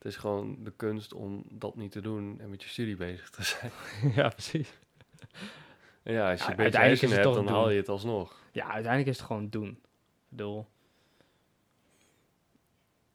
Het 0.00 0.08
is 0.12 0.16
gewoon 0.16 0.56
de 0.64 0.70
kunst 0.76 1.12
om 1.12 1.44
dat 1.50 1.76
niet 1.76 1.92
te 1.92 2.00
doen 2.00 2.40
en 2.40 2.50
met 2.50 2.62
je 2.62 2.68
studie 2.68 2.96
bezig 2.96 3.30
te 3.30 3.42
zijn. 3.42 3.70
ja, 4.18 4.28
precies. 4.28 4.78
En 6.02 6.12
ja, 6.12 6.30
als 6.30 6.38
je 6.40 6.44
Ja, 6.44 6.50
een 6.50 6.56
beetje 6.56 6.78
het 6.78 7.00
hebt, 7.10 7.22
dan 7.22 7.34
doen. 7.34 7.46
haal 7.46 7.70
je 7.70 7.76
het 7.76 7.88
alsnog. 7.88 8.42
Ja, 8.52 8.64
uiteindelijk 8.64 9.06
is 9.10 9.16
het 9.18 9.26
gewoon 9.26 9.48
doen. 9.48 9.68
Ik 9.68 9.78
bedoel... 10.28 10.66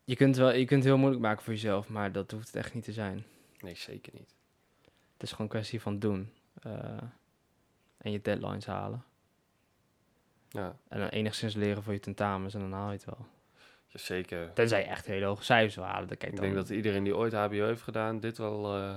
Je 0.04 0.16
kunt, 0.16 0.36
wel, 0.36 0.52
je 0.54 0.66
kunt 0.66 0.80
het 0.80 0.84
heel 0.90 0.98
moeilijk 0.98 1.22
maken 1.22 1.44
voor 1.44 1.54
jezelf, 1.54 1.90
maar 1.90 2.12
dat 2.12 2.32
hoeft 2.32 2.48
het 2.48 2.56
echt 2.56 2.74
niet 2.74 2.84
te 2.84 2.92
zijn. 2.94 3.26
Nee, 3.60 3.76
zeker 3.76 4.14
niet. 4.16 4.36
Het 5.14 5.24
is 5.24 5.30
gewoon 5.32 5.46
een 5.46 5.52
kwestie 5.52 5.82
van 5.82 6.00
doen. 6.00 6.32
eh, 6.62 6.98
en 7.98 8.12
je 8.12 8.22
deadlines 8.22 8.66
halen. 8.66 9.04
Ja, 10.50 10.78
En 10.88 11.00
dan 11.00 11.08
enigszins 11.10 11.54
leren 11.56 11.84
voor 11.84 11.94
je 11.94 12.00
tentamens 12.00 12.54
en 12.54 12.60
dan 12.60 12.72
haal 12.72 12.88
je 12.88 12.94
het 12.96 13.06
wel. 13.06 13.26
Zeker. 13.96 14.54
Tenzij 14.54 14.80
je 14.80 14.86
echt 14.86 15.06
hele 15.06 15.26
hoge 15.26 15.44
cijfers 15.44 15.76
wil 15.76 15.84
halen. 15.84 16.08
Dan 16.08 16.18
kijk 16.18 16.32
Ik 16.32 16.38
dan, 16.38 16.46
denk 16.46 16.58
dat 16.58 16.70
iedereen 16.70 17.04
die 17.04 17.16
ooit 17.16 17.34
HBO 17.34 17.66
heeft 17.66 17.82
gedaan, 17.82 18.20
dit 18.20 18.38
wel 18.38 18.76
eh, 18.76 18.96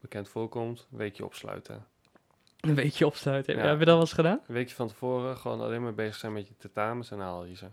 bekend 0.00 0.28
voorkomt. 0.28 0.88
Een 0.90 0.98
weekje 0.98 1.24
opsluiten. 1.24 1.86
een 2.60 2.74
beetje 2.74 3.06
opsluiten. 3.06 3.56
Ja. 3.56 3.66
Heb 3.66 3.78
je 3.78 3.84
dat 3.84 3.94
wel 3.94 4.00
eens 4.00 4.12
gedaan? 4.12 4.40
Een 4.46 4.54
weekje 4.54 4.74
van 4.74 4.88
tevoren 4.88 5.36
gewoon 5.36 5.60
alleen 5.60 5.82
maar 5.82 5.94
bezig 5.94 6.14
zijn 6.16 6.32
met 6.32 6.48
je 6.48 6.56
tentamens 6.56 7.10
en 7.10 7.18
haal 7.18 7.44
je 7.44 7.56
ze. 7.56 7.66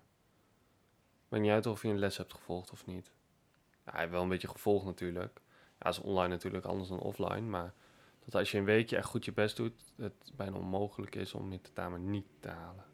Maakt 1.28 1.44
niet 1.44 1.52
uit 1.52 1.66
of 1.66 1.82
je 1.82 1.88
een 1.88 2.00
les 2.00 2.18
hebt 2.18 2.34
gevolgd 2.34 2.72
of 2.72 2.86
niet. 2.86 3.12
Ja, 3.86 4.10
wel 4.10 4.22
een 4.22 4.30
beetje 4.30 4.48
gevolgd 4.48 4.86
natuurlijk. 4.86 5.42
Ja, 5.80 5.90
is 5.90 6.00
online 6.00 6.28
natuurlijk 6.28 6.66
anders 6.66 6.90
dan 6.90 7.00
offline. 7.00 7.42
Maar 7.42 7.74
dat 8.26 8.36
als 8.36 8.52
je 8.52 8.58
een 8.58 8.66
weekje 8.66 8.98
echt 8.98 9.08
goed 9.08 9.26
je 9.26 9.32
best 9.32 9.56
doet, 9.56 9.94
het 9.96 10.32
bijna 10.36 10.58
onmogelijk 10.58 11.16
is 11.16 11.34
om 11.34 11.52
je 11.52 11.62
tentamen 11.62 12.10
niet 12.10 12.28
te 12.40 12.50
halen. 12.50 12.89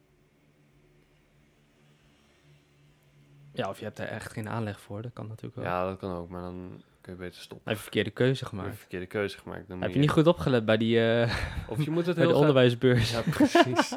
Ja, 3.56 3.68
of 3.68 3.78
je 3.78 3.84
hebt 3.84 3.98
er 3.98 4.06
echt 4.06 4.32
geen 4.32 4.48
aanleg 4.48 4.80
voor. 4.80 5.02
Dat 5.02 5.12
kan 5.12 5.26
natuurlijk 5.26 5.54
wel. 5.54 5.64
Ja, 5.64 5.86
dat 5.88 5.98
kan 5.98 6.12
ook, 6.16 6.28
maar 6.28 6.40
dan 6.40 6.82
kun 7.00 7.12
je 7.12 7.18
beter 7.18 7.40
stoppen. 7.42 7.68
Heb 7.68 7.76
je 7.76 7.82
verkeerde 7.82 8.10
keuze 8.10 8.44
Je 8.44 8.48
gemaakt. 8.48 8.68
een 8.68 8.76
verkeerde 8.76 9.06
keuze 9.06 9.38
gemaakt. 9.38 9.68
Dan 9.68 9.82
Heb 9.82 9.92
je 9.92 9.98
niet 9.98 10.10
goed 10.10 10.26
opgelet 10.26 10.64
bij, 10.64 10.76
die, 10.76 11.00
eh, 11.00 11.36
Of 11.72 11.84
je 11.84 11.90
moet 11.90 12.06
het 12.06 12.16
heel 12.16 12.28
de 12.28 12.34
onderwijsbeurs? 12.34 13.10
Ja, 13.10 13.22
precies. 13.30 13.94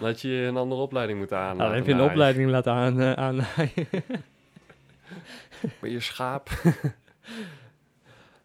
Had 0.00 0.20
je 0.20 0.28
een 0.28 0.56
andere 0.56 0.80
opleiding 0.80 1.18
moeten 1.18 1.38
aan. 1.38 1.56
Nou, 1.56 1.68
dan 1.68 1.78
heb 1.78 1.86
je 1.86 1.92
een 1.92 2.10
opleiding 2.10 2.50
laten 2.50 2.72
aan, 2.72 3.00
eh, 3.00 3.12
aannaaien. 3.12 3.88
Met 5.80 5.90
je 5.90 6.00
schaap. 6.00 6.50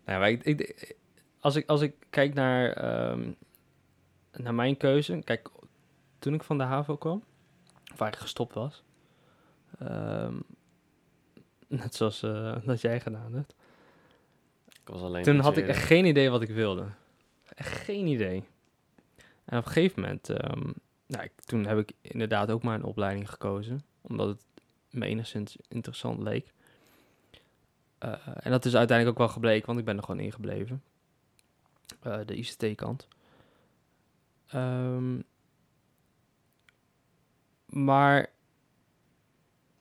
Nou, 0.05 0.19
maar 0.19 0.29
ik, 0.29 0.43
ik, 0.43 0.95
als, 1.39 1.55
ik, 1.55 1.69
als 1.69 1.81
ik 1.81 1.93
kijk 2.09 2.33
naar, 2.33 2.71
ehm, 2.71 3.31
naar 4.31 4.53
mijn 4.53 4.77
keuze. 4.77 5.21
Kijk, 5.23 5.49
toen 6.19 6.33
ik 6.33 6.43
van 6.43 6.57
de 6.57 6.63
HAVO 6.63 6.95
kwam, 6.97 7.23
waar 7.95 8.07
ik 8.13 8.19
gestopt 8.19 8.53
was. 8.53 8.83
ehm, 9.79 10.35
net 11.67 11.95
zoals 11.95 12.23
eh, 12.23 12.55
dat 12.65 12.81
jij 12.81 12.99
gedaan 12.99 13.33
hebt. 13.33 13.55
Ik 14.67 14.89
was 14.89 15.01
alleen 15.01 15.23
Toen 15.23 15.39
had 15.39 15.57
ik 15.57 15.67
echt 15.67 15.83
geen 15.83 16.05
idee 16.05 16.29
wat 16.29 16.41
ik 16.41 16.49
wilde. 16.49 16.85
Echt 17.55 17.71
geen 17.71 18.07
idee. 18.07 18.43
En 19.45 19.57
op 19.57 19.65
een 19.65 19.71
gegeven 19.71 20.01
moment, 20.01 20.29
ehm, 20.29 20.71
nou, 21.05 21.23
ik, 21.23 21.31
toen 21.45 21.65
heb 21.65 21.77
ik 21.77 21.91
inderdaad 22.01 22.51
ook 22.51 22.63
maar 22.63 22.75
een 22.75 22.83
opleiding 22.83 23.29
gekozen. 23.29 23.83
Omdat 24.01 24.27
het 24.27 24.43
me 24.89 25.05
enigszins 25.05 25.57
interessant 25.67 26.19
leek. 26.21 26.53
Eh, 27.97 28.13
en 28.39 28.51
dat 28.51 28.65
is 28.65 28.75
uiteindelijk 28.75 29.17
ook 29.19 29.25
wel 29.25 29.33
gebleken, 29.33 29.65
want 29.65 29.79
ik 29.79 29.85
ben 29.85 29.97
er 29.97 30.03
gewoon 30.03 30.19
ingebleven. 30.19 30.83
Eh, 32.01 32.19
de 32.25 32.35
ICT-kant. 32.35 33.07
Ehm, 34.47 35.19
maar 37.73 38.29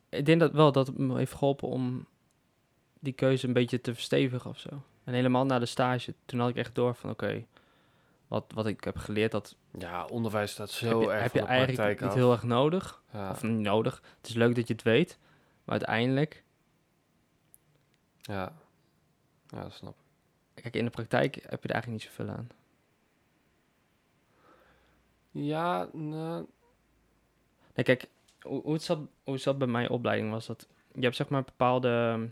ik 0.09 0.27
denk 0.27 0.41
dat 0.41 0.53
wel 0.53 0.73
dat 0.73 0.87
het 0.87 0.99
me 0.99 1.17
heeft 1.17 1.33
geholpen 1.35 1.69
om 1.69 2.07
die 3.01 3.13
keuze 3.13 3.47
een 3.47 3.53
beetje 3.53 3.81
te 3.81 3.95
verstevigen 3.95 4.51
of 4.51 4.59
zo. 4.59 4.69
En 5.05 5.15
helemaal 5.15 5.45
na 5.47 5.59
de 5.59 5.67
stage, 5.67 6.15
toen 6.25 6.41
had 6.41 6.49
ik 6.49 6.57
echt 6.57 6.75
door 6.75 6.95
van 6.95 7.11
oké, 7.11 7.45
wat, 8.29 8.45
wat 8.55 8.67
ik 8.67 8.85
heb 8.85 8.97
geleerd, 8.97 9.33
dat 9.33 9.57
Ja, 9.79 10.05
onderwijs 10.05 10.51
staat 10.51 10.71
zo 10.71 11.01
heb 11.01 11.01
je, 11.01 11.11
erg 11.11 11.23
heb 11.23 11.33
je 11.33 11.43
eigenlijk 11.43 12.01
niet 12.01 12.09
af. 12.09 12.15
heel 12.15 12.33
erg 12.33 12.43
nodig. 12.43 13.03
Ja, 13.13 13.31
Of 13.31 13.43
niet 13.43 13.59
nodig. 13.61 14.03
Het 14.17 14.29
is 14.29 14.35
leuk 14.35 14.55
dat 14.55 14.67
je 14.67 14.73
het 14.73 14.83
weet, 14.83 15.19
maar 15.65 15.75
uiteindelijk, 15.75 16.45
ja. 18.21 18.53
ja, 19.49 19.63
dat 19.63 19.73
snap 19.73 19.95
ik. 20.55 20.63
kijk, 20.63 20.77
in 20.77 20.85
de 20.85 20.91
praktijk 20.91 21.35
heb 21.35 21.63
je 21.63 21.69
er 21.69 21.75
eigenlijk 21.75 22.03
niet 22.05 22.13
zoveel 22.13 22.35
aan. 22.35 22.49
Ja, 25.31 25.89
nou, 25.93 26.47
Nee, 27.75 27.85
kijk, 27.85 28.09
hoe, 28.41 28.63
hoe, 28.63 28.73
het 28.73 28.83
zat, 28.83 28.99
hoe 29.25 29.33
het 29.35 29.43
zat 29.43 29.59
bij 29.59 29.67
mijn 29.67 29.91
opleiding 29.91 30.31
was 30.31 30.47
dat... 30.47 30.69
Je 30.95 31.01
hebt 31.03 31.17
zeg 31.17 31.29
maar 31.29 31.45
bepaalde... 31.45 32.29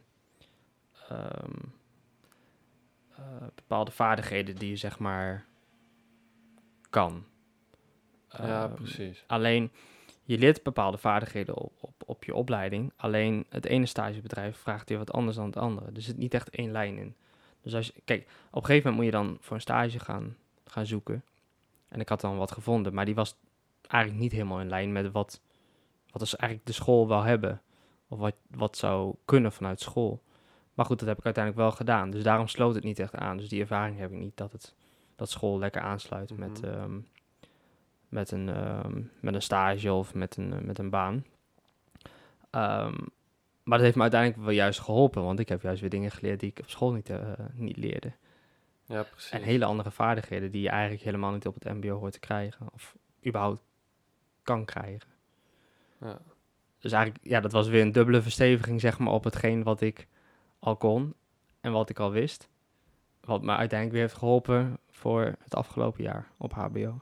ehm, 1.09 1.51
eh, 3.17 3.47
bepaalde 3.55 3.91
vaardigheden 3.91 4.57
die 4.57 4.69
je 4.71 4.77
zeg 4.77 4.99
maar 4.99 5.45
kan. 6.91 7.25
ja, 8.31 8.65
Ehm, 8.65 8.75
precies. 8.75 9.25
Alleen, 9.27 9.71
je 10.25 10.39
leert 10.39 10.63
bepaalde 10.63 10.99
vaardigheden 10.99 11.57
op, 11.57 11.73
op, 11.81 12.03
op 12.07 12.25
je 12.25 12.35
opleiding. 12.35 12.93
Alleen 12.97 13.47
het 13.49 13.67
ene 13.67 13.87
stagebedrijf 13.87 14.57
vraagt 14.57 14.89
weer 14.89 14.99
wat 14.99 15.13
anders 15.13 15.37
dan 15.37 15.47
het 15.47 15.57
andere. 15.57 15.91
Er 15.95 16.03
zit 16.03 16.17
niet 16.17 16.35
echt 16.35 16.51
één 16.51 16.71
lijn 16.71 16.97
in. 16.99 17.15
Dus 17.63 17.75
als 17.75 17.87
je, 17.87 17.93
kijk, 18.05 18.29
op 18.51 18.57
een 18.61 18.65
gegeven 18.65 18.91
moment 18.91 18.97
moet 18.97 19.05
je 19.23 19.27
dan 19.29 19.39
voor 19.41 19.55
een 19.55 19.63
stage 19.63 19.99
gaan, 19.99 20.37
gaan 20.65 20.87
zoeken. 20.87 21.25
En 21.89 22.01
ik 22.01 22.09
had 22.09 22.21
dan 22.21 22.37
wat 22.37 22.53
gevonden, 22.53 22.95
maar 22.95 23.05
die 23.05 23.15
was 23.15 23.37
eigenlijk 23.87 24.23
niet 24.23 24.33
helemaal 24.33 24.61
in 24.61 24.69
lijn 24.69 24.93
met 24.93 25.11
wat, 25.13 25.41
wat 26.11 26.21
dus 26.21 26.37
eigenlijk 26.37 26.71
de 26.71 26.75
school 26.83 27.09
wil 27.09 27.23
hebben. 27.23 27.63
Of 28.09 28.19
wat, 28.19 28.35
wat 28.51 28.77
zou 28.77 29.15
kunnen 29.25 29.53
vanuit 29.53 29.81
school. 29.81 30.23
Maar 30.75 30.87
goed, 30.87 30.99
dat 30.99 31.09
heb 31.09 31.19
ik 31.19 31.25
uiteindelijk 31.25 31.65
wel 31.65 31.73
gedaan. 31.77 32.11
Dus 32.11 32.23
daarom 32.23 32.49
sloot 32.49 32.75
het 32.75 32.85
niet 32.85 32.99
echt 32.99 33.15
aan. 33.15 33.37
Dus 33.37 33.49
die 33.49 33.61
ervaring 33.61 33.99
heb 33.99 34.11
ik 34.13 34.19
niet 34.19 34.37
dat, 34.37 34.53
het, 34.53 34.75
dat 35.17 35.31
school 35.31 35.59
lekker 35.59 35.81
aansluit 35.83 36.37
met, 36.37 36.61
Mhm. 36.63 36.71
ehm, 36.71 36.99
met, 38.09 38.31
een, 38.31 38.49
ehm, 38.49 39.03
met 39.21 39.35
een 39.35 39.43
stage 39.43 39.93
of 39.93 40.15
met 40.15 40.37
een, 40.37 40.53
eh, 40.53 40.59
met 40.61 40.79
een 40.79 40.91
baan. 40.91 41.25
Ehm, 42.51 42.97
maar 43.63 43.77
dat 43.79 43.81
heeft 43.81 43.97
me 43.97 44.03
uiteindelijk 44.03 44.43
wel 44.43 44.55
juist 44.55 44.81
geholpen. 44.81 45.23
Want 45.25 45.39
ik 45.39 45.49
heb 45.49 45.63
juist 45.63 45.81
weer 45.81 45.91
dingen 45.91 46.11
geleerd 46.11 46.41
die 46.41 46.51
ik 46.51 46.59
op 46.59 46.71
school 46.71 46.93
niet, 46.93 47.11
eh, 47.11 47.19
niet 47.53 47.77
leerde. 47.77 48.13
Ja, 48.87 49.03
precies. 49.03 49.31
En 49.31 49.43
hele 49.43 49.65
andere 49.65 49.91
vaardigheden 49.91 50.51
die 50.51 50.63
je 50.63 50.69
eigenlijk 50.69 51.03
helemaal 51.03 51.33
niet 51.33 51.47
op 51.47 51.55
het 51.55 51.65
mbo 51.75 51.99
hoort 51.99 52.13
te 52.13 52.21
krijgen. 52.21 52.67
Of 52.73 52.97
überhaupt 53.27 53.63
kan 54.43 54.65
krijgen. 54.65 55.09
Ja. 56.01 56.19
Dus 56.79 56.93
eigenlijk, 56.93 57.27
ja, 57.27 57.41
dat 57.41 57.53
was 57.53 57.69
weer 57.69 57.83
een 57.83 57.93
dubbele 57.93 58.23
versteviging, 58.23 58.81
zeg 58.81 58.99
maar, 58.99 59.13
op 59.13 59.25
hetgeen 59.25 59.63
wat 59.63 59.81
ik 59.81 60.07
al 60.59 60.77
kon 60.77 61.15
en 61.61 61.73
wat 61.73 61.91
ik 61.91 61.99
al 61.99 62.11
wist. 62.11 62.49
Wat 63.21 63.43
me 63.43 63.51
uiteindelijk 63.51 63.93
weer 63.93 64.09
heeft 64.09 64.19
geholpen 64.19 64.79
voor 64.91 65.35
het 65.43 65.55
afgelopen 65.55 66.03
jaar 66.03 66.31
op 66.37 66.53
HBO. 66.53 67.01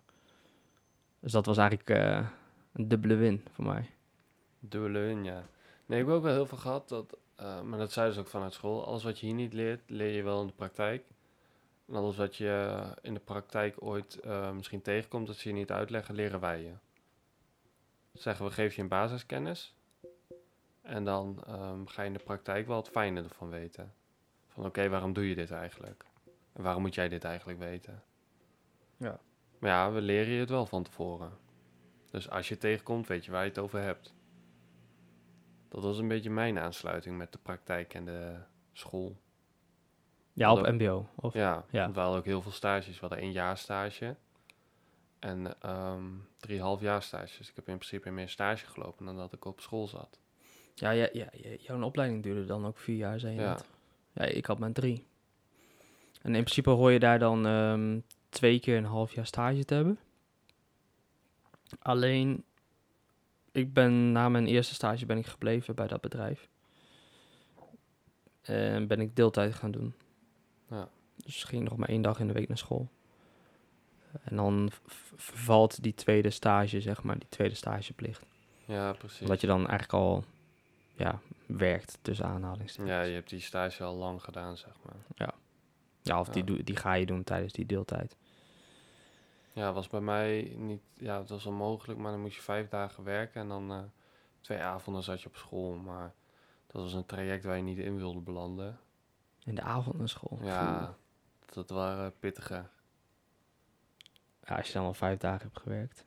Dus 1.20 1.32
dat 1.32 1.47
was 1.47 1.57
eigenlijk 1.57 1.91
eh, 1.91 2.26
een 2.72 2.89
dubbele 2.89 3.14
win 3.14 3.45
voor 3.53 3.64
mij. 3.64 3.91
Dubbele 4.59 4.99
win, 4.99 5.24
ja. 5.24 5.47
Nee, 5.86 6.01
ik 6.01 6.07
heb 6.07 6.14
ook 6.14 6.22
wel 6.22 6.32
heel 6.32 6.47
veel 6.47 6.59
gehad, 6.59 6.89
dat, 6.89 7.16
eh, 7.36 7.62
maar 7.62 7.78
dat 7.78 7.93
zeiden 7.93 8.14
ze 8.14 8.20
ook 8.20 8.28
vanuit 8.28 8.53
school. 8.53 8.86
Alles 8.86 9.05
wat 9.05 9.18
je 9.18 9.26
hier 9.26 9.34
niet 9.34 9.53
leert, 9.53 9.91
leer 9.91 10.14
je 10.14 10.22
wel 10.22 10.41
in 10.41 10.47
de 10.47 10.53
praktijk. 10.53 11.05
En 11.86 11.95
alles 11.95 12.16
wat 12.16 12.36
je 12.36 12.80
in 13.03 13.14
de 13.14 13.20
praktijk 13.20 13.76
ooit 13.78 14.20
eh, 14.20 14.53
misschien 14.53 14.82
tegenkomt, 14.82 15.26
dat 15.26 15.36
ze 15.36 15.49
je 15.49 15.55
niet 15.55 15.70
uitleggen, 15.70 16.14
leren 16.14 16.41
wij 16.41 16.62
je. 16.62 16.72
Zeggen 18.19 18.45
we, 18.45 18.51
geef 18.51 18.75
je 18.75 18.83
een 18.83 18.89
basiskennis. 18.89 19.75
En 20.83 21.05
dan 21.05 21.43
ehm, 21.47 21.87
ga 21.87 22.03
je 22.03 22.09
in 22.09 22.12
de 22.14 22.25
praktijk 22.25 22.66
wel 22.66 22.77
het 22.77 22.89
fijne 22.89 23.23
ervan 23.23 23.49
weten. 23.49 23.95
Van 24.47 24.64
oké, 24.64 24.89
waarom 24.89 25.12
doe 25.12 25.29
je 25.29 25.35
dit 25.35 25.51
eigenlijk? 25.51 26.05
En 26.53 26.62
waarom 26.62 26.83
moet 26.83 26.95
jij 26.95 27.09
dit 27.09 27.25
eigenlijk 27.25 27.59
weten? 27.59 28.03
Ja. 28.97 29.19
Maar 29.59 29.71
ja, 29.71 29.93
we 29.93 30.01
leren 30.01 30.33
je 30.33 30.41
het 30.41 30.49
wel 30.51 30.66
van 30.66 30.83
tevoren. 30.83 31.33
Dus 32.11 32.31
als 32.31 32.47
je 32.49 32.53
het 32.53 32.62
tegenkomt, 32.62 33.07
weet 33.07 33.25
je 33.25 33.31
waar 33.31 33.43
je 33.43 33.49
het 33.49 33.59
over 33.59 33.81
hebt. 33.81 34.14
Dat 35.69 35.83
was 35.83 35.99
een 35.99 36.09
beetje 36.09 36.31
mijn 36.31 36.59
aansluiting 36.59 37.16
met 37.16 37.33
de 37.33 37.39
praktijk 37.39 37.95
en 37.95 38.05
de 38.05 38.37
school. 38.73 39.16
Ja, 40.33 40.53
op 40.53 40.66
mbo. 40.73 41.09
Of, 41.14 41.35
Ja, 41.35 41.64
Ja. 41.71 41.93
we 41.93 42.01
hadden 42.01 42.19
ook 42.19 42.25
heel 42.25 42.43
veel 42.43 42.53
stages. 42.53 42.95
We 42.95 43.01
hadden 43.01 43.19
één 43.19 43.33
jaar 43.33 43.59
stage 43.59 44.16
en 45.19 45.61
ehm 45.61 46.05
drieënhalf 46.37 46.81
jaar 46.81 47.03
stages. 47.03 47.49
Ik 47.49 47.57
heb 47.57 47.69
in 47.69 47.77
principe 47.79 48.11
meer 48.11 48.29
stage 48.29 48.66
gelopen 48.66 49.07
dan 49.07 49.16
dat 49.16 49.33
ik 49.33 49.45
op 49.45 49.61
school 49.61 49.87
zat. 49.89 50.19
ja, 50.75 50.91
ja, 50.91 51.09
ja, 51.12 51.29
jouw 51.59 51.83
opleiding 51.83 52.23
duurde 52.23 52.45
dan 52.45 52.66
ook 52.66 52.79
vier 52.79 52.97
jaar, 52.97 53.21
zei 53.21 53.35
je 53.35 53.41
Ja. 53.41 53.53
net. 53.53 53.64
Ja, 54.12 54.25
ik 54.25 54.47
had 54.47 54.59
maar 54.59 54.73
drie. 54.73 55.07
En 56.23 56.35
in 56.35 56.43
principe 56.43 56.71
hoor 56.71 56.91
je 56.93 56.99
daar 56.99 57.19
dan 57.19 57.47
ehm, 57.47 58.01
twee 58.29 58.61
keer 58.61 58.77
een 58.77 58.85
half 58.85 59.12
jaar 59.14 59.27
stage 59.27 59.64
te 59.64 59.75
hebben. 59.75 59.99
Alleen, 61.79 62.45
ik 63.53 63.73
ben 63.73 64.12
na 64.12 64.29
mijn 64.29 64.47
eerste 64.47 64.75
stage 64.75 65.07
ben 65.07 65.19
ik 65.19 65.27
gebleven 65.27 65.75
bij 65.75 65.87
dat 65.87 66.01
bedrijf. 66.01 66.49
En 68.43 68.87
ben 68.87 69.01
ik 69.01 69.16
deeltijd 69.16 69.55
gaan 69.55 69.71
doen. 69.71 69.95
Ja. 70.71 70.89
Dus 71.16 71.45
ging 71.45 71.64
nog 71.64 71.77
maar 71.77 71.89
één 71.89 72.03
dag 72.03 72.21
in 72.21 72.27
de 72.27 72.33
week 72.33 72.49
naar 72.49 72.59
school. 72.59 72.89
En 74.23 74.37
dan 74.37 74.71
vervalt 75.17 75.83
die 75.83 75.95
tweede 75.95 76.31
stage, 76.31 76.81
zeg 76.81 77.03
maar, 77.03 77.19
die 77.19 77.29
tweede 77.29 77.55
stageplicht. 77.55 78.23
Ja, 78.65 78.93
precies. 78.93 79.21
Omdat 79.21 79.41
je 79.41 79.47
dan 79.47 79.59
eigenlijk 79.69 79.93
al 79.93 80.25
ja, 80.95 81.21
werkt 81.47 81.99
tussen 82.03 82.27
aanhalingstekens. 82.27 82.91
Ja, 82.95 83.01
je 83.03 83.15
hebt 83.15 83.29
die 83.29 83.41
stage 83.41 83.85
al 83.85 83.95
lang 83.97 84.23
gedaan, 84.23 84.57
zeg 84.57 84.73
maar. 84.85 84.95
Ja, 86.03 86.21
of 86.21 86.29
Die, 86.29 86.57
Ja. 86.57 86.63
die 86.65 86.77
ga 86.77 86.93
je 86.93 87.07
doen 87.07 87.25
tijdens 87.25 87.53
die 87.53 87.67
deeltijd. 87.67 88.17
Ja, 89.53 89.73
was 89.73 89.89
bij 89.89 90.01
mij 90.01 90.53
niet... 90.57 90.83
Ja, 90.95 91.19
het 91.19 91.29
was 91.29 91.45
wel 91.45 91.53
mogelijk, 91.53 91.99
maar 92.01 92.13
dan 92.13 92.21
moest 92.21 92.35
je 92.35 92.43
vijf 92.43 92.69
dagen 92.69 93.05
werken 93.05 93.41
en 93.41 93.49
dan 93.49 93.71
eh, 93.73 93.79
twee 94.41 94.59
avonden 94.59 95.03
zat 95.03 95.21
je 95.23 95.29
op 95.29 95.37
school. 95.37 95.75
Maar 95.75 96.15
dat 96.67 96.83
was 96.83 96.93
een 96.93 97.07
traject 97.07 97.45
waar 97.45 97.57
je 97.57 97.63
niet 97.63 97.79
in 97.79 97.97
wilde 97.97 98.21
belanden. 98.21 98.79
In 99.45 99.55
de 99.55 99.63
avond 99.63 99.99
naar 99.99 100.09
school. 100.09 100.39
Ja, 100.43 100.95
dat 101.53 101.71
waren 101.71 102.19
pittige. 102.19 102.65
Ja, 104.49 104.55
als 104.57 104.67
je 104.67 104.73
dan 104.73 104.85
al 104.85 104.95
vijf 104.95 105.19
dagen 105.19 105.43
hebt 105.47 105.59
gewerkt. 105.61 106.05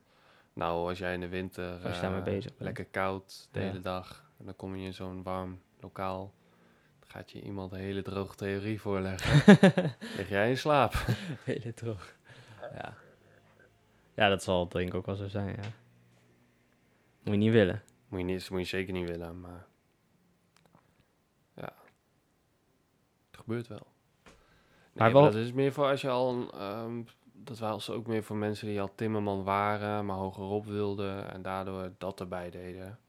Nou, 0.53 0.87
als 0.89 0.97
jij 0.97 1.13
in 1.13 1.19
de 1.19 1.27
winter 1.27 1.79
Als 1.85 1.95
je 1.95 2.01
daarmee 2.01 2.19
eh, 2.19 2.25
bezig 2.25 2.49
bent. 2.51 2.59
lekker 2.61 2.85
koud 2.85 3.47
de 3.51 3.59
Ja. 3.59 3.65
hele 3.65 3.79
dag 3.79 4.31
en 4.39 4.45
dan 4.45 4.55
kom 4.55 4.75
je 4.75 4.85
in 4.85 4.93
zo'n 4.93 5.23
warm 5.23 5.61
lokaal, 5.79 6.33
dan 6.99 7.09
gaat 7.09 7.31
je 7.31 7.41
iemand 7.41 7.71
een 7.71 7.79
hele 7.79 8.01
droge 8.01 8.35
theorie 8.35 8.81
voorleggen. 8.81 9.57
Lig 10.17 10.29
jij 10.29 10.49
in 10.49 10.57
slaap? 10.57 10.93
Hele 11.43 11.73
droog. 11.73 12.15
Ja. 12.73 12.93
Ja, 14.13 14.29
dat 14.29 14.43
zal 14.43 14.67
denk 14.69 14.87
ik 14.87 14.93
ook 14.93 15.05
wel 15.05 15.15
zo 15.15 15.27
zijn, 15.27 15.47
ja. 15.47 15.69
Moet 17.23 17.33
je 17.33 17.39
niet 17.39 17.51
willen. 17.51 17.83
Moet 18.07 18.19
je, 18.19 18.25
niet, 18.25 18.49
moet 18.49 18.59
je 18.59 18.65
zeker 18.65 18.93
niet 18.93 19.07
willen, 19.09 19.39
maar 19.39 19.65
ja, 21.55 21.73
het 23.31 23.39
gebeurt 23.39 23.67
wel. 23.67 23.87
Nee, 24.23 24.33
Maar 24.93 25.11
maar 25.11 25.21
wel- 25.21 25.31
dat 25.31 25.35
is 25.41 25.51
meer 25.51 25.71
voor 25.73 25.85
als 25.85 26.01
je 26.01 26.09
al, 26.09 26.33
een, 26.33 26.51
ehm, 26.51 27.01
dat 27.43 27.59
was 27.59 27.89
ook 27.89 28.07
meer 28.07 28.23
voor 28.23 28.35
mensen 28.35 28.67
die 28.67 28.81
al 28.81 28.95
timmerman 28.95 29.43
waren, 29.43 30.05
maar 30.05 30.15
hogerop 30.15 30.65
wilden 30.65 31.31
en 31.31 31.41
daardoor 31.41 31.91
dat 31.97 32.19
erbij 32.19 32.49
deden. 32.49 32.99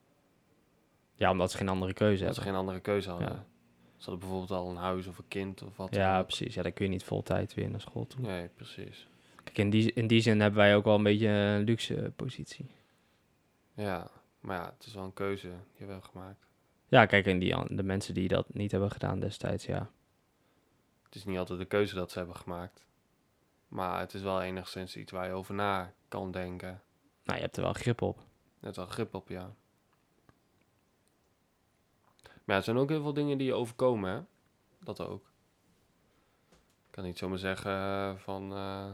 Ja, 1.15 1.31
omdat 1.31 1.51
ze 1.51 1.57
geen 1.57 1.69
andere 1.69 1.93
keuze 1.93 2.23
Dat 2.23 2.35
ze 2.35 2.41
hebben. 2.41 2.43
geen 2.43 2.59
andere 2.67 2.79
keuze 2.79 3.09
hadden. 3.09 3.27
Ja. 3.27 3.45
Ze 3.97 4.09
hadden 4.09 4.19
bijvoorbeeld 4.19 4.59
al 4.59 4.69
een 4.69 4.75
huis 4.75 5.07
of 5.07 5.17
een 5.17 5.27
kind 5.27 5.61
of 5.61 5.77
wat. 5.77 5.95
Ja, 5.95 6.23
precies. 6.23 6.53
Ja, 6.53 6.61
dan 6.61 6.73
kun 6.73 6.85
je 6.85 6.91
niet 6.91 7.03
vol 7.03 7.23
tijd 7.23 7.53
weer 7.53 7.69
naar 7.69 7.81
school 7.81 8.07
toe. 8.07 8.21
Nee, 8.21 8.47
precies. 8.47 9.07
Kijk, 9.43 9.57
in 9.57 9.69
die, 9.69 9.93
in 9.93 10.07
die 10.07 10.21
zin 10.21 10.39
hebben 10.39 10.59
wij 10.59 10.75
ook 10.75 10.83
wel 10.83 10.95
een 10.95 11.03
beetje 11.03 11.27
een 11.27 11.63
luxe 11.63 12.11
positie. 12.15 12.65
Ja, 13.73 14.07
maar 14.39 14.57
ja, 14.57 14.73
het 14.77 14.85
is 14.85 14.93
wel 14.93 15.03
een 15.03 15.13
keuze 15.13 15.47
die 15.47 15.85
we 15.85 15.91
hebben 15.91 16.09
gemaakt. 16.09 16.47
Ja, 16.87 17.05
kijk, 17.05 17.25
en 17.25 17.39
die, 17.39 17.75
de 17.75 17.83
mensen 17.83 18.13
die 18.13 18.27
dat 18.27 18.53
niet 18.53 18.71
hebben 18.71 18.91
gedaan 18.91 19.19
destijds, 19.19 19.65
ja. 19.65 19.89
Het 21.03 21.15
is 21.15 21.25
niet 21.25 21.37
altijd 21.37 21.59
de 21.59 21.65
keuze 21.65 21.95
dat 21.95 22.11
ze 22.11 22.17
hebben 22.17 22.35
gemaakt. 22.35 22.85
Maar 23.73 23.99
het 23.99 24.13
is 24.13 24.21
wel 24.21 24.41
enigszins 24.41 24.95
iets 24.95 25.11
waar 25.11 25.27
je 25.27 25.33
over 25.33 25.53
na 25.53 25.93
kan 26.07 26.31
denken. 26.31 26.81
Nou, 27.23 27.37
je 27.37 27.43
hebt 27.43 27.57
er 27.57 27.63
wel 27.63 27.73
grip 27.73 28.01
op. 28.01 28.19
Net 28.59 28.75
wel 28.75 28.85
grip 28.85 29.13
op, 29.13 29.29
ja. 29.29 29.53
Maar 32.23 32.41
ja, 32.45 32.55
er 32.55 32.63
zijn 32.63 32.77
ook 32.77 32.89
heel 32.89 33.01
veel 33.01 33.13
dingen 33.13 33.37
die 33.37 33.47
je 33.47 33.53
overkomen, 33.53 34.11
hè? 34.11 34.21
Dat 34.79 35.01
ook. 35.01 35.31
Ik 36.51 36.91
kan 36.91 37.03
niet 37.03 37.17
zomaar 37.17 37.37
zeggen 37.37 37.71
eh, 37.71 38.15
van... 38.15 38.43
eh, 38.43 38.91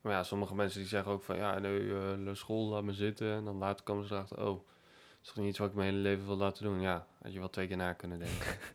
maar 0.00 0.12
ja, 0.12 0.22
sommige 0.22 0.54
mensen 0.54 0.80
die 0.80 0.88
zeggen 0.88 1.12
ook 1.12 1.22
van... 1.22 1.36
Ja, 1.36 1.58
nee, 1.58 1.86
de 2.24 2.34
school, 2.34 2.68
laat 2.68 2.82
me 2.82 2.92
zitten. 2.92 3.32
En 3.32 3.44
dan 3.44 3.56
later 3.56 3.84
komen 3.84 4.06
ze 4.06 4.14
erachter... 4.14 4.38
Oh, 4.38 4.44
dat 4.44 4.64
is 5.22 5.26
toch 5.26 5.36
niet 5.36 5.48
iets 5.48 5.58
wat 5.58 5.68
ik 5.68 5.74
mijn 5.74 5.88
hele 5.88 6.02
leven 6.02 6.26
wil 6.26 6.36
laten 6.36 6.64
doen? 6.64 6.80
Ja, 6.80 7.06
had 7.22 7.32
je 7.32 7.38
wel 7.38 7.50
twee 7.50 7.66
keer 7.66 7.76
na 7.76 7.92
kunnen 7.92 8.18
denken. 8.18 8.58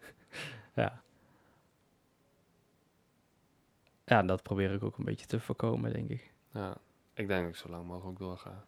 Ja. 0.76 1.03
Ja, 4.06 4.24
dat 4.24 4.44
probeer 4.44 4.72
ik 4.72 4.84
ook 4.84 4.98
een 4.98 5.06
beetje 5.06 5.26
te 5.26 5.40
voorkomen, 5.40 5.94
denk 5.94 6.10
ik. 6.10 6.34
ja, 6.52 6.78
ik 7.14 7.28
denk 7.28 7.42
dat 7.42 7.50
ik 7.50 7.56
zo 7.56 7.70
lang 7.70 7.86
mogelijk 7.86 8.20
doorga. 8.20 8.66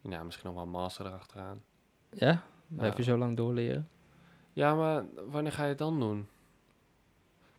Ja, 0.00 0.22
misschien 0.22 0.46
nog 0.46 0.54
wel 0.54 0.64
een 0.64 0.70
master 0.70 1.06
erachteraan. 1.06 1.62
Ja? 2.10 2.42
Blijf 2.66 2.96
je 2.96 3.02
zo 3.02 3.16
lang 3.16 3.36
doorleren? 3.36 3.88
Ja, 4.52 4.74
maar 4.74 5.04
wanneer 5.26 5.52
ga 5.52 5.62
je 5.62 5.68
het 5.68 5.78
dan 5.78 6.00
doen? 6.00 6.28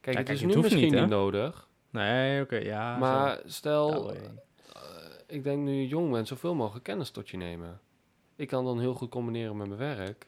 Kijk, 0.01 0.15
Ja, 0.15 0.21
het 0.21 0.27
kijk, 0.27 0.29
is 0.29 0.41
het 0.41 0.55
nu 0.55 0.61
misschien 0.61 0.93
niet, 1.01 1.09
nodig. 1.09 1.67
Nee, 1.89 2.41
oké, 2.41 2.55
ja. 2.55 2.97
maar 2.97 3.35
zo. 3.35 3.41
stel, 3.47 4.09
heen. 4.09 4.39
eh, 4.73 4.81
ik 5.27 5.43
denk 5.43 5.63
nu 5.63 5.85
jong 5.85 6.11
bent, 6.11 6.27
zoveel 6.27 6.55
mogelijk 6.55 6.83
kennis 6.83 7.09
tot 7.11 7.29
je 7.29 7.37
nemen. 7.37 7.79
Ik 8.35 8.47
kan 8.47 8.65
dan 8.65 8.79
heel 8.79 8.93
goed 8.93 9.09
combineren 9.09 9.57
met 9.57 9.67
mijn 9.67 9.79
werk. 9.79 10.27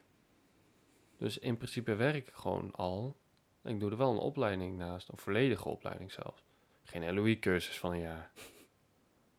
Dus 1.17 1.37
in 1.37 1.57
principe 1.57 1.95
werk 1.95 2.27
ik 2.27 2.33
gewoon 2.33 2.71
al. 2.71 3.15
Ik 3.63 3.79
doe 3.79 3.91
er 3.91 3.97
wel 3.97 4.11
een 4.11 4.17
opleiding 4.17 4.77
naast, 4.77 5.09
een 5.09 5.17
volledige 5.17 5.69
opleiding 5.69 6.11
zelfs. 6.11 6.43
Geen 6.89 7.13
LOE-cursus 7.13 7.79
van 7.79 7.91
een 7.91 7.99
jaar. 7.99 8.31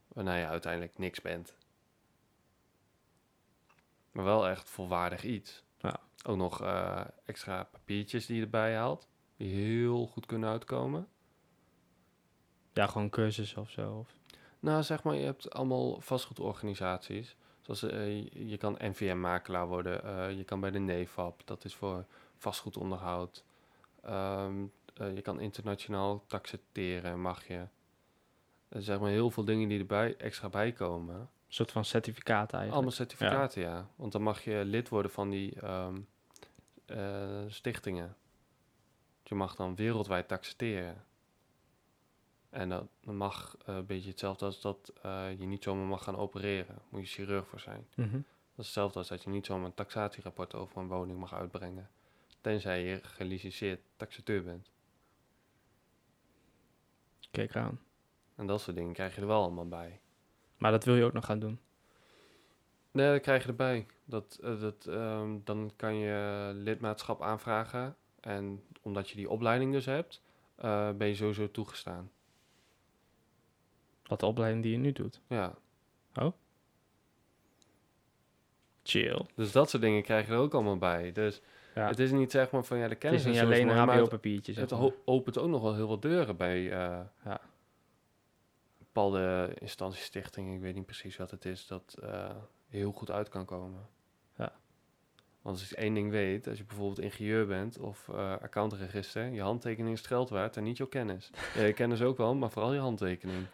Waarna 0.09 0.35
je 0.37 0.47
uiteindelijk 0.47 0.99
niks 0.99 1.21
bent. 1.21 1.55
Maar 4.13 4.25
wel 4.25 4.49
echt 4.49 4.71
volwaardig 4.71 5.23
iets. 5.25 5.65
Ja. 5.79 6.01
Ook 6.25 6.37
nog 6.37 6.63
eh, 6.63 7.01
extra 7.25 7.65
papiertjes 7.65 8.27
die 8.27 8.37
je 8.37 8.43
erbij 8.43 8.77
haalt. 8.77 9.09
Die 9.37 9.55
heel 9.55 10.07
goed 10.07 10.27
kunnen 10.27 10.49
uitkomen. 10.51 11.09
Ja, 12.73 12.87
gewoon 12.87 13.11
cursus 13.11 13.55
of 13.57 13.71
zo. 13.71 13.93
Of... 13.99 14.19
Nou, 14.61 14.83
zeg 14.83 15.03
maar, 15.03 15.15
je 15.15 15.25
hebt 15.25 15.51
allemaal 15.51 16.01
vastgoedorganisaties. 16.01 17.37
Zoals 17.61 17.83
eh, 17.83 18.25
je- 18.49 18.57
kan 18.57 18.77
NVM-makelaar 18.79 19.67
worden. 19.67 20.05
eh, 20.05 20.37
je 20.37 20.45
kan 20.45 20.61
bij 20.61 20.71
de 20.71 20.79
NEFAP, 20.79 21.43
dat 21.47 21.65
is 21.65 21.75
voor 21.75 22.07
vastgoedonderhoud. 22.37 23.45
Ehm, 24.03 24.65
eh, 24.95 25.15
je 25.15 25.23
kan 25.23 25.41
internationaal 25.41 26.25
taxateren, 26.27 27.21
mag 27.21 27.47
je. 27.47 27.55
Er 27.55 27.69
zijn 28.69 28.83
zeg 28.83 28.99
maar 28.99 29.11
heel 29.11 29.31
veel 29.31 29.45
dingen 29.45 29.69
die 29.69 29.79
erbij 29.79 30.17
extra 30.17 30.49
bij 30.49 30.73
komen. 30.73 31.15
Een 31.17 31.29
soort 31.49 31.73
van 31.73 31.85
certificaat 31.85 32.53
eigenlijk. 32.53 32.73
Allemaal 32.73 32.91
certificaten, 32.91 33.63
ja. 33.63 33.91
Want 33.97 34.13
dan 34.13 34.23
mag 34.23 34.45
je 34.45 34.63
lid 34.65 34.89
worden 34.89 35.11
van 35.11 35.31
die 35.31 35.61
ehm, 35.61 36.01
eh, 36.87 37.45
stichtingen. 37.49 38.17
Je 39.23 39.35
mag 39.35 39.57
dan 39.57 39.75
wereldwijd 39.75 40.29
taxateren. 40.29 41.05
En 42.51 42.69
dat 42.69 42.87
mag 43.01 43.57
eh, 43.67 43.75
een 43.75 43.87
beetje 43.87 44.11
hetzelfde 44.11 44.45
als 44.45 44.61
dat 44.61 44.93
eh, 45.03 45.39
je 45.39 45.47
niet 45.47 45.63
zomaar 45.63 45.87
mag 45.87 46.05
gaan 46.05 46.17
opereren. 46.17 46.79
Moet 46.89 47.01
je 47.01 47.07
chirurg 47.07 47.47
voor 47.47 47.61
zijn. 47.61 47.87
Mhm. 47.95 48.13
Dat 48.13 48.23
is 48.57 48.65
hetzelfde 48.65 48.99
als 48.99 49.09
dat 49.09 49.23
je 49.23 49.31
niet 49.31 49.47
zomaar 49.47 49.67
een 49.67 49.75
taxatierapport 49.75 50.55
over 50.55 50.79
een 50.79 50.89
woning 50.89 51.19
mag 51.19 51.35
uitbrengen. 51.35 51.91
Tenzij 52.41 52.85
je 52.85 53.01
gelicenseerd 53.03 53.81
taxateur 53.97 54.43
bent. 54.43 54.71
Kijk 57.31 57.57
aan. 57.57 57.81
En 58.35 58.47
dat 58.47 58.61
soort 58.61 58.77
dingen 58.77 58.93
krijg 58.93 59.15
je 59.15 59.21
er 59.21 59.27
wel 59.27 59.43
allemaal 59.43 59.69
bij. 59.69 60.01
Maar 60.59 60.71
dat 60.71 60.85
wil 60.85 60.97
je 60.97 61.05
ook 61.05 61.13
nog 61.13 61.25
gaan 61.25 61.39
doen. 61.39 61.61
Nee, 62.91 63.13
dat 63.13 63.21
krijg 63.21 63.43
je 63.43 63.49
erbij. 63.49 63.87
Dat, 64.05 64.39
eh, 64.43 64.61
dat, 64.61 64.87
ehm, 64.87 65.39
dan 65.45 65.73
kan 65.77 65.95
je 65.95 66.51
lidmaatschap 66.55 67.23
aanvragen. 67.23 67.97
En 68.21 68.63
omdat 68.83 69.11
je 69.11 69.17
die 69.17 69.31
opleiding 69.31 69.73
dus 69.73 69.87
hebt, 69.87 70.23
eh, 70.55 70.91
ben 70.93 71.09
je 71.09 71.15
sowieso 71.15 71.51
toegestaan. 71.51 72.11
Wat 74.03 74.21
de 74.21 74.27
opleiding 74.27 74.63
die 74.63 74.73
je 74.73 74.79
nu 74.79 74.93
doet. 74.93 75.21
Ja. 75.27 75.55
Chill. 78.83 79.27
Dus 79.35 79.53
dat 79.53 79.71
soort 79.71 79.83
dingen 79.83 80.03
krijg 80.03 80.27
je 80.27 80.33
er 80.33 80.39
ook 80.39 80.55
allemaal 80.55 80.79
bij. 80.79 81.13
Dus 81.13 81.41
Ja. 81.81 81.89
het 81.89 81.99
is 81.99 82.11
niet 82.11 82.31
zeg 82.31 82.51
maar 82.51 82.65
van 82.65 82.77
ja, 82.77 82.85
de 82.85 82.91
Het 82.91 82.99
kennis 82.99 83.21
is 83.21 83.27
niet 83.27 83.35
is 83.35 83.41
zo 83.41 83.47
alleen 83.47 83.67
mooi, 83.67 83.79
een 83.79 83.87
maar 83.87 83.97
het, 83.97 84.57
het 84.71 84.93
opent 85.05 85.39
ook 85.39 85.49
nog 85.49 85.63
wel 85.63 85.75
heel 85.75 85.89
wat 85.89 86.03
deuren 86.03 86.37
bij 86.37 86.73
eh, 86.73 87.01
Ja. 87.25 87.41
bepaalde 88.79 89.55
instanties, 89.59 90.05
stichtingen, 90.05 90.55
ik 90.55 90.61
weet 90.61 90.75
niet 90.75 90.87
precies 90.87 91.17
wat 91.17 91.31
het 91.31 91.45
is, 91.45 91.67
dat 91.67 91.97
eh, 92.03 92.31
heel 92.69 92.93
goed 92.93 93.11
uit 93.11 93.29
kan 93.29 93.45
komen. 93.45 93.87
Ja. 94.37 94.53
Want 95.43 95.59
als 95.59 95.69
je 95.69 95.77
één 95.77 95.95
ding 95.95 96.11
weet, 96.11 96.47
als 96.49 96.59
je 96.59 96.65
bijvoorbeeld 96.65 97.01
ingenieur 97.01 97.47
bent 97.47 97.79
of 97.79 98.09
eh 98.09 98.33
accountregister, 98.41 99.25
je 99.25 99.41
handtekening 99.43 99.93
is 99.93 99.99
het 99.99 100.09
geld 100.09 100.29
waard 100.31 100.57
en 100.57 100.63
niet 100.63 100.77
jouw 100.77 100.87
kennis. 100.89 101.31
Ja, 101.55 101.63
je 101.63 101.73
kennis 101.73 102.03
ook 102.03 102.17
wel, 102.17 102.35
maar 102.35 102.51
vooral 102.51 102.73
je 102.73 102.81
handtekening. 102.81 103.47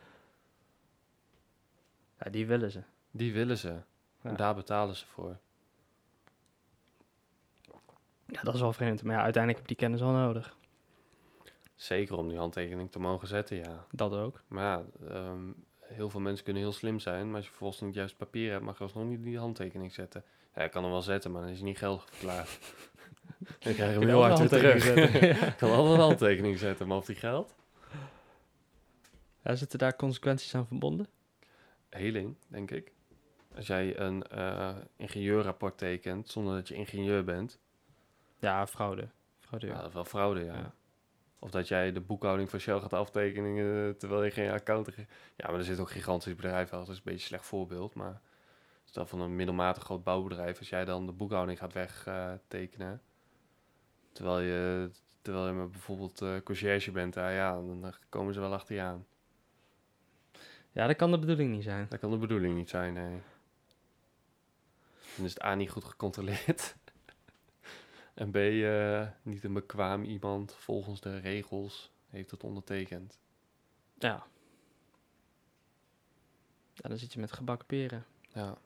ja, 2.18 2.30
die 2.30 2.46
willen 2.46 2.70
ze. 2.70 2.82
Die 3.10 3.32
willen 3.32 3.58
ze. 3.58 3.68
Ja. 3.68 4.30
En 4.30 4.36
daar 4.36 4.54
betalen 4.54 4.94
ze 4.96 5.06
voor. 5.06 5.38
Ja, 8.26 8.42
dat 8.42 8.54
is 8.54 8.60
wel 8.60 8.72
vreemd. 8.72 9.02
Maar 9.02 9.14
ja, 9.14 9.22
uiteindelijk 9.22 9.62
heb 9.62 9.70
je 9.70 9.74
die 9.74 9.84
kennis 9.84 10.00
wel 10.00 10.20
nodig. 10.20 10.56
Zeker 11.74 12.16
om 12.16 12.28
die 12.28 12.38
handtekening 12.38 12.92
te 12.92 12.98
mogen 12.98 13.28
zetten, 13.28 13.56
ja. 13.56 13.86
Dat 13.90 14.12
ook. 14.12 14.42
Maar 14.48 14.64
ja, 14.64 14.84
ehm, 15.08 15.52
heel 15.80 16.10
veel 16.10 16.20
mensen 16.20 16.44
kunnen 16.44 16.62
heel 16.62 16.72
slim 16.72 16.98
zijn, 16.98 17.26
maar 17.26 17.36
als 17.36 17.44
je 17.44 17.50
vervolgens 17.50 17.80
niet 17.80 17.94
juist 17.94 18.16
papier 18.16 18.50
hebt, 18.50 18.64
mag 18.64 18.78
je 18.78 18.82
alsnog 18.84 19.04
niet 19.04 19.22
die 19.22 19.38
handtekening 19.38 19.92
zetten. 19.92 20.24
Ja, 20.54 20.62
ik 20.62 20.70
kan 20.70 20.82
hem 20.82 20.92
wel 20.92 21.02
zetten, 21.02 21.32
maar 21.32 21.40
dan 21.42 21.50
is 21.50 21.56
hij 21.56 21.66
niet 21.66 21.78
geldig 21.78 22.04
verklaard. 22.10 22.58
dan 23.58 23.74
krijg 23.74 23.92
je 23.92 23.98
hem 23.98 24.08
heel 24.08 24.22
hard 24.22 24.38
weer 24.38 24.48
terug. 24.48 25.14
Ik 25.48 25.56
kan 25.56 25.70
altijd 25.70 25.94
een 25.94 26.00
handtekening 26.00 26.58
zetten, 26.58 26.86
maar 26.86 26.96
of 26.96 27.06
die 27.06 27.16
geldt? 27.16 27.54
Ja, 29.42 29.54
zitten 29.54 29.78
daar 29.78 29.96
consequenties 29.96 30.54
aan 30.54 30.66
verbonden? 30.66 31.06
Heling, 31.88 32.36
denk 32.48 32.70
ik. 32.70 32.92
Als 33.56 33.66
jij 33.66 33.98
een 33.98 34.22
eh, 34.22 34.76
ingenieurrapport 34.96 35.78
tekent 35.78 36.28
zonder 36.28 36.54
dat 36.54 36.68
je 36.68 36.74
ingenieur 36.74 37.24
bent, 37.24 37.58
Ja, 38.38 38.66
fraude. 38.66 39.08
Fraude. 39.38 39.66
ja, 39.66 39.76
dat 39.76 39.88
is 39.88 39.94
wel 39.94 40.04
fraude, 40.04 40.44
ja. 40.44 40.54
Ja. 40.54 40.74
Of 41.38 41.50
dat 41.50 41.68
jij 41.68 41.92
de 41.92 42.00
boekhouding 42.00 42.50
van 42.50 42.58
Shell 42.58 42.80
gaat 42.80 42.92
aftekenen 42.92 43.86
eh, 43.88 43.98
terwijl 43.98 44.24
je 44.24 44.30
geen 44.30 44.50
account... 44.50 44.94
Ja, 45.36 45.46
maar 45.48 45.58
er 45.58 45.64
zit 45.64 45.78
ook 45.78 45.90
gigantisch 45.90 46.34
bedrijf 46.34 46.62
achter, 46.62 46.78
dat 46.78 46.88
is 46.88 46.96
een 46.96 47.02
beetje 47.04 47.18
een 47.18 47.26
slecht 47.26 47.46
voorbeeld. 47.46 47.94
Maar 47.94 48.20
stel 48.84 49.06
van 49.06 49.20
een 49.20 49.36
middelmatig 49.36 49.82
groot 49.82 50.04
bouwbedrijf, 50.04 50.58
als 50.58 50.68
jij 50.68 50.84
dan 50.84 51.06
de 51.06 51.12
boekhouding 51.12 51.58
gaat 51.58 51.72
wegtekenen... 51.72 53.02
terwijl, 54.12 54.38
je, 54.38 54.90
terwijl 55.22 55.46
je 55.46 55.52
met 55.52 55.70
bijvoorbeeld 55.70 56.22
eh 56.22 56.36
conciërge 56.44 56.90
bent, 56.90 57.14
daar, 57.14 57.32
ja, 57.32 57.52
dan 57.52 57.86
eh, 57.86 57.92
komen 58.08 58.34
ze 58.34 58.40
wel 58.40 58.52
achter 58.52 58.74
je 58.74 58.80
aan. 58.80 59.06
Ja, 60.72 60.86
dat 60.86 60.96
kan 60.96 61.10
de 61.10 61.18
bedoeling 61.18 61.52
niet 61.52 61.62
zijn. 61.62 61.86
Dat 61.88 61.98
kan 61.98 62.10
de 62.10 62.18
bedoeling 62.18 62.54
niet 62.54 62.68
zijn, 62.68 62.92
nee. 62.92 63.22
Dan 65.16 65.24
is 65.24 65.34
het 65.34 65.42
A 65.42 65.54
niet 65.54 65.70
goed 65.70 65.84
gecontroleerd. 65.84 66.76
En 68.16 68.30
B 68.30 68.36
eh, 68.36 69.06
niet 69.22 69.44
een 69.44 69.52
bekwaam 69.52 70.02
iemand 70.02 70.54
volgens 70.54 71.00
de 71.00 71.18
regels 71.18 71.92
heeft 72.10 72.30
het 72.30 72.44
ondertekend. 72.44 73.18
Ja. 73.98 74.26
Ja, 76.72 76.88
dan 76.88 76.98
zit 76.98 77.12
je 77.12 77.20
met 77.20 77.32
gebakken 77.32 77.66
peren. 77.66 78.04
Ja. 78.32 78.58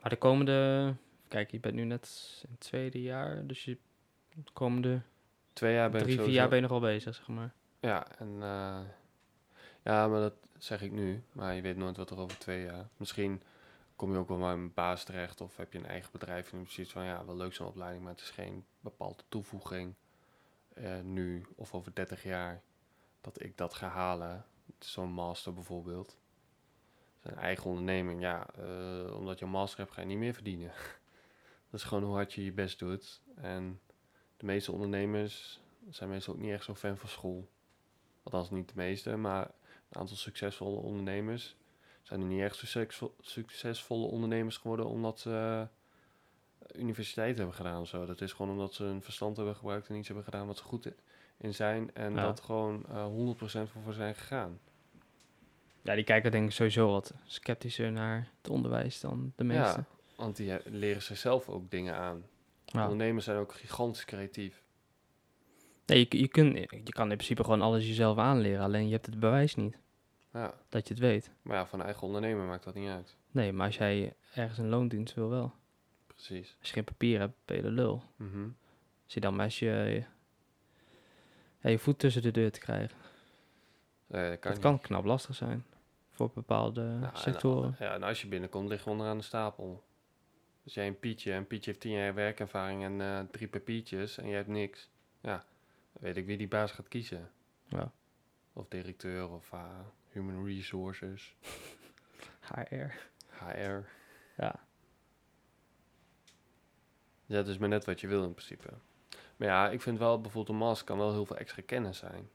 Maar 0.00 0.10
de 0.10 0.16
komende... 0.16 0.94
Kijk, 1.28 1.50
je 1.50 1.60
bent 1.60 1.74
nu 1.74 1.84
net 1.84 2.38
in 2.42 2.50
het 2.50 2.60
tweede 2.60 3.02
jaar, 3.02 3.46
dus 3.46 3.64
je... 3.64 3.78
De 4.28 4.52
komende 4.52 5.02
Twee 5.52 5.74
jaar 5.74 5.90
ben 5.90 6.02
drie, 6.02 6.14
ik 6.14 6.20
vier 6.20 6.32
jaar 6.32 6.48
ben 6.48 6.56
je 6.56 6.62
nog 6.62 6.70
wel 6.70 6.90
bezig, 6.90 7.14
zeg 7.14 7.28
maar. 7.28 7.52
Ja, 7.80 8.06
en 8.18 8.28
eh, 8.42 8.80
ja, 9.82 10.08
maar 10.08 10.20
dat 10.20 10.34
zeg 10.58 10.82
ik 10.82 10.92
nu. 10.92 11.22
Maar 11.32 11.54
je 11.54 11.62
weet 11.62 11.76
nooit 11.76 11.96
wat 11.96 12.10
er 12.10 12.18
over 12.18 12.38
twee 12.38 12.64
jaar. 12.64 12.88
Misschien 12.96 13.42
kom 13.98 14.12
je 14.12 14.18
ook 14.18 14.28
wel 14.28 14.38
bij 14.38 14.52
een 14.52 14.74
baas 14.74 15.04
terecht 15.04 15.40
of 15.40 15.56
heb 15.56 15.72
je 15.72 15.78
een 15.78 15.86
eigen 15.86 16.12
bedrijf 16.12 16.52
en 16.52 16.62
precies 16.62 16.90
van 16.90 17.04
ja, 17.04 17.24
wel 17.24 17.36
leuk 17.36 17.54
zo'n 17.54 17.66
opleiding, 17.66 18.02
maar 18.02 18.12
het 18.12 18.20
is 18.20 18.30
geen 18.30 18.64
bepaalde 18.80 19.22
toevoeging 19.28 19.94
eh, 20.74 21.00
nu 21.00 21.46
of 21.54 21.74
over 21.74 21.94
30 21.94 22.22
jaar 22.22 22.62
dat 23.20 23.42
ik 23.42 23.56
dat 23.56 23.74
ga 23.74 23.88
halen. 23.88 24.44
Zo'n 24.78 25.12
master 25.12 25.54
bijvoorbeeld. 25.54 26.16
Zijn 27.18 27.36
eigen 27.36 27.70
onderneming, 27.70 28.20
ja, 28.20 28.46
eh, 28.54 29.14
omdat 29.16 29.38
je 29.38 29.44
een 29.44 29.50
master 29.50 29.78
hebt 29.78 29.92
ga 29.92 30.00
je 30.00 30.06
niet 30.06 30.18
meer 30.18 30.34
verdienen. 30.34 30.72
dat 31.70 31.80
is 31.80 31.84
gewoon 31.84 32.04
hoe 32.04 32.14
hard 32.14 32.32
je 32.32 32.44
je 32.44 32.52
best 32.52 32.78
doet. 32.78 33.20
En 33.34 33.80
de 34.36 34.46
meeste 34.46 34.72
ondernemers 34.72 35.60
zijn 35.90 36.10
meestal 36.10 36.34
ook 36.34 36.40
niet 36.40 36.52
echt 36.52 36.64
zo 36.64 36.74
fan 36.74 36.98
van 36.98 37.08
school. 37.08 37.48
Althans 38.22 38.50
niet 38.50 38.68
de 38.68 38.76
meeste, 38.76 39.16
maar 39.16 39.44
een 39.88 40.00
aantal 40.00 40.16
succesvolle 40.16 40.76
ondernemers 40.76 41.56
zijn 42.08 42.20
er 42.20 42.26
niet 42.26 42.40
echt 42.40 42.56
succesvol, 42.56 43.14
succesvolle 43.20 44.06
ondernemers 44.06 44.56
geworden 44.56 44.86
omdat 44.86 45.20
ze 45.20 45.30
eh, 45.30 46.80
universiteit 46.80 47.36
hebben 47.36 47.54
gedaan 47.54 47.80
of 47.80 47.88
zo. 47.88 48.06
Dat 48.06 48.20
is 48.20 48.32
gewoon 48.32 48.52
omdat 48.52 48.74
ze 48.74 48.82
hun 48.82 49.02
verstand 49.02 49.36
hebben 49.36 49.54
gebruikt 49.56 49.88
en 49.88 49.94
iets 49.96 50.06
hebben 50.06 50.24
gedaan 50.24 50.46
wat 50.46 50.56
ze 50.56 50.62
goed 50.64 50.88
in 51.36 51.54
zijn 51.54 51.90
en 51.94 52.14
Ja. 52.14 52.22
dat 52.22 52.40
gewoon 52.40 52.84
eh 52.88 53.06
100% 53.06 53.70
voor 53.70 53.82
voor 53.82 53.92
zijn 53.92 54.14
gegaan. 54.14 54.58
Ja, 55.82 55.94
die 55.94 56.04
kijken 56.04 56.30
denk 56.30 56.46
ik 56.46 56.52
sowieso 56.52 56.90
wat 56.90 57.14
sceptischer 57.26 57.92
naar 57.92 58.28
het 58.42 58.50
onderwijs 58.50 59.00
dan 59.00 59.32
de 59.36 59.44
meeste. 59.44 59.62
Ja, 59.78 59.84
want 60.16 60.36
die 60.36 60.52
eh, 60.52 60.72
leren 60.72 61.02
zichzelf 61.02 61.48
ook 61.48 61.70
dingen 61.70 61.94
aan. 61.94 62.24
Ja. 62.64 62.82
Ondernemers 62.82 63.24
zijn 63.24 63.38
ook 63.38 63.54
gigantisch 63.54 64.04
creatief. 64.04 64.62
Nee, 65.86 66.06
je, 66.08 66.18
je, 66.20 66.28
kun, 66.28 66.54
je 66.54 66.92
kan 66.92 67.10
in 67.10 67.16
principe 67.16 67.44
gewoon 67.44 67.62
alles 67.62 67.86
jezelf 67.86 68.18
aanleren, 68.18 68.62
alleen 68.64 68.86
je 68.86 68.92
hebt 68.92 69.06
het 69.06 69.20
bewijs 69.20 69.54
niet 69.54 69.76
Ja, 70.32 70.54
dat 70.68 70.88
je 70.88 70.94
het 70.94 71.02
weet. 71.02 71.30
maar 71.42 71.56
ja, 71.56 71.66
van 71.66 71.82
eigen 71.82 72.02
ondernemer 72.02 72.46
maakt 72.46 72.64
dat 72.64 72.74
niet 72.74 72.88
uit. 72.88 73.16
Nee, 73.30 73.52
maar 73.52 73.66
als 73.66 73.76
jij 73.76 74.14
ergens 74.34 74.58
een 74.58 74.68
loondienst 74.68 75.14
wil 75.14 75.28
wel. 75.28 75.52
Precies. 76.06 76.56
Als 76.58 76.68
je 76.68 76.74
geen 76.74 76.84
papier 76.84 77.18
hebt, 77.18 77.34
ben 77.44 77.56
je 77.56 77.62
de 77.62 77.70
lul. 77.70 78.02
Mhm. 78.16 78.48
Als 79.04 79.14
je 79.14 79.20
dan 79.20 79.34
maar 79.36 79.44
als 79.44 79.58
je, 79.58 79.66
je, 79.66 80.04
ja, 81.60 81.70
je 81.70 81.78
voet 81.78 81.98
tussen 81.98 82.22
de 82.22 82.30
deur 82.30 82.52
te 82.52 82.60
krijgen. 82.60 82.96
Nee, 84.06 84.30
dat 84.30 84.38
kan 84.38 84.52
dat 84.52 84.60
kan 84.60 84.80
knap 84.80 85.04
lastig 85.04 85.34
zijn 85.34 85.64
voor 86.10 86.30
bepaalde 86.34 86.82
Nou, 86.82 87.12
en, 87.14 87.18
sectoren. 87.18 87.76
ja, 87.78 87.94
en 87.94 88.02
als 88.02 88.22
je 88.22 88.28
binnenkomt, 88.28 88.68
lig 88.68 88.84
je 88.84 88.90
onderaan 88.90 89.16
de 89.18 89.24
stapel. 89.24 89.84
Dus 90.62 90.74
jij 90.74 90.86
een 90.86 90.98
Pietje, 90.98 91.32
en 91.32 91.46
Pietje 91.46 91.70
heeft 91.70 91.82
tien 91.82 91.92
jaar 91.92 92.14
werkervaring 92.14 92.82
en 92.84 93.00
eh, 93.00 93.20
drie 93.30 93.48
papiertjes 93.48 94.18
en 94.18 94.26
jij 94.26 94.36
hebt 94.36 94.48
niks. 94.48 94.90
Ja, 95.20 95.44
dan 95.92 96.02
weet 96.02 96.16
ik 96.16 96.26
wie 96.26 96.36
die 96.36 96.48
baas 96.48 96.72
gaat 96.72 96.88
kiezen. 96.88 97.30
Ja. 97.64 97.92
Of 98.52 98.68
directeur 98.68 99.30
of 99.30 99.52
uh, 99.52 99.60
human 100.18 100.44
resources, 100.44 101.34
HR. 102.40 102.92
HR. 103.44 103.86
Ja. 104.36 104.66
Ja, 107.26 107.36
het 107.36 107.48
is 107.48 107.58
maar 107.58 107.68
net 107.68 107.84
wat 107.84 108.00
je 108.00 108.06
wil 108.06 108.24
in 108.24 108.34
principe. 108.34 108.68
Maar 109.36 109.48
ja, 109.48 109.70
ik 109.70 109.80
vind 109.82 109.98
wel 109.98 110.20
bijvoorbeeld 110.20 110.56
een 110.58 110.64
master 110.64 110.86
kan 110.86 110.98
wel 110.98 111.12
heel 111.12 111.26
veel 111.26 111.36
extra 111.36 111.62
kennis 111.66 111.98
zijn. 111.98 112.28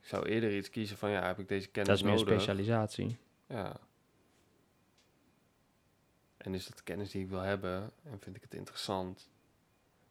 Ik 0.00 0.06
zou 0.06 0.26
eerder 0.26 0.56
iets 0.56 0.70
kiezen 0.70 0.96
van 0.96 1.10
ja, 1.10 1.26
heb 1.26 1.38
ik 1.38 1.48
deze 1.48 1.68
kennis 1.68 1.88
Dat 1.88 1.98
is 1.98 2.02
meer 2.04 2.24
nodig? 2.24 2.40
specialisatie. 2.42 3.18
Ja. 3.46 3.76
En 6.36 6.54
is 6.54 6.66
dat 6.66 6.76
de 6.76 6.82
kennis 6.82 7.10
die 7.10 7.22
ik 7.22 7.28
wil 7.28 7.40
hebben 7.40 7.90
en 8.02 8.20
vind 8.20 8.36
ik 8.36 8.42
het 8.42 8.54
interessant? 8.54 9.30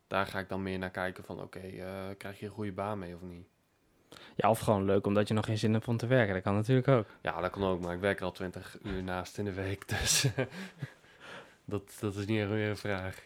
Daar 0.07 0.27
ga 0.27 0.39
ik 0.39 0.49
dan 0.49 0.63
meer 0.63 0.79
naar 0.79 0.89
kijken 0.91 1.23
van 1.23 1.41
oké, 1.41 1.59
eh, 1.59 2.09
krijg 2.17 2.39
je 2.39 2.45
een 2.45 2.51
goede 2.51 2.71
baan 2.71 2.99
mee 2.99 3.15
of 3.15 3.21
niet? 3.21 3.47
Ja, 4.35 4.49
of 4.49 4.59
gewoon 4.59 4.85
leuk 4.85 5.05
omdat 5.05 5.27
je 5.27 5.33
nog 5.33 5.45
geen 5.45 5.57
zin 5.57 5.73
hebt 5.73 5.87
om 5.87 5.97
te 5.97 6.07
werken. 6.07 6.33
Dat 6.33 6.43
kan 6.43 6.53
natuurlijk 6.55 6.87
ook. 6.87 7.05
Ja, 7.21 7.41
dat 7.41 7.51
kan 7.51 7.63
ook, 7.63 7.79
maar 7.81 7.93
ik 7.95 7.99
werk 8.01 8.19
er 8.19 8.25
al 8.25 8.31
20 8.31 8.77
uur 8.83 9.03
naast 9.03 9.37
in 9.37 9.45
de 9.45 9.53
week, 9.53 9.87
dus 9.99 10.25
dat, 11.65 11.97
dat 11.99 12.15
is 12.15 12.25
niet 12.25 12.39
echt 12.39 12.49
meer 12.49 12.69
een 12.69 12.77
vraag. 12.77 13.23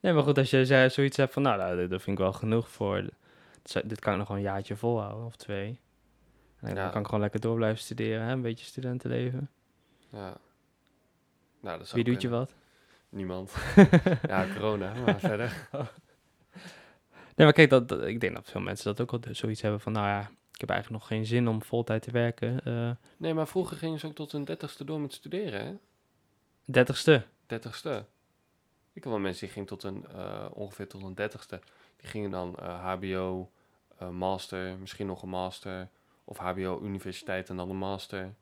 Nee, 0.00 0.12
maar 0.12 0.22
goed, 0.22 0.38
als 0.38 0.50
je 0.50 0.66
zei- 0.66 0.90
zoiets 0.90 1.16
hebt 1.16 1.32
van, 1.32 1.42
nou, 1.42 1.58
nou, 1.58 1.76
dit- 1.76 1.90
dat 1.90 2.02
vind 2.02 2.18
ik 2.18 2.22
wel 2.24 2.32
genoeg 2.32 2.68
voor. 2.70 3.02
Dit, 3.84 3.98
kan 4.00 4.12
ik 4.12 4.18
nog 4.18 4.28
wel 4.28 4.36
een 4.36 4.42
jaartje 4.42 4.76
volhouden, 4.76 5.24
of 5.26 5.36
twee. 5.36 5.78
En 6.60 6.74
dan 6.74 6.84
Ja. 6.84 6.88
kan 6.90 7.00
ik 7.00 7.06
gewoon 7.06 7.20
lekker 7.20 7.40
door 7.40 7.56
blijven 7.56 7.78
studeren, 7.82 8.26
hè? 8.26 8.32
een 8.32 8.42
beetje 8.42 8.64
studentenleven. 8.64 9.50
Ja. 10.10 10.36
Nou, 11.60 11.78
dat 11.78 11.90
Wie 11.92 12.04
doet 12.04 12.22
je 12.22 12.28
wat? 12.28 12.54
Niemand. 13.08 13.52
ja, 14.28 14.46
corona, 14.54 14.92
maar 15.04 15.18
verder. 15.20 15.68
Nee, 17.36 17.46
maar 17.46 17.52
kijk, 17.52 17.70
dat, 17.70 17.88
dat- 17.88 18.02
ik 18.04 18.20
denk 18.20 18.34
dat 18.34 18.50
veel 18.50 18.60
mensen 18.60 18.84
dat 18.84 19.00
ook 19.00 19.12
al 19.12 19.20
dus 19.20 19.38
zoiets 19.38 19.60
hebben 19.62 19.80
van, 19.80 19.92
nou 19.92 20.06
ja, 20.06 20.20
ik 20.52 20.60
heb 20.60 20.70
eigenlijk 20.70 21.00
nog 21.00 21.08
geen 21.10 21.26
zin 21.26 21.48
om 21.48 21.62
voltijd 21.62 22.02
te 22.02 22.10
werken. 22.10 22.60
eh 22.64 22.90
Nee, 23.16 23.34
maar 23.34 23.48
vroeger 23.48 23.76
gingen 23.76 23.98
ze 23.98 24.06
ook 24.06 24.14
tot 24.14 24.32
hun 24.32 24.44
dertigste 24.44 24.84
door 24.84 25.00
met 25.00 25.12
studeren, 25.12 25.64
hè? 25.66 25.74
dertigste. 26.64 27.22
dertigste. 27.46 28.04
Ik 28.92 29.02
heb 29.02 29.12
wel 29.12 29.20
mensen 29.22 29.40
die 29.44 29.52
gingen 29.54 29.68
tot 29.68 29.82
een, 29.82 30.06
eh, 30.06 30.46
ongeveer 30.52 30.88
tot 30.88 31.02
een 31.02 31.14
dertigste. 31.14 31.60
Die 31.96 32.08
gingen 32.08 32.30
dan 32.30 32.56
HBO, 32.60 33.50
eh, 33.98 34.08
master, 34.08 34.78
misschien 34.78 35.06
nog 35.06 35.22
een 35.22 35.28
master. 35.28 35.88
Of 36.24 36.38
HBO, 36.38 36.80
universiteit 36.82 37.48
en 37.48 37.56
dan 37.56 37.70
een 37.70 37.76
master. 37.76 38.34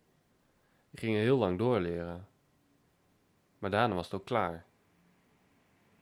Die 0.90 0.98
gingen 1.00 1.20
heel 1.20 1.38
lang 1.38 1.58
doorleren. 1.58 2.26
Maar 3.58 3.70
daarna 3.70 3.94
was 3.94 4.04
het 4.04 4.14
ook 4.14 4.24
klaar. 4.26 4.64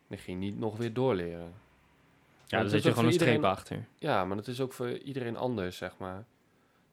Die 0.08 0.18
ging 0.18 0.38
niet 0.40 0.58
nog 0.58 0.76
weer 0.76 0.92
doorleren. 0.92 1.52
Ja, 2.50 2.58
dan 2.62 2.66
is 2.66 2.72
je 2.72 2.78
gewoon 2.80 2.96
een 2.96 3.02
voor 3.04 3.12
streep 3.12 3.34
iedereen- 3.34 3.50
achter. 3.56 3.86
Ja, 3.98 4.24
maar 4.24 4.36
dat 4.36 4.46
is 4.46 4.60
ook 4.60 4.72
voor 4.72 4.90
iedereen 4.98 5.36
anders, 5.36 5.76
zeg 5.76 5.98
maar. 5.98 6.24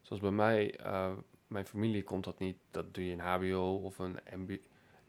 Zoals 0.02 0.22
bij 0.22 0.30
mij, 0.30 0.76
eh, 0.76 1.12
mijn 1.46 1.66
familie 1.66 2.02
komt 2.02 2.24
dat 2.24 2.38
niet. 2.38 2.56
Dat 2.70 2.94
doe 2.94 3.06
je 3.06 3.12
een 3.12 3.20
HBO 3.20 3.80
of 3.82 3.98
een 3.98 4.16
MB 4.36 4.56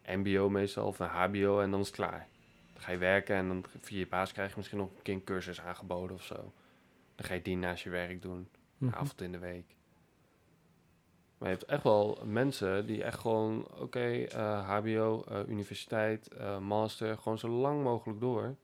MBO 0.06 0.50
meestal, 0.50 0.88
of 0.88 1.00
een 1.00 1.08
HBO 1.08 1.60
en 1.60 1.72
dan 1.72 1.80
is 1.80 1.88
het 1.88 1.96
klaar. 1.96 2.28
Dan 2.74 2.82
ga 2.82 2.92
je 2.92 2.98
werken 2.98 3.36
en 3.36 3.48
dan 3.48 3.66
via 3.82 3.98
je 4.00 4.08
baas 4.08 4.32
krijg 4.32 4.50
je 4.50 4.56
misschien 4.58 4.78
nog 4.78 4.90
een 4.96 5.02
keer 5.02 5.14
een 5.14 5.24
cursus 5.24 5.62
aangeboden 5.62 6.16
of 6.16 6.24
zo. 6.24 6.36
Dan 7.16 7.26
ga 7.26 7.34
je 7.34 7.42
die 7.42 7.58
naast 7.58 7.84
je 7.84 7.90
werk 7.90 8.22
doen, 8.22 8.38
een 8.38 8.48
Mhm. 8.88 8.96
avond 8.96 9.22
in 9.22 9.32
de 9.32 9.38
week. 9.40 9.76
Maar 11.38 11.50
je 11.50 11.56
hebt 11.56 11.70
echt 11.70 11.84
wel 11.84 12.22
mensen 12.26 12.86
die 12.86 13.04
echt 13.04 13.20
gewoon, 13.20 13.68
oké, 13.80 14.24
eh, 14.24 14.68
HBO, 14.70 15.24
eh, 15.28 15.40
universiteit, 15.48 16.30
master, 16.60 17.18
gewoon 17.18 17.38
zo 17.38 17.48
lang 17.48 17.84
mogelijk 17.84 18.20
door. 18.20 18.56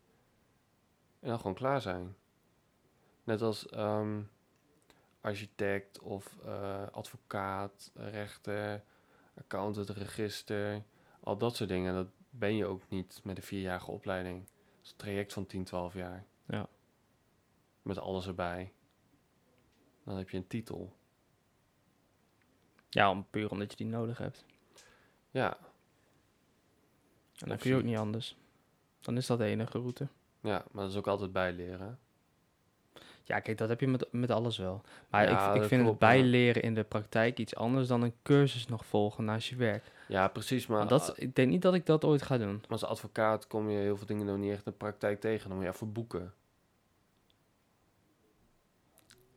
En 1.26 1.32
dan 1.32 1.39
gewoon 1.39 1.55
klaar 1.55 1.82
zijn. 1.82 2.15
Net 3.23 3.41
als 3.41 3.67
ehm, 3.67 4.21
architect 5.21 5.99
of 5.99 6.38
eh, 6.43 6.88
advocaat, 6.91 7.91
rechter, 7.93 8.84
accountant, 9.38 9.89
register, 9.89 10.84
al 11.19 11.38
dat 11.38 11.55
soort 11.55 11.69
dingen. 11.69 11.93
Dat 11.93 12.07
ben 12.30 12.55
je 12.55 12.65
ook 12.65 12.89
niet 12.89 13.21
met 13.23 13.38
een 13.38 13.43
vierjarige 13.43 13.91
opleiding. 13.91 14.39
Dat 14.39 14.84
is 14.84 14.89
een 14.89 14.97
traject 14.97 15.34
van 15.34 15.45
10, 15.45 15.63
12 15.63 15.93
jaar. 15.93 16.26
Ja. 16.45 16.67
Met 17.82 17.99
alles 17.99 18.28
erbij. 18.28 18.73
Dan 20.03 20.17
heb 20.17 20.30
je 20.30 20.38
een 20.38 20.47
titel. 20.47 20.95
Ja, 22.89 23.09
om, 23.09 23.28
puur 23.30 23.51
omdat 23.51 23.71
je 23.71 23.78
die 23.78 23.88
nodig 23.88 24.17
hebt. 24.17 24.45
Ja, 25.32 25.57
En 27.38 27.47
dan 27.47 27.57
kun 27.57 27.69
je 27.69 27.76
ook 27.76 27.84
niet 27.84 27.97
anders. 27.97 28.38
Dan 28.99 29.17
is 29.17 29.26
dat 29.26 29.38
de 29.38 29.45
enige 29.45 29.78
route. 29.78 30.07
Ja, 30.45 30.63
maar 30.71 30.83
dat 30.83 30.91
is 30.91 30.97
ook 30.97 31.07
altijd 31.07 31.31
bijleren. 31.31 31.99
Ja, 33.23 33.39
kijk, 33.39 33.57
dat 33.57 33.69
heb 33.69 33.79
je 33.79 33.87
met, 33.87 34.07
met 34.11 34.31
alles 34.31 34.57
wel. 34.57 34.81
Maar 35.09 35.29
Ja, 35.29 35.49
ik, 35.49 35.55
ik 35.61 35.67
vind 35.67 35.81
klopt, 35.81 35.89
het 35.89 36.09
bijleren 36.09 36.61
in 36.61 36.73
de 36.73 36.83
praktijk 36.83 37.39
iets 37.39 37.55
anders 37.55 37.87
dan 37.87 38.01
een 38.01 38.13
cursus 38.23 38.67
nog 38.67 38.85
volgen 38.85 39.23
naast 39.25 39.47
je 39.47 39.55
werk. 39.55 39.83
Ja, 40.07 40.27
precies. 40.27 40.67
Maar, 40.67 40.87
dat, 40.87 41.13
ik 41.17 41.35
denk 41.35 41.49
niet 41.49 41.61
dat 41.61 41.73
ik 41.73 41.85
dat 41.85 42.03
ooit 42.05 42.21
ga 42.21 42.37
doen. 42.37 42.63
als 42.69 42.83
advocaat 42.83 43.47
kom 43.47 43.69
je 43.69 43.77
heel 43.77 43.97
veel 43.97 44.05
dingen 44.07 44.25
nog 44.25 44.37
niet 44.37 44.51
echt 44.51 44.65
in 44.65 44.71
de 44.71 44.77
praktijk 44.77 45.19
tegen. 45.19 45.47
Dan 45.49 45.57
moet 45.57 45.65
je 45.67 45.71
even 45.73 45.91
boeken. 45.91 46.33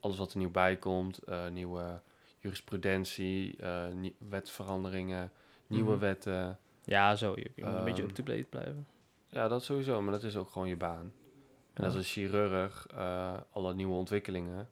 Alles 0.01 0.17
wat 0.19 0.33
er 0.33 0.39
nieuw 0.39 0.51
bij 0.51 0.77
komt, 0.77 1.19
eh, 1.19 1.49
nieuwe 1.49 2.01
jurisprudentie, 2.39 3.57
eh, 3.57 3.89
nie- 3.93 4.17
wetsveranderingen, 4.29 5.31
nieuwe 5.67 5.91
Mhm. 5.91 6.01
wetten. 6.01 6.59
Ja, 6.85 7.17
zo. 7.17 7.33
Je, 7.37 7.51
je 7.55 7.65
moet 7.65 7.75
een 7.75 7.85
beetje 7.85 8.03
Ehm, 8.03 8.11
up-to-date 8.11 8.47
blijven. 8.51 8.87
Ja, 9.29 9.49
dat 9.49 9.65
sowieso, 9.65 10.03
maar 10.03 10.13
dat 10.13 10.23
is 10.23 10.37
ook 10.37 10.51
gewoon 10.51 10.69
je 10.69 10.77
baan. 10.77 11.13
En 11.73 11.85
als 11.85 11.95
een 11.95 12.03
chirurg, 12.03 12.87
eh, 12.87 13.37
alle 13.51 13.75
nieuwe 13.75 13.95
ontwikkelingen. 13.95 14.69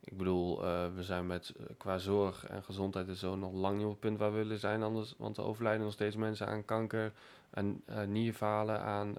Ik 0.00 0.16
bedoel, 0.16 0.64
eh, 0.64 0.94
we 0.94 1.02
zijn 1.02 1.26
met 1.26 1.52
eh, 1.56 1.66
qua 1.78 1.98
zorg 1.98 2.46
en 2.46 2.64
gezondheid 2.64 3.08
en 3.08 3.16
zo 3.16 3.36
nog 3.36 3.52
lang 3.52 3.76
niet 3.76 3.84
op 3.84 3.90
het 3.90 4.00
punt 4.00 4.18
waar 4.18 4.30
we 4.32 4.38
willen 4.38 4.58
zijn. 4.58 4.82
Anders, 4.82 5.14
want 5.18 5.36
er 5.36 5.44
overlijden 5.44 5.82
nog 5.82 5.92
steeds 5.92 6.16
mensen 6.16 6.46
aan 6.46 6.64
kanker, 6.64 7.12
aan 7.50 7.82
eh 7.86 8.02
nierfalen, 8.02 8.80
aan 8.80 9.16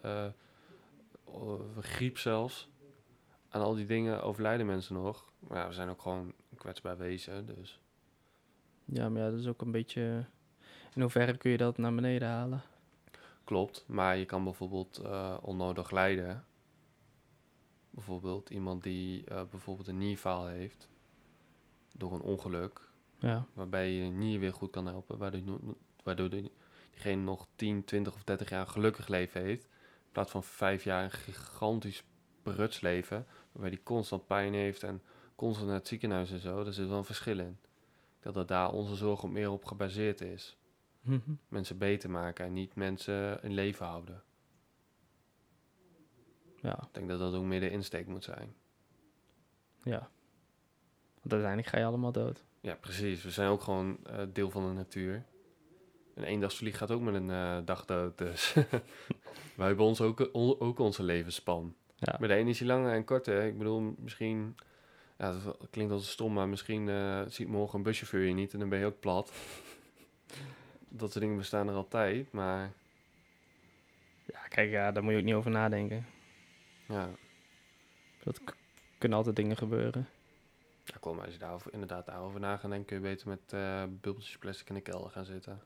griep 1.80 2.18
zelfs. 2.18 2.70
Aan 3.50 3.62
al 3.62 3.76
die 3.76 3.86
dingen 3.86 4.24
overlijden 4.24 4.66
mensen 4.66 4.96
nog. 4.96 5.32
Maar 5.40 5.58
ja, 5.58 5.68
we 5.68 5.74
zijn 5.74 5.90
ook 5.90 6.02
gewoon 6.02 6.34
een 6.52 6.58
kwetsbaar 6.58 6.98
wezen, 6.98 7.46
dus... 7.46 7.80
Ja, 8.86 9.10
maar 9.10 9.22
ja, 9.22 9.30
dat 9.30 9.40
is 9.40 9.48
ook 9.48 9.62
een 9.62 9.72
beetje... 9.72 10.26
In 10.94 11.02
hoeverre 11.02 11.38
kun 11.38 11.52
je 11.52 11.58
dat 11.58 11.78
naar 11.78 11.96
beneden 11.96 12.28
halen? 12.28 12.62
Klopt, 13.46 13.84
maar 13.88 14.18
je 14.18 14.26
kan 14.26 14.44
bijvoorbeeld 14.44 14.98
eh, 14.98 15.38
onnodig 15.42 15.92
lijden. 15.92 16.46
Bijvoorbeeld 17.90 18.50
iemand 18.50 18.84
die 18.84 19.26
eh, 19.26 19.42
bijvoorbeeld 19.50 19.88
een 19.88 19.98
nierfaal 19.98 20.48
heeft 20.48 20.90
door 21.94 22.14
een 22.14 22.22
ongeluk, 22.22 22.82
Ja, 23.20 23.46
waarbij 23.54 23.92
je 23.92 24.04
je 24.04 24.10
nier 24.10 24.40
weer 24.40 24.54
goed 24.54 24.72
kan 24.72 24.86
helpen, 24.86 25.18
waardoor, 25.18 25.60
waardoor 26.04 26.30
die- 26.30 26.52
diegene 26.92 27.22
nog 27.22 27.48
10, 27.56 27.84
20 27.84 28.14
of 28.14 28.24
30 28.24 28.50
jaar 28.50 28.62
een 28.62 28.68
gelukkig 28.70 29.08
leven 29.08 29.42
heeft, 29.42 29.64
in 29.64 30.12
plaats 30.12 30.32
van 30.32 30.44
5 30.44 30.84
jaar 30.84 31.04
een 31.04 31.12
gigantisch 31.12 32.04
beruts 32.44 32.82
leven, 32.82 33.26
waarbij 33.52 33.70
die 33.70 33.84
constant 33.84 34.28
pijn 34.28 34.54
heeft 34.54 34.84
en 34.84 35.02
constant 35.36 35.68
naar 35.68 35.78
het 35.78 35.88
ziekenhuis 35.88 36.32
en 36.32 36.40
zo. 36.40 36.64
Daar 36.64 36.74
zit 36.74 36.88
wel 36.88 36.98
een 36.98 37.06
verschil 37.06 37.40
in. 37.40 37.58
Denk 38.20 38.36
dat 38.36 38.48
daar 38.48 38.72
onze 38.72 38.96
zorg 38.96 39.24
op 39.24 39.30
meer 39.30 39.52
op 39.52 39.66
gebaseerd 39.66 40.22
is. 40.22 40.58
Mhm. 41.06 41.32
Mensen 41.48 41.78
beter 41.78 42.10
maken 42.10 42.46
en 42.46 42.54
niet 42.54 42.76
mensen 42.76 43.44
in 43.44 43.54
leven 43.54 43.86
houden. 43.86 44.24
ja, 46.62 46.78
Ik 46.84 46.90
denk 46.94 47.10
dat 47.10 47.20
dat 47.20 47.34
ook 47.34 47.44
meer 47.44 47.60
de 47.60 47.70
insteek 47.70 48.08
moet 48.08 48.24
zijn. 48.24 48.56
ja. 49.84 50.10
Want 51.22 51.34
uiteindelijk 51.44 51.68
ga 51.68 51.78
je 51.78 51.86
allemaal 51.86 52.12
dood. 52.12 52.44
Ja, 52.62 52.76
precies. 52.76 53.24
We 53.24 53.32
zijn 53.32 53.50
ook 53.50 53.62
gewoon 53.62 53.98
eh, 54.06 54.22
deel 54.34 54.50
van 54.50 54.68
de 54.68 54.74
natuur. 54.74 55.26
Een 56.14 56.24
eendagsvlieg 56.24 56.78
gaat 56.78 56.92
ook 56.92 57.02
met 57.02 57.14
een 57.14 57.30
eh, 57.30 57.58
dag 57.66 57.86
dood. 57.86 58.18
Dus 58.18 58.54
wij 59.58 59.68
hebben 59.68 59.86
ons 59.86 60.02
ook, 60.02 60.30
on- 60.32 60.60
ook 60.60 60.80
onze 60.80 61.04
levensspan. 61.04 61.76
Ja, 61.96 62.16
Maar 62.20 62.28
de 62.28 62.34
ene 62.36 62.50
is 62.50 62.60
langer 62.60 62.94
en 62.94 63.04
korter. 63.06 63.44
Ik 63.44 63.58
bedoel, 63.58 63.96
misschien... 63.98 64.56
Ja, 65.18 65.32
dat 65.32 65.58
klinkt 65.70 65.92
als 65.94 66.12
stom, 66.12 66.34
maar 66.34 66.48
misschien 66.50 66.90
eh, 66.90 67.22
ziet 67.28 67.48
morgen 67.48 67.78
een 67.78 67.84
buschauffeur 67.84 68.24
je 68.28 68.34
niet 68.34 68.54
en 68.54 68.60
dan 68.60 68.70
ben 68.70 68.80
je 68.80 68.86
ook 68.86 69.00
plat. 69.00 69.32
Dat 70.90 71.12
soort 71.12 71.24
dingen 71.24 71.38
bestaan 71.38 71.68
er 71.68 71.74
altijd, 71.76 72.32
maar 72.32 72.72
ja 74.26 74.40
kijk, 74.50 74.70
ja, 74.72 74.92
daar 74.92 75.04
moet 75.04 75.12
je 75.14 75.18
ook 75.20 75.24
niet 75.26 75.34
over 75.34 75.52
nadenken. 75.52 76.06
ja, 76.88 77.10
Dat 78.24 78.42
kunnen 78.98 79.18
altijd 79.18 79.36
dingen 79.36 79.58
gebeuren. 79.58 80.08
ja 80.84 80.96
kom, 81.00 81.20
als 81.20 81.34
je 81.34 81.40
daarover, 81.40 81.74
inderdaad 81.74 82.06
daarover 82.06 82.40
na 82.40 82.58
gaat 82.58 82.70
denken, 82.70 82.86
kun 82.88 82.96
je 82.96 83.02
beter 83.02 83.28
met 83.28 83.54
eh 83.54 83.84
bubbeltjes 83.84 84.38
plastic 84.38 84.70
in 84.70 84.76
de 84.76 84.82
kelder 84.82 85.12
gaan 85.12 85.26
zitten. 85.26 85.62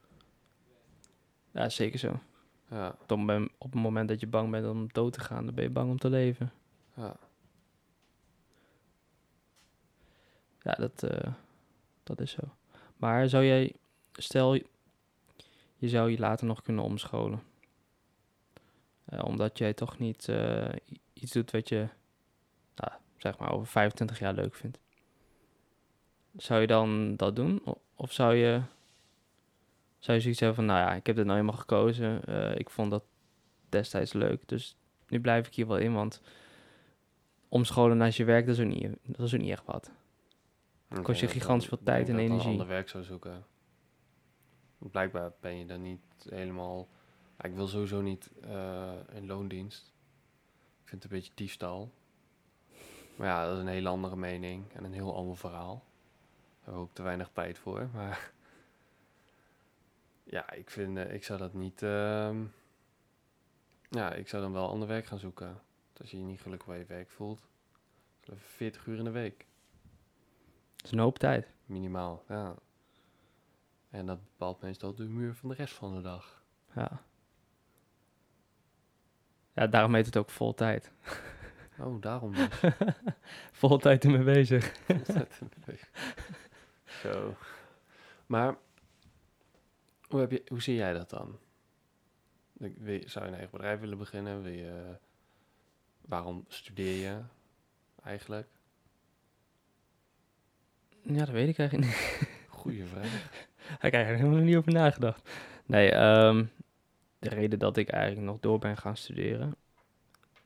Ja, 1.52 1.70
zeker 1.70 2.00
zo. 2.00 2.20
Ja, 2.70 2.88
Op 2.90 3.00
het 3.00 3.10
moment- 3.18 3.52
op 3.58 3.72
het 3.74 3.82
moment 3.82 4.08
dat 4.10 4.20
je 4.20 4.28
bang 4.28 4.52
bent 4.52 4.66
om 4.68 4.88
dood 4.92 5.14
te 5.14 5.20
gaan, 5.20 5.46
dan 5.46 5.56
ben 5.56 5.64
je 5.64 5.70
bang 5.70 5.90
om 5.90 5.98
te 5.98 6.10
leven. 6.10 6.52
ja. 6.96 7.16
Ja, 10.62 10.74
dat, 10.74 11.04
eh, 11.04 11.34
dat 12.04 12.22
is 12.22 12.32
zo. 12.32 12.42
Maar 12.98 13.30
zou 13.30 13.46
jij, 13.46 13.74
stel 14.14 14.60
je 15.80 15.90
zou 15.90 16.12
je 16.12 16.20
later 16.20 16.46
nog 16.48 16.62
kunnen 16.62 16.84
omscholen. 16.84 17.44
Eh, 19.06 19.24
omdat 19.24 19.58
jij 19.58 19.74
toch 19.74 20.00
niet 20.00 20.28
eh, 20.30 20.70
iets 21.14 21.32
doet 21.32 21.52
wat 21.52 21.70
je, 21.70 21.88
nou, 22.76 22.92
zeg 23.18 23.38
maar, 23.38 23.52
over 23.52 23.68
25 23.68 24.20
jaar 24.20 24.34
leuk 24.34 24.56
vindt. 24.56 24.80
Zou 26.36 26.62
je 26.62 26.68
dan 26.68 27.16
dat 27.16 27.36
doen? 27.36 27.64
Of 27.96 28.12
zou 28.12 28.36
je, 28.36 28.62
zou 30.00 30.18
je 30.18 30.24
zoiets 30.24 30.40
hebben 30.40 30.58
van, 30.58 30.66
nou 30.66 30.80
ja, 30.80 30.96
ik 30.96 31.06
heb 31.06 31.16
dit 31.16 31.26
nou 31.26 31.40
eenmaal 31.40 31.56
gekozen. 31.58 32.26
eh, 32.26 32.56
ik 32.56 32.70
vond 32.70 32.92
dat 32.92 33.04
destijds 33.70 34.14
leuk, 34.14 34.48
dus 34.48 34.76
nu 35.08 35.20
blijf 35.20 35.48
ik 35.48 35.56
hier 35.56 35.68
wel 35.68 35.78
in, 35.78 35.94
want 35.94 36.22
omscholen 37.50 37.98
naast 37.98 38.18
je 38.18 38.24
werk, 38.24 38.46
dat 38.46 38.58
is 38.58 38.62
ook 38.62 38.72
niet, 38.72 38.98
dat 39.04 39.26
is 39.26 39.34
ook 39.34 39.42
niet 39.42 39.52
echt 39.52 39.66
wat. 39.66 39.92
Kost 41.02 41.20
je 41.20 41.28
gigantisch 41.28 41.68
veel 41.68 41.84
tijd 41.84 42.10
en 42.10 42.14
dat 42.16 42.24
ik 42.24 42.30
energie. 42.30 42.50
ander 42.50 42.68
werk 42.68 42.90
zou 42.90 43.04
zoeken. 43.04 43.46
Blijkbaar 44.80 45.32
ben 45.40 45.56
je 45.56 45.66
dan 45.66 45.82
niet 45.82 46.02
helemaal... 46.30 46.88
ik 47.42 47.54
wil 47.54 47.68
sowieso 47.68 48.02
niet 48.02 48.30
eh 48.42 48.94
in 49.12 49.26
loondienst. 49.26 49.94
Ik 50.82 50.90
vind 50.90 51.04
het 51.04 51.12
een 51.12 51.18
beetje 51.18 51.34
diefstal. 51.36 51.92
Maar 53.16 53.28
ja, 53.28 53.46
dat 53.46 53.56
is 53.56 53.62
een 53.62 53.68
hele 53.68 53.90
andere 53.90 54.16
mening 54.16 54.74
en 54.74 54.84
een 54.84 54.94
heel 54.94 55.16
ander 55.16 55.38
verhaal. 55.38 55.74
Daar 55.74 56.64
hebben 56.64 56.74
we 56.74 56.80
ook 56.80 56.96
te 56.96 57.04
weinig 57.04 57.30
tijd 57.34 57.58
voor. 57.58 57.90
Maar 57.94 58.32
ja, 60.36 60.52
ik 60.52 60.70
vind, 60.70 60.98
eh, 60.98 61.14
ik 61.14 61.24
zou 61.24 61.40
dat 61.40 61.54
niet... 61.54 61.84
ehm, 61.84 62.44
ja, 63.90 64.14
ik 64.14 64.28
zou 64.28 64.42
dan 64.42 64.54
wel 64.54 64.70
ander 64.70 64.88
werk 64.88 65.06
gaan 65.06 65.20
zoeken. 65.20 65.62
Als 66.00 66.12
je 66.12 66.18
je 66.18 66.24
niet 66.24 66.42
gelukkig 66.42 66.68
bij 66.68 66.78
je 66.78 66.86
werk 66.86 67.10
voelt. 67.10 67.48
40 68.36 68.86
uur 68.86 68.98
in 68.98 69.04
de 69.04 69.10
week. 69.10 69.46
Dat 70.76 70.86
is 70.86 70.92
een 70.92 71.00
hoop 71.00 71.20
tijd. 71.20 71.48
Minimaal, 71.66 72.24
ja. 72.28 72.56
En 73.90 74.06
dat 74.06 74.24
bepaalt 74.24 74.62
meestal 74.62 74.96
de 74.96 75.04
muur 75.04 75.36
van 75.36 75.50
de 75.50 75.56
rest 75.56 75.74
van 75.74 75.96
de 75.96 76.02
dag. 76.02 76.44
Ja. 76.76 77.02
Ja, 79.54 79.68
daarom 79.68 79.94
heet 79.96 80.06
het 80.06 80.18
ook 80.18 80.30
vol 80.30 80.54
tijd. 80.54 80.92
Oh, 81.82 82.02
daarom 82.02 82.34
dus. 82.34 82.48
Vol 83.52 83.78
tijd 83.78 84.04
ermee 84.04 84.24
bezig. 84.24 84.76
Leuk. 85.66 85.90
Zo. 86.86 87.36
Maar, 88.26 88.56
hoe, 90.08 90.20
heb 90.20 90.32
je, 90.32 90.42
hoe 90.48 90.62
zie 90.62 90.76
jij 90.76 90.94
dat 90.94 91.10
dan? 91.10 91.40
Ik- 92.58 92.78
wil 92.78 92.94
je- 92.94 93.10
Zou 93.10 93.26
je 93.26 93.32
een 93.32 93.38
eigen 93.38 93.58
bedrijf 93.58 93.80
willen 93.80 93.98
beginnen? 93.98 94.42
Wil 94.44 94.52
je, 94.52 94.98
waarom 96.02 96.46
studeer 96.48 96.96
je 97.10 97.22
eigenlijk? 98.04 98.48
Ja, 101.02 101.18
dat 101.20 101.30
weet 101.30 101.50
ik 101.50 101.58
eigenlijk 101.58 101.90
niet. 101.90 102.28
Goeie 102.48 102.86
vraag. 102.86 103.48
Daar 103.80 103.92
heb 103.92 103.94
ik 103.94 103.94
eigenlijk 103.94 104.24
helemaal 104.24 104.46
niet 104.46 104.56
over 104.56 104.74
nagedacht. 104.74 105.30
Nee, 105.66 105.92
ehm, 105.92 106.46
de 107.20 107.30
reden 107.30 107.60
dat 107.60 107.78
ik 107.78 107.90
eigenlijk 107.90 108.26
nog 108.26 108.40
door 108.40 108.60
ben 108.60 108.78
gaan 108.78 108.98
studeren... 108.98 109.56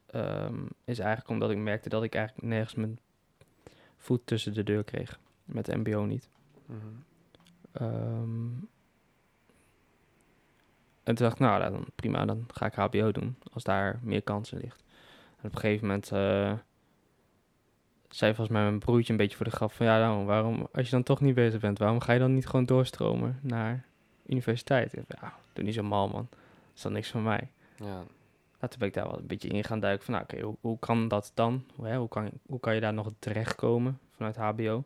ehm, 0.06 0.66
is 0.86 1.00
eigenlijk 1.00 1.30
omdat 1.30 1.52
ik 1.52 1.58
merkte 1.58 1.90
dat 1.90 2.04
ik 2.04 2.16
eigenlijk 2.16 2.48
nergens 2.48 2.76
mijn 2.76 3.00
voet 3.98 4.22
tussen 4.26 4.54
de 4.54 4.64
deur 4.64 4.84
kreeg. 4.84 5.20
Met 5.46 5.66
de 5.66 5.78
mbo 5.78 6.06
niet. 6.06 6.30
Mhm. 6.66 6.78
Ehm, 7.72 8.50
en 11.04 11.16
toen 11.16 11.26
dacht 11.26 11.34
ik, 11.34 11.40
nou, 11.40 11.72
dan, 11.72 11.86
prima, 11.96 12.26
dan 12.26 12.46
ga 12.48 12.66
ik 12.66 12.74
HBO 12.74 13.12
doen, 13.12 13.36
als 13.54 13.64
daar 13.64 14.00
meer 14.02 14.22
kansen 14.22 14.58
ligt. 14.58 14.84
En 15.38 15.48
op 15.48 15.54
een 15.54 15.60
gegeven 15.60 15.88
moment 15.88 16.12
eh, 16.12 16.54
zei 18.16 18.34
volgens 18.34 18.58
mij 18.58 18.66
mijn 18.66 18.80
broertje 18.80 19.12
een 19.12 19.18
beetje 19.18 19.36
voor 19.38 19.46
de 19.46 19.52
grap 19.52 19.72
van, 19.72 19.86
ja, 19.86 20.00
nou, 20.00 20.26
waarom, 20.26 20.68
als 20.74 20.86
je 20.86 20.92
dan 20.92 21.04
toch 21.04 21.22
niet 21.22 21.36
bezig 21.36 21.60
bent, 21.60 21.78
waarom 21.78 22.00
ga 22.00 22.14
je 22.14 22.20
dan 22.20 22.34
niet 22.34 22.46
gewoon 22.46 22.66
doorstromen 22.66 23.40
naar 23.42 23.86
universiteit? 24.26 24.94
Ik 24.94 25.04
dacht, 25.08 25.22
ja, 25.22 25.34
doe 25.54 25.64
niet 25.64 25.74
zo 25.74 25.84
mal, 25.84 26.08
man. 26.08 26.28
Dat 26.30 26.76
is 26.76 26.82
dan 26.82 26.92
niks 26.92 27.10
van 27.10 27.24
mij. 27.24 27.50
Ja, 27.76 27.86
Nou, 27.86 28.06
toen 28.60 28.80
ben 28.80 28.88
ik 28.88 28.94
daar 28.94 29.08
wel 29.08 29.18
een 29.18 29.28
beetje 29.28 29.48
in 29.48 29.64
gaan 29.64 29.80
duiken 29.80 30.06
van, 30.06 30.14
nou, 30.14 30.26
oké, 30.26 30.42
hoe, 30.42 30.56
hoe 30.62 30.80
kan 30.80 31.08
dat 31.08 31.32
dan? 31.34 31.66
Hoe, 31.76 31.88
hè, 31.88 31.98
hoe, 31.98 32.08
kan, 32.08 32.30
hoe 32.46 32.60
kan 32.60 32.76
je 32.76 32.82
daar 32.82 32.94
nog 32.94 33.12
terechtkomen 33.20 34.00
vanuit 34.16 34.36
HBO? 34.36 34.84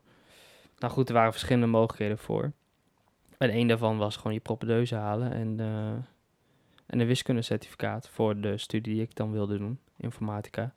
Nou 0.80 0.94
goed, 0.94 1.08
er 1.08 1.14
waren 1.14 1.32
verschillende 1.32 1.68
mogelijkheden 1.68 2.18
voor. 2.18 2.52
En 3.38 3.50
één 3.50 3.68
daarvan 3.68 3.98
was 3.98 4.16
gewoon 4.16 4.34
je 4.34 4.40
propedeuse 4.40 4.96
halen 4.96 5.32
en, 5.32 5.60
eh, 5.60 5.92
en 6.86 7.00
een 7.00 7.08
wiskundecertificaat 7.08 8.10
voor 8.10 8.42
de 8.42 8.58
studie 8.58 8.94
die 8.94 9.04
ik 9.04 9.16
dan 9.16 9.32
wilde 9.32 9.58
doen, 9.58 9.80
informatica. 9.98 10.74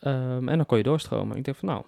Ehm, 0.00 0.48
en 0.48 0.56
dan 0.56 0.66
kon 0.66 0.76
je 0.78 0.82
doorstromen. 0.84 1.36
Ik 1.36 1.44
dacht 1.44 1.58
van, 1.58 1.68
nou, 1.68 1.84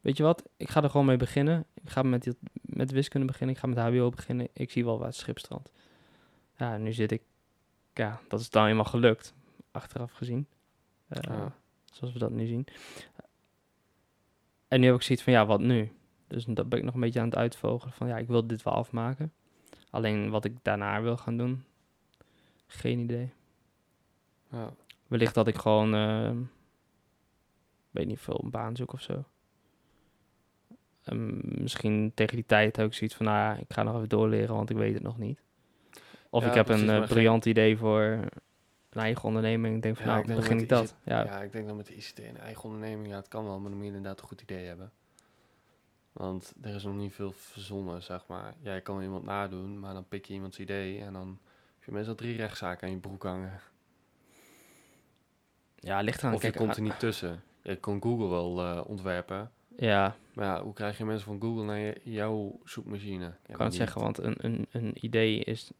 weet 0.00 0.16
je 0.16 0.22
wat, 0.22 0.44
ik 0.56 0.68
ga 0.70 0.82
er 0.82 0.90
gewoon 0.90 1.06
mee 1.06 1.16
beginnen. 1.16 1.64
Ik 1.74 1.90
ga 1.90 2.02
met, 2.02 2.22
dit, 2.22 2.36
met 2.52 2.90
wiskunde 2.90 3.26
beginnen, 3.26 3.54
ik 3.54 3.60
ga 3.60 3.66
met 3.66 3.78
HBO 3.78 4.10
beginnen. 4.10 4.48
Ik 4.52 4.70
zie 4.70 4.84
wel 4.84 4.98
waar 4.98 5.06
het 5.06 5.16
schip 5.16 5.38
strandt. 5.38 5.70
Ja, 6.56 6.76
nu 6.76 6.92
zit 6.92 7.10
ik 7.12 7.22
ja, 7.94 8.20
dat 8.28 8.40
is 8.40 8.50
dan 8.50 8.66
eenmaal 8.66 8.84
gelukt, 8.84 9.34
achteraf 9.70 10.12
gezien. 10.12 10.46
Eh, 11.08 11.18
Ja. 11.22 11.52
Zoals 11.84 12.12
we 12.12 12.18
dat 12.18 12.30
nu 12.30 12.46
zien. 12.46 12.66
En 14.68 14.80
nu 14.80 14.86
heb 14.86 14.94
ik 14.94 15.02
zoiets 15.02 15.24
van, 15.24 15.32
ja, 15.32 15.46
wat 15.46 15.60
nu? 15.60 15.92
Dus 16.26 16.44
dat 16.44 16.68
ben 16.68 16.78
ik 16.78 16.84
nog 16.84 16.94
een 16.94 17.00
beetje 17.00 17.20
aan 17.20 17.26
het 17.28 17.36
uitvogelen 17.36 17.94
van, 17.94 18.06
ja, 18.08 18.16
ik 18.18 18.26
wil 18.28 18.46
dit 18.46 18.62
wel 18.62 18.74
afmaken. 18.74 19.32
Alleen 19.90 20.30
wat 20.30 20.44
ik 20.44 20.52
daarna 20.62 21.02
wil 21.02 21.16
gaan 21.16 21.36
doen, 21.36 21.64
geen 22.66 22.98
idee. 22.98 23.32
ja. 24.50 24.72
Wellicht 25.06 25.34
dat 25.34 25.46
ik 25.46 25.56
gewoon, 25.56 25.94
eh, 25.94 26.30
weet 27.96 28.06
niet 28.06 28.20
veel, 28.20 28.40
een 28.44 28.50
baan 28.50 28.76
zoek 28.76 28.92
of 28.92 29.00
zo. 29.00 29.24
En 31.02 31.40
misschien 31.62 32.12
tegen 32.14 32.36
die 32.36 32.46
tijd 32.46 32.76
heb 32.76 32.86
ik 32.86 32.92
zoiets 32.94 33.16
van, 33.16 33.26
nou 33.26 33.58
ik 33.58 33.72
ga 33.72 33.82
nog 33.82 33.96
even 33.96 34.08
doorleren, 34.08 34.54
want 34.54 34.70
ik 34.70 34.76
weet 34.76 34.94
het 34.94 35.02
nog 35.02 35.18
niet. 35.18 35.40
Of 36.30 36.42
Ja, 36.42 36.48
ik 36.48 36.54
heb 36.54 36.66
precies, 36.66 36.82
een 36.82 36.90
eh, 36.90 36.96
geen- 36.98 37.06
briljant 37.08 37.44
idee 37.44 37.76
voor 37.76 38.02
een 38.90 39.00
eigen 39.02 39.24
onderneming. 39.24 39.76
Ik 39.76 39.82
denk 39.82 39.96
van, 39.96 40.04
Ja, 40.06 40.10
nou, 40.10 40.20
ik 40.22 40.26
denk 40.28 40.40
begin 40.40 40.58
ik 40.58 40.68
dat. 40.68 40.94
Ja, 41.02 41.24
Ja, 41.24 41.42
ik 41.42 41.52
denk 41.52 41.66
dat 41.66 41.76
met 41.76 41.86
de 41.86 41.94
ICT 41.96 42.18
en 42.20 42.36
eigen 42.36 42.64
onderneming, 42.64 43.08
ja, 43.08 43.16
het 43.16 43.28
kan 43.28 43.44
wel, 43.44 43.58
maar 43.58 43.68
dan 43.70 43.78
moet 43.78 43.86
je 43.88 43.92
inderdaad 43.94 44.20
een 44.20 44.26
goed 44.26 44.40
idee 44.40 44.66
hebben. 44.66 44.90
Want 46.12 46.54
er 46.62 46.74
is 46.74 46.84
nog 46.84 46.94
niet 46.96 47.14
veel 47.14 47.32
verzonnen, 47.32 48.02
zeg 48.02 48.26
maar. 48.26 48.54
Ja, 48.62 48.74
je 48.74 48.80
kan 48.80 49.02
iemand 49.02 49.24
nadoen, 49.24 49.78
maar 49.80 49.94
dan 49.94 50.08
pik 50.08 50.24
je 50.24 50.34
iemands 50.34 50.58
idee 50.58 51.00
en 51.00 51.12
dan 51.12 51.38
heb 51.74 51.84
je 51.84 51.92
meestal 51.92 52.14
drie 52.14 52.36
rechtszaken 52.36 52.86
aan 52.88 52.94
je 52.94 53.00
broek 53.00 53.22
hangen. 53.22 53.60
ja 55.74 56.00
ligt 56.00 56.18
eraan. 56.20 56.34
of 56.34 56.42
je 56.42 56.50
Kijk, 56.50 56.62
komt 56.62 56.76
er 56.76 56.82
niet 56.82 56.98
tussen. 56.98 57.42
Je 57.66 57.76
kan 57.76 58.02
Google 58.02 58.28
wel 58.28 58.60
eh, 58.62 58.82
ontwerpen, 58.86 59.50
Ja, 59.76 60.16
Maar 60.34 60.44
ja, 60.44 60.62
hoe 60.62 60.72
krijg 60.72 60.98
je 60.98 61.04
mensen 61.04 61.26
van 61.26 61.40
Google 61.40 61.64
naar 61.64 61.78
je- 61.78 62.00
jouw 62.02 62.60
zoekmachine? 62.64 63.24
Ja, 63.24 63.28
Ik 63.46 63.54
kan 63.54 63.58
het 63.60 63.68
niet. 63.68 63.74
zeggen, 63.74 64.00
want 64.00 64.18
een, 64.18 64.34
een, 64.44 64.66
een 64.70 65.04
idee 65.04 65.38
is... 65.44 65.70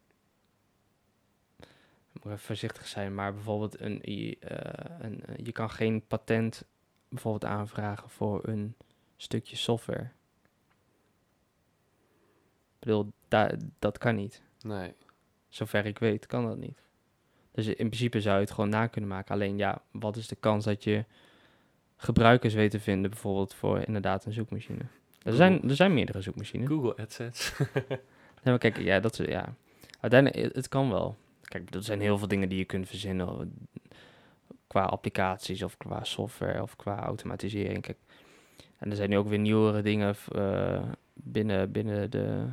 Ik 2.13 2.23
moet 2.23 2.33
even 2.33 2.39
voorzichtig 2.45 2.87
zijn, 2.87 3.15
maar 3.15 3.33
bijvoorbeeld 3.33 3.79
een, 3.79 4.01
eh, 4.01 4.95
een, 4.99 5.25
eh, 5.25 5.45
je 5.45 5.51
kan 5.51 5.69
geen 5.69 6.05
patent 6.07 6.63
bijvoorbeeld 7.09 7.51
aanvragen 7.51 8.09
voor 8.09 8.47
een 8.47 8.75
stukje 9.17 9.55
software. 9.55 10.09
Ik 12.79 12.79
bedoel, 12.79 13.11
da- 13.27 13.51
dat 13.79 13.97
kan 13.97 14.15
niet. 14.15 14.41
Nee. 14.61 14.93
Zover 15.47 15.85
ik 15.85 15.99
weet, 15.99 16.25
kan 16.25 16.45
dat 16.45 16.57
niet. 16.57 16.81
Dus 17.51 17.67
in 17.67 17.75
principe 17.75 18.21
zou 18.21 18.35
je 18.35 18.41
het 18.41 18.51
gewoon 18.51 18.69
na 18.69 18.87
kunnen 18.87 19.09
maken. 19.09 19.33
Alleen 19.33 19.57
ja, 19.57 19.81
wat 19.91 20.15
is 20.15 20.27
de 20.27 20.35
kans 20.35 20.65
dat 20.65 20.83
je 20.83 21.05
gebruikers 21.97 22.53
weet 22.53 22.71
te 22.71 22.79
vinden, 22.79 23.09
bijvoorbeeld 23.09 23.53
voor 23.53 23.79
inderdaad 23.79 24.25
een 24.25 24.33
zoekmachine? 24.33 24.81
Er 25.23 25.33
zijn, 25.33 25.69
er 25.69 25.75
zijn 25.75 25.93
meerdere 25.93 26.21
zoekmachines. 26.21 26.67
Google 26.67 26.95
AdSense. 26.97 27.51
Nee, 28.43 28.57
maar 28.59 28.71
kijk, 28.71 28.77
ja, 28.85 28.99
dat 28.99 29.19
is, 29.19 29.27
ja. 29.27 29.53
Uiteindelijk, 29.99 30.43
het, 30.43 30.55
het 30.55 30.67
kan 30.67 30.89
wel. 30.89 31.15
Kijk, 31.41 31.73
er 31.73 31.83
zijn 31.83 32.01
heel 32.01 32.17
veel 32.17 32.27
dingen 32.27 32.49
die 32.49 32.57
je 32.57 32.65
kunt 32.65 32.87
verzinnen. 32.87 33.53
Qua 34.67 34.83
applicaties 34.83 35.63
of 35.63 35.77
qua 35.77 36.03
software 36.03 36.61
of 36.61 36.75
qua 36.75 36.99
automatisering. 37.03 37.81
Kijk, 37.81 37.97
en 38.77 38.89
er 38.89 38.95
zijn 38.95 39.09
nu 39.09 39.17
ook 39.17 39.27
weer 39.27 39.39
nieuwere 39.39 39.81
dingen 39.81 40.15
eh, 40.35 40.83
binnen, 41.13 41.71
binnen 41.71 42.11
de... 42.11 42.45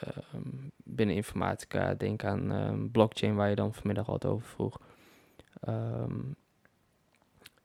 ehm, 0.00 0.48
binnen 0.76 1.16
informatica. 1.16 1.94
Denk 1.94 2.24
aan 2.24 2.52
ehm, 2.52 2.88
blockchain, 2.88 3.34
waar 3.34 3.48
je 3.48 3.54
dan 3.54 3.74
vanmiddag 3.74 4.06
wat 4.06 4.24
over 4.24 4.46
vroeg. 4.46 4.80
Ehm, 5.60 6.18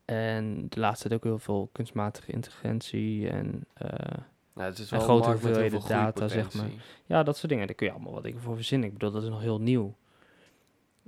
en 0.05 0.69
de 0.69 0.79
laatste 0.79 1.07
tijd 1.07 1.19
ook 1.19 1.27
heel 1.27 1.39
veel 1.39 1.69
kunstmatige 1.71 2.31
intelligentie 2.31 3.29
en... 3.29 3.65
eh, 3.73 4.17
het 4.53 4.79
is 4.79 4.91
En 4.91 4.97
wel 4.97 5.07
grote 5.07 5.29
heel 5.29 5.37
veel 5.37 5.47
hoeveelheden 5.47 5.87
data, 5.87 6.27
zeg 6.27 6.45
groeipotentie. 6.45 6.85
Ja, 7.05 7.23
dat 7.23 7.37
soort 7.37 7.51
dingen. 7.51 7.67
Daar 7.67 7.75
kun 7.75 7.85
je 7.87 7.93
allemaal 7.93 8.13
wat 8.13 8.23
dingen 8.23 8.41
voor 8.41 8.55
verzinnen. 8.55 8.87
Ik 8.87 8.93
bedoel, 8.93 9.11
dat 9.11 9.23
is 9.23 9.29
nog 9.29 9.41
heel 9.41 9.61
nieuw. 9.61 9.95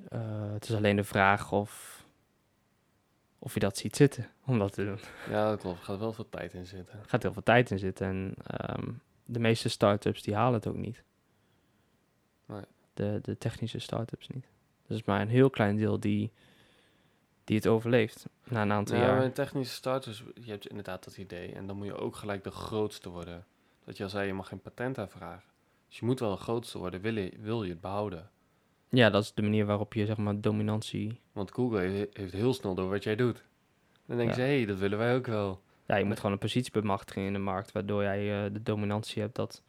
Eh, 0.10 0.52
het 0.52 0.70
is 0.70 0.76
alleen 0.76 0.96
de 0.96 1.04
vraag 1.04 1.52
of, 1.52 2.04
of 3.40 3.54
je 3.54 3.60
dat 3.60 3.78
ziet 3.78 3.96
zitten 3.96 4.28
om 4.46 4.60
dat 4.60 4.74
te 4.74 4.86
doen. 4.86 5.00
Ja, 5.30 5.50
dat 5.50 5.60
klopt. 5.60 5.80
Er 5.80 5.86
gaat 5.86 6.00
wel 6.00 6.14
veel 6.14 6.30
tijd 6.30 6.54
in 6.54 6.66
zitten. 6.66 7.00
Er 7.00 7.10
gaat 7.10 7.24
heel 7.24 7.34
veel 7.34 7.44
tijd 7.44 7.72
in 7.72 7.80
zitten. 7.80 8.08
En 8.08 8.34
ehm, 8.44 8.92
de 9.26 9.40
meeste 9.40 9.70
start-ups 9.70 10.22
die 10.22 10.36
halen 10.36 10.54
het 10.54 10.68
ook 10.68 10.78
niet. 10.78 11.04
Nee. 12.46 12.62
De, 12.94 13.20
de 13.22 13.38
technische 13.38 13.80
start-ups 13.80 14.28
niet. 14.28 14.46
Dus 14.88 15.04
maar 15.04 15.22
een 15.22 15.30
heel 15.30 15.50
klein 15.50 15.76
deel 15.76 16.00
die, 16.00 16.32
die 17.48 17.56
het 17.56 17.68
overleeft 17.68 18.26
na 18.44 18.62
een 18.62 18.72
aantal 18.72 18.96
Ja, 18.98 19.02
jaar. 19.04 19.16
maar 19.16 19.24
in 19.26 19.32
technische 19.32 19.74
starters, 19.76 20.24
je 20.34 20.52
hebt 20.52 20.68
inderdaad 20.68 21.04
dat 21.04 21.18
idee. 21.18 21.54
En 21.54 21.68
dan 21.68 21.78
moet 21.78 21.86
je 21.86 21.96
ook 21.98 22.16
gelijk 22.16 22.44
de 22.44 22.52
grootste 22.52 23.10
worden. 23.10 23.46
Dat 23.86 23.98
je 23.98 24.04
al 24.04 24.10
zei, 24.10 24.28
je 24.28 24.34
mag 24.34 24.48
geen 24.48 24.62
patent 24.62 24.98
aanvragen. 24.98 25.50
Dus 25.88 26.00
je 26.00 26.06
moet 26.06 26.20
wel 26.20 26.32
de 26.32 26.42
grootste 26.42 26.78
worden, 26.78 27.02
wil 27.02 27.16
je, 27.18 27.32
wil 27.40 27.64
je 27.64 27.70
het 27.70 27.82
behouden. 27.82 28.30
Ja, 28.90 29.10
dat 29.10 29.24
is 29.24 29.34
de 29.34 29.42
manier 29.42 29.66
waarop 29.66 29.94
je 29.94 30.06
zeg 30.06 30.18
maar 30.18 30.42
dominantie... 30.42 31.20
Want 31.32 31.52
Google 31.52 31.80
he- 31.80 32.08
heeft 32.12 32.34
heel 32.34 32.54
snel 32.54 32.76
door 32.76 32.90
wat 32.90 33.04
jij 33.04 33.16
doet. 33.16 33.44
Dan 34.06 34.18
denken 34.18 34.36
Ja. 34.38 34.42
ze, 34.42 34.42
hé, 34.42 34.56
hey, 34.58 34.66
dat 34.66 34.78
willen 34.78 34.98
wij 34.98 35.16
ook 35.16 35.26
wel. 35.28 35.62
Ja, 35.86 35.96
je 35.96 36.06
moet 36.06 36.16
gewoon 36.18 36.32
een 36.32 36.38
positie 36.38 36.72
bemachtigen 36.72 37.22
in 37.22 37.34
de 37.34 37.40
markt, 37.40 37.72
waardoor 37.72 38.02
jij 38.04 38.46
eh, 38.46 38.54
de 38.54 38.64
dominantie 38.64 39.22
hebt 39.22 39.36
dat 39.36 39.62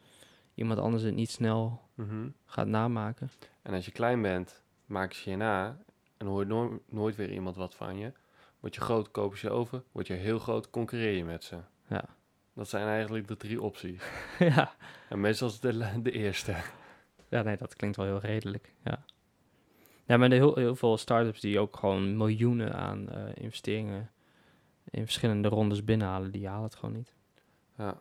iemand 0.55 0.79
anders 0.79 1.03
het 1.03 1.13
niet 1.15 1.29
snel 1.31 1.81
Mhm. 1.93 2.27
gaat 2.45 2.67
namaken. 2.67 3.29
En 3.61 3.73
als 3.73 3.85
je 3.85 3.91
klein 3.91 4.21
bent, 4.21 4.61
maken 4.85 5.15
ze 5.15 5.29
je 5.29 5.35
na. 5.35 5.77
En 6.19 6.27
hoort 6.27 6.47
nooit, 6.47 6.81
nooit 6.85 7.15
weer 7.15 7.31
iemand 7.31 7.55
wat 7.55 7.75
van 7.75 7.97
je. 7.97 8.11
Word 8.59 8.75
je 8.75 8.81
groot, 8.81 9.11
kopen 9.11 9.37
ze 9.37 9.49
over. 9.49 9.83
Word 9.91 10.07
je 10.07 10.13
heel 10.13 10.39
groot, 10.39 10.69
concurreer 10.69 11.15
je 11.15 11.25
met 11.25 11.43
ze. 11.43 11.57
Ja. 11.87 12.05
Dat 12.53 12.69
zijn 12.69 12.87
eigenlijk 12.87 13.27
de 13.27 13.37
drie 13.37 13.61
opties. 13.61 14.03
ja. 14.39 14.73
En 15.09 15.19
meestal 15.19 15.47
is 15.47 15.59
de, 15.59 16.01
de 16.01 16.11
eerste. 16.11 16.55
ja, 17.29 17.41
nee, 17.41 17.57
dat 17.57 17.75
klinkt 17.75 17.97
wel 17.97 18.05
heel 18.05 18.19
redelijk. 18.19 18.73
Ja, 18.83 19.03
ja 20.05 20.17
maar 20.17 20.29
er 20.29 20.35
heel, 20.35 20.55
heel 20.55 20.75
veel 20.75 20.97
start-ups 20.97 21.39
die 21.39 21.59
ook 21.59 21.77
gewoon 21.77 22.17
miljoenen 22.17 22.73
aan 22.73 23.09
eh, 23.09 23.21
investeringen 23.33 24.11
in 24.89 25.03
verschillende 25.03 25.47
rondes 25.47 25.83
binnenhalen, 25.83 26.31
die 26.31 26.47
halen 26.47 26.63
het 26.63 26.75
gewoon 26.75 26.95
niet. 26.95 27.13
Ja. 27.77 27.97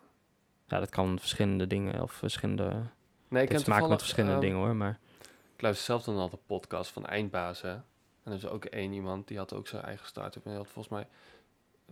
Ja, 0.66 0.78
dat 0.78 0.90
kan 0.90 1.18
verschillende 1.18 1.66
dingen 1.66 2.02
of 2.02 2.12
verschillende. 2.12 2.82
Nee, 3.28 3.42
ik 3.42 3.48
Het 3.48 3.66
maken 3.66 3.88
met 3.88 3.98
verschillende 3.98 4.36
ehm, 4.36 4.44
dingen 4.44 4.58
hoor, 4.58 4.76
maar 4.76 4.98
Ik 5.54 5.62
luister 5.62 5.84
zelf 5.84 6.02
dan 6.02 6.16
altijd 6.16 6.46
podcast 6.46 6.90
van 6.90 7.06
eindbazen. 7.06 7.84
En 8.28 8.34
er 8.34 8.44
is 8.44 8.50
ook 8.50 8.64
één 8.64 8.92
iemand, 8.92 9.28
die 9.28 9.38
had 9.38 9.52
ook 9.52 9.66
zijn 9.66 9.82
eigen 9.82 10.06
start-up. 10.06 10.44
En 10.44 10.50
die 10.50 10.58
had 10.58 10.68
volgens 10.68 10.94
mij, 10.94 11.06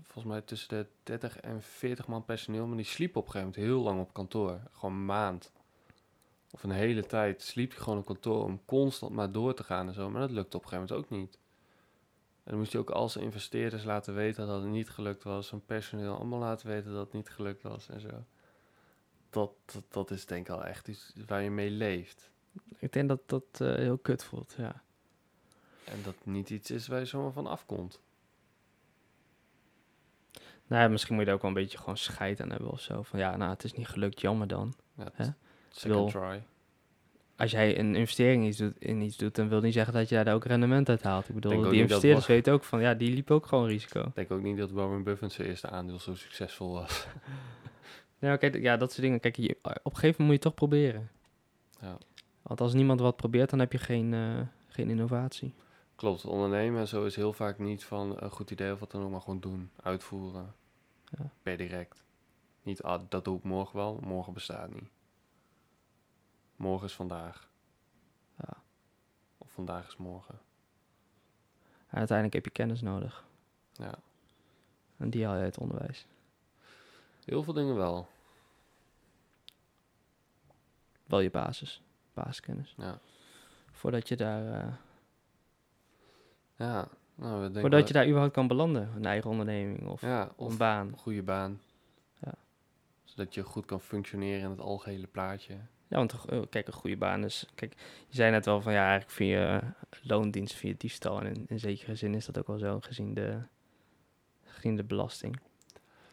volgens 0.02 0.24
mij 0.24 0.40
tussen 0.40 0.68
de 0.68 0.86
30 1.02 1.40
en 1.40 1.62
40 1.62 2.06
man 2.06 2.24
personeel. 2.24 2.66
Maar 2.66 2.76
die 2.76 2.86
sliep 2.86 3.16
op 3.16 3.24
een 3.24 3.30
gegeven 3.30 3.52
moment 3.54 3.68
heel 3.68 3.82
lang 3.82 4.00
op 4.00 4.12
kantoor. 4.12 4.60
Gewoon 4.72 4.94
een 4.94 5.04
maand. 5.04 5.52
Of 6.50 6.62
een 6.62 6.70
hele 6.70 7.06
tijd 7.06 7.42
sliep 7.42 7.70
hij 7.70 7.80
gewoon 7.80 7.98
op 7.98 8.06
kantoor 8.06 8.44
om 8.44 8.64
constant 8.64 9.12
maar 9.12 9.32
door 9.32 9.54
te 9.54 9.64
gaan 9.64 9.88
en 9.88 9.94
zo. 9.94 10.10
Maar 10.10 10.20
dat 10.20 10.30
lukte 10.30 10.56
op 10.56 10.62
een 10.62 10.68
gegeven 10.68 10.94
moment 10.96 11.12
ook 11.12 11.18
niet. 11.18 11.38
En 12.44 12.50
dan 12.52 12.58
moest 12.58 12.72
hij 12.72 12.80
ook 12.80 12.90
al 12.90 13.08
zijn 13.08 13.24
investeerders 13.24 13.84
laten 13.84 14.14
weten 14.14 14.46
dat 14.46 14.62
het 14.62 14.70
niet 14.70 14.90
gelukt 14.90 15.22
was. 15.22 15.46
Zijn 15.46 15.64
personeel 15.64 16.16
allemaal 16.16 16.38
laten 16.38 16.66
weten 16.66 16.92
dat 16.92 17.04
het 17.04 17.12
niet 17.12 17.30
gelukt 17.30 17.62
was 17.62 17.88
en 17.88 18.00
zo. 18.00 18.24
Dat, 19.30 19.52
dat, 19.88 20.10
is 20.10 20.26
denk 20.26 20.48
ik 20.48 20.54
al 20.54 20.64
echt 20.64 20.88
iets 20.88 21.12
waar 21.26 21.42
je 21.42 21.50
mee 21.50 21.70
leeft. 21.70 22.30
ik 22.78 22.92
denk 22.92 23.08
dat 23.08 23.20
dat 23.26 23.44
eh, 23.52 23.74
heel 23.74 23.98
kut 23.98 24.24
voelt. 24.24 24.54
Ja. 24.58 24.82
En 25.86 25.98
dat 26.04 26.14
niet 26.22 26.50
iets 26.50 26.70
is 26.70 26.86
waar 26.86 26.98
je 26.98 27.04
zomaar 27.04 27.32
van 27.32 27.46
afkomt. 27.46 28.00
Nou 30.66 30.82
ja, 30.82 30.88
misschien 30.88 31.14
moet 31.14 31.24
je 31.24 31.28
er 31.30 31.36
ook 31.36 31.42
wel 31.42 31.50
een 31.50 31.56
beetje 31.56 31.78
gewoon 31.78 31.96
scheid 31.96 32.40
aan 32.40 32.50
hebben 32.50 32.70
of 32.70 32.80
zo. 32.80 33.02
Van 33.02 33.18
ja, 33.18 33.36
nou, 33.36 33.50
het 33.50 33.64
is 33.64 33.72
niet 33.72 33.88
gelukt, 33.88 34.20
jammer 34.20 34.46
dan. 34.46 34.74
Ja, 34.96 35.10
Hè? 35.14 35.24
second 35.70 36.12
Wil- 36.12 36.22
try. 36.22 36.42
als 37.36 37.50
jij 37.50 37.78
een 37.78 37.94
investering 37.94 38.46
iets 38.46 38.56
doet, 38.58 38.78
in 38.78 39.00
iets 39.00 39.16
doet, 39.16 39.34
dan 39.34 39.48
wil 39.48 39.60
niet 39.60 39.72
zeggen 39.72 39.92
dat 39.94 40.08
je 40.08 40.24
daar 40.24 40.34
ook 40.34 40.44
rendement 40.44 40.88
uit 40.88 41.02
haalt. 41.02 41.28
Ik 41.28 41.34
bedoel, 41.34 41.50
Denk 41.50 41.70
die 41.70 41.80
investeerders 41.80 42.26
weten 42.26 42.52
ook 42.52 42.64
van, 42.64 42.80
ja, 42.80 42.94
die 42.94 43.12
liepen 43.12 43.34
ook 43.34 43.46
gewoon 43.46 43.66
risico. 43.66 44.00
Ik 44.00 44.14
denk 44.14 44.30
ook 44.30 44.42
niet 44.42 44.56
dat 44.56 44.70
Warren 44.70 45.02
Buffett 45.02 45.32
zijn 45.32 45.48
eerste 45.48 45.68
aandeel 45.70 45.98
zo 45.98 46.14
succesvol 46.14 46.72
was. 46.72 47.06
Oké, 48.20 48.50
d- 48.50 48.54
ja, 48.62 48.76
dat 48.76 48.90
soort 48.90 49.02
dingen. 49.02 49.20
Kijk, 49.20 49.36
je, 49.36 49.56
op 49.62 49.64
een 49.64 49.80
gegeven 49.82 50.02
moment 50.02 50.18
moet 50.18 50.32
je 50.32 50.38
toch 50.38 50.54
proberen. 50.54 51.10
Ja. 51.80 51.98
Want 52.42 52.60
als 52.60 52.74
niemand 52.74 53.00
wat 53.00 53.16
probeert, 53.16 53.50
dan 53.50 53.58
heb 53.58 53.72
je 53.72 53.78
geen, 53.78 54.14
eh, 54.14 54.40
geen 54.68 54.90
innovatie. 54.90 55.54
Klopt, 55.96 56.24
ondernemen 56.24 56.80
en 56.80 56.88
zo 56.88 57.04
is 57.04 57.16
heel 57.16 57.32
vaak 57.32 57.58
niet 57.58 57.84
van 57.84 58.22
een 58.22 58.30
goed 58.30 58.50
idee 58.50 58.72
of 58.72 58.80
wat 58.80 58.90
dan 58.90 59.02
ook, 59.02 59.10
maar 59.10 59.20
gewoon 59.20 59.40
doen, 59.40 59.70
uitvoeren. 59.82 60.54
Ja. 61.18 61.30
Per 61.42 61.56
direct. 61.56 62.04
Niet, 62.62 62.82
ah, 62.82 63.02
dat 63.08 63.24
doe 63.24 63.36
ik 63.38 63.42
morgen 63.44 63.76
wel, 63.76 63.98
morgen 64.02 64.32
bestaat 64.32 64.74
niet. 64.74 64.88
Morgen 66.56 66.86
is 66.86 66.94
vandaag. 66.94 67.48
Ja. 68.38 68.56
Of 69.38 69.50
vandaag 69.52 69.86
is 69.86 69.96
morgen. 69.96 70.38
En 71.88 71.98
uiteindelijk 71.98 72.34
heb 72.34 72.44
je 72.44 72.50
kennis 72.50 72.80
nodig. 72.80 73.24
Ja, 73.72 73.94
En 74.96 75.10
die 75.10 75.24
haal 75.26 75.36
je 75.36 75.42
uit 75.42 75.58
onderwijs. 75.58 76.06
heel 77.24 77.42
veel 77.42 77.52
dingen 77.52 77.76
wel. 77.76 78.08
Wel 81.06 81.20
je 81.20 81.30
basis, 81.30 81.82
basiskennis. 82.14 82.74
Ja, 82.76 82.98
Voordat 83.70 84.08
je 84.08 84.16
daar, 84.16 84.60
eh, 84.60 84.72
ja. 86.56 86.88
Nou, 87.14 87.40
we 87.52 87.60
voordat 87.60 87.78
wel- 87.78 87.86
je 87.86 87.92
daar 87.92 88.06
überhaupt 88.06 88.32
kan 88.34 88.46
belanden. 88.48 88.92
Een 88.96 89.04
eigen 89.04 89.30
onderneming 89.30 89.86
of 89.88 90.00
ja, 90.00 90.30
of 90.36 90.50
een 90.50 90.56
baan. 90.58 90.86
een 90.86 90.96
goede 90.96 91.22
baan. 91.22 91.60
Ja. 92.18 92.34
Zodat 93.04 93.34
je 93.34 93.42
goed 93.42 93.64
kan 93.66 93.80
functioneren 93.80 94.40
in 94.40 94.50
het 94.50 94.60
algehele 94.60 95.06
plaatje. 95.06 95.54
Ja, 95.88 95.96
want 95.96 96.14
eh, 96.28 96.40
kijk, 96.50 96.66
een 96.66 96.72
goede 96.72 96.96
baan 96.96 97.24
is... 97.24 97.46
Kijk, 97.54 97.72
je 98.08 98.16
zei 98.16 98.30
net 98.30 98.44
wel 98.44 98.60
van, 98.60 98.72
ja, 98.72 98.88
eigenlijk 98.88 99.20
eh, 99.38 99.68
loondienst, 100.02 100.60
je 100.60 100.76
diefstal. 100.76 101.20
En 101.20 101.26
in, 101.34 101.44
in 101.48 101.58
zekere 101.58 101.94
zin 101.94 102.14
is 102.14 102.26
dat 102.26 102.38
ook 102.38 102.46
wel 102.46 102.58
zo, 102.58 102.80
gezien 102.80 103.14
de, 103.14 103.38
gezien 104.44 104.76
de 104.76 104.84
belasting. 104.84 105.40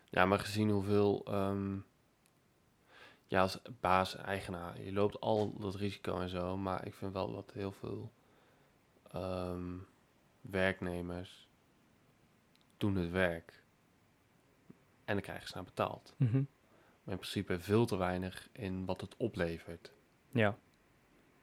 Ja, 0.10 0.26
maar 0.26 0.40
gezien 0.40 0.70
hoeveel... 0.70 1.22
ehm, 1.26 1.76
ja, 3.28 3.42
als 3.42 3.60
baas, 3.80 4.16
eigenaar, 4.16 4.82
je 4.82 4.94
loopt 4.94 5.20
al 5.22 5.54
dat 5.60 5.76
risico 5.76 6.20
en 6.20 6.30
zo. 6.30 6.58
Maar 6.58 6.86
ik 6.86 6.94
vind 6.94 7.14
wel 7.14 7.34
dat 7.34 7.52
heel 7.54 7.72
veel 7.72 8.12
ehm, 9.12 9.74
werknemers 10.52 11.48
doen 12.78 12.96
het 12.96 13.12
werk. 13.12 13.64
En 15.06 15.14
dan 15.14 15.22
krijgen 15.22 15.48
ze 15.48 15.54
naar 15.56 15.64
betaald. 15.64 16.14
Mhm. 16.18 16.34
Maar 17.04 17.14
in 17.14 17.20
principe 17.20 17.60
veel 17.60 17.86
te 17.86 17.98
weinig 17.98 18.50
in 18.52 18.86
wat 18.86 19.02
het 19.02 19.18
oplevert. 19.18 19.92
Ja, 20.32 20.58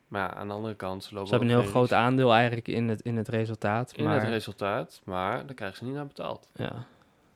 Maar 0.09 0.20
ja, 0.30 0.34
aan 0.34 0.48
de 0.48 0.55
andere 0.55 0.74
kant, 0.74 1.05
ze 1.05 1.14
lopen 1.14 1.28
ze 1.28 1.34
hebben 1.34 1.55
een 1.55 1.61
heel 1.62 1.70
groot 1.70 1.92
aandeel 1.92 2.32
eigenlijk 2.32 2.68
in 2.68 2.88
het, 2.88 3.01
in 3.03 3.16
het 3.16 3.28
resultaat. 3.28 3.92
in 3.92 4.05
maar, 4.05 4.20
het 4.20 4.28
resultaat, 4.28 5.01
maar 5.05 5.46
dan 5.46 5.55
krijgen 5.55 5.78
ze 5.78 5.84
niet 5.84 5.94
naar 5.94 6.07
betaald. 6.07 6.51
ja, 6.55 6.86